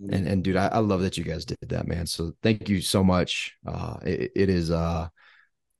Mm-hmm. 0.00 0.14
And 0.14 0.28
and 0.28 0.44
dude, 0.44 0.56
I, 0.56 0.68
I, 0.68 0.78
love 0.78 1.02
that 1.02 1.18
you 1.18 1.24
guys 1.24 1.44
did 1.44 1.58
that, 1.68 1.86
man. 1.86 2.06
So 2.06 2.32
thank 2.42 2.68
you 2.68 2.80
so 2.80 3.04
much. 3.04 3.54
Uh, 3.66 3.96
it, 4.04 4.32
it 4.34 4.48
is 4.48 4.70
uh 4.70 5.08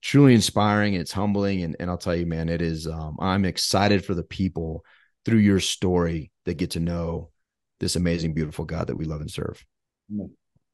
truly 0.02 0.34
inspiring. 0.34 0.94
It's 0.94 1.12
humbling, 1.12 1.62
and 1.62 1.76
and 1.80 1.88
I'll 1.88 1.98
tell 1.98 2.16
you, 2.16 2.26
man, 2.26 2.48
it 2.48 2.60
is. 2.60 2.86
Um, 2.86 3.16
I'm 3.20 3.44
excited 3.44 4.04
for 4.04 4.14
the 4.14 4.24
people 4.24 4.84
through 5.24 5.38
your 5.38 5.60
story 5.60 6.30
that 6.44 6.54
get 6.54 6.72
to 6.72 6.80
know 6.80 7.30
this 7.80 7.96
amazing, 7.96 8.34
beautiful 8.34 8.64
God 8.64 8.88
that 8.88 8.96
we 8.96 9.04
love 9.04 9.20
and 9.20 9.30
serve. 9.30 9.64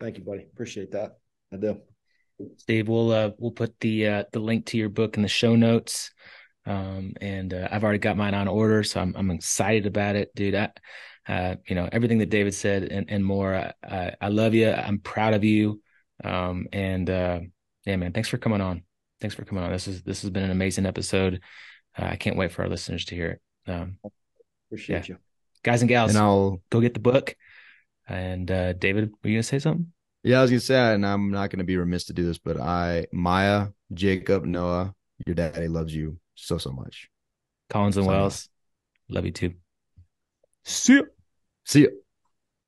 Thank 0.00 0.18
you, 0.18 0.24
buddy. 0.24 0.46
Appreciate 0.52 0.92
that. 0.92 1.18
I 1.52 1.56
do. 1.56 1.80
Steve, 2.56 2.88
we'll 2.88 3.10
uh, 3.10 3.30
we'll 3.38 3.50
put 3.50 3.78
the 3.80 4.06
uh, 4.06 4.24
the 4.32 4.38
link 4.38 4.66
to 4.66 4.76
your 4.76 4.88
book 4.88 5.16
in 5.16 5.22
the 5.22 5.28
show 5.28 5.56
notes. 5.56 6.10
Um, 6.66 7.14
and 7.20 7.54
uh, 7.54 7.68
I've 7.70 7.82
already 7.82 7.98
got 7.98 8.16
mine 8.16 8.34
on 8.34 8.46
order, 8.46 8.84
so 8.84 9.00
I'm 9.00 9.14
I'm 9.16 9.30
excited 9.30 9.86
about 9.86 10.16
it, 10.16 10.34
dude. 10.34 10.54
I, 10.54 10.70
uh, 11.26 11.56
you 11.66 11.74
know, 11.74 11.88
everything 11.90 12.18
that 12.18 12.30
David 12.30 12.54
said 12.54 12.84
and, 12.84 13.10
and 13.10 13.24
more. 13.24 13.72
I, 13.82 14.14
I 14.20 14.28
love 14.28 14.54
you. 14.54 14.70
I'm 14.70 14.98
proud 14.98 15.34
of 15.34 15.44
you. 15.44 15.82
Um, 16.24 16.66
and 16.72 17.08
uh, 17.08 17.40
yeah, 17.84 17.96
man, 17.96 18.12
thanks 18.12 18.28
for 18.28 18.38
coming 18.38 18.60
on. 18.60 18.82
Thanks 19.20 19.34
for 19.34 19.44
coming 19.44 19.64
on. 19.64 19.72
This 19.72 19.88
is 19.88 20.02
this 20.02 20.22
has 20.22 20.30
been 20.30 20.44
an 20.44 20.50
amazing 20.50 20.86
episode. 20.86 21.40
Uh, 21.96 22.04
I 22.04 22.16
can't 22.16 22.36
wait 22.36 22.52
for 22.52 22.62
our 22.62 22.68
listeners 22.68 23.04
to 23.06 23.14
hear 23.14 23.30
it. 23.66 23.70
Um, 23.70 23.98
Appreciate 24.68 25.08
yeah. 25.08 25.14
you. 25.14 25.18
guys 25.62 25.82
and 25.82 25.88
gals, 25.88 26.10
And 26.10 26.18
I'll 26.18 26.60
go 26.70 26.80
get 26.80 26.94
the 26.94 27.00
book. 27.00 27.36
And 28.06 28.50
uh, 28.50 28.72
David, 28.74 29.10
were 29.22 29.30
you 29.30 29.36
gonna 29.36 29.42
say 29.42 29.58
something? 29.58 29.92
yeah, 30.22 30.38
I 30.38 30.42
was 30.42 30.50
gonna 30.50 30.60
say, 30.60 30.94
and 30.94 31.06
I'm 31.06 31.30
not 31.30 31.50
gonna 31.50 31.64
be 31.64 31.76
remiss 31.76 32.04
to 32.04 32.12
do 32.12 32.24
this, 32.24 32.38
but 32.38 32.58
I 32.60 33.06
Maya, 33.12 33.68
Jacob, 33.92 34.44
Noah, 34.44 34.94
your 35.26 35.34
daddy 35.34 35.68
loves 35.68 35.94
you 35.94 36.18
so 36.34 36.58
so 36.58 36.70
much. 36.70 37.08
Collins 37.70 37.96
and 37.96 38.06
off. 38.06 38.12
Wells, 38.12 38.48
love 39.08 39.24
you 39.24 39.32
too. 39.32 39.54
See 40.64 40.96
ya. 40.96 41.02
See 41.64 41.82
ya. 41.82 41.88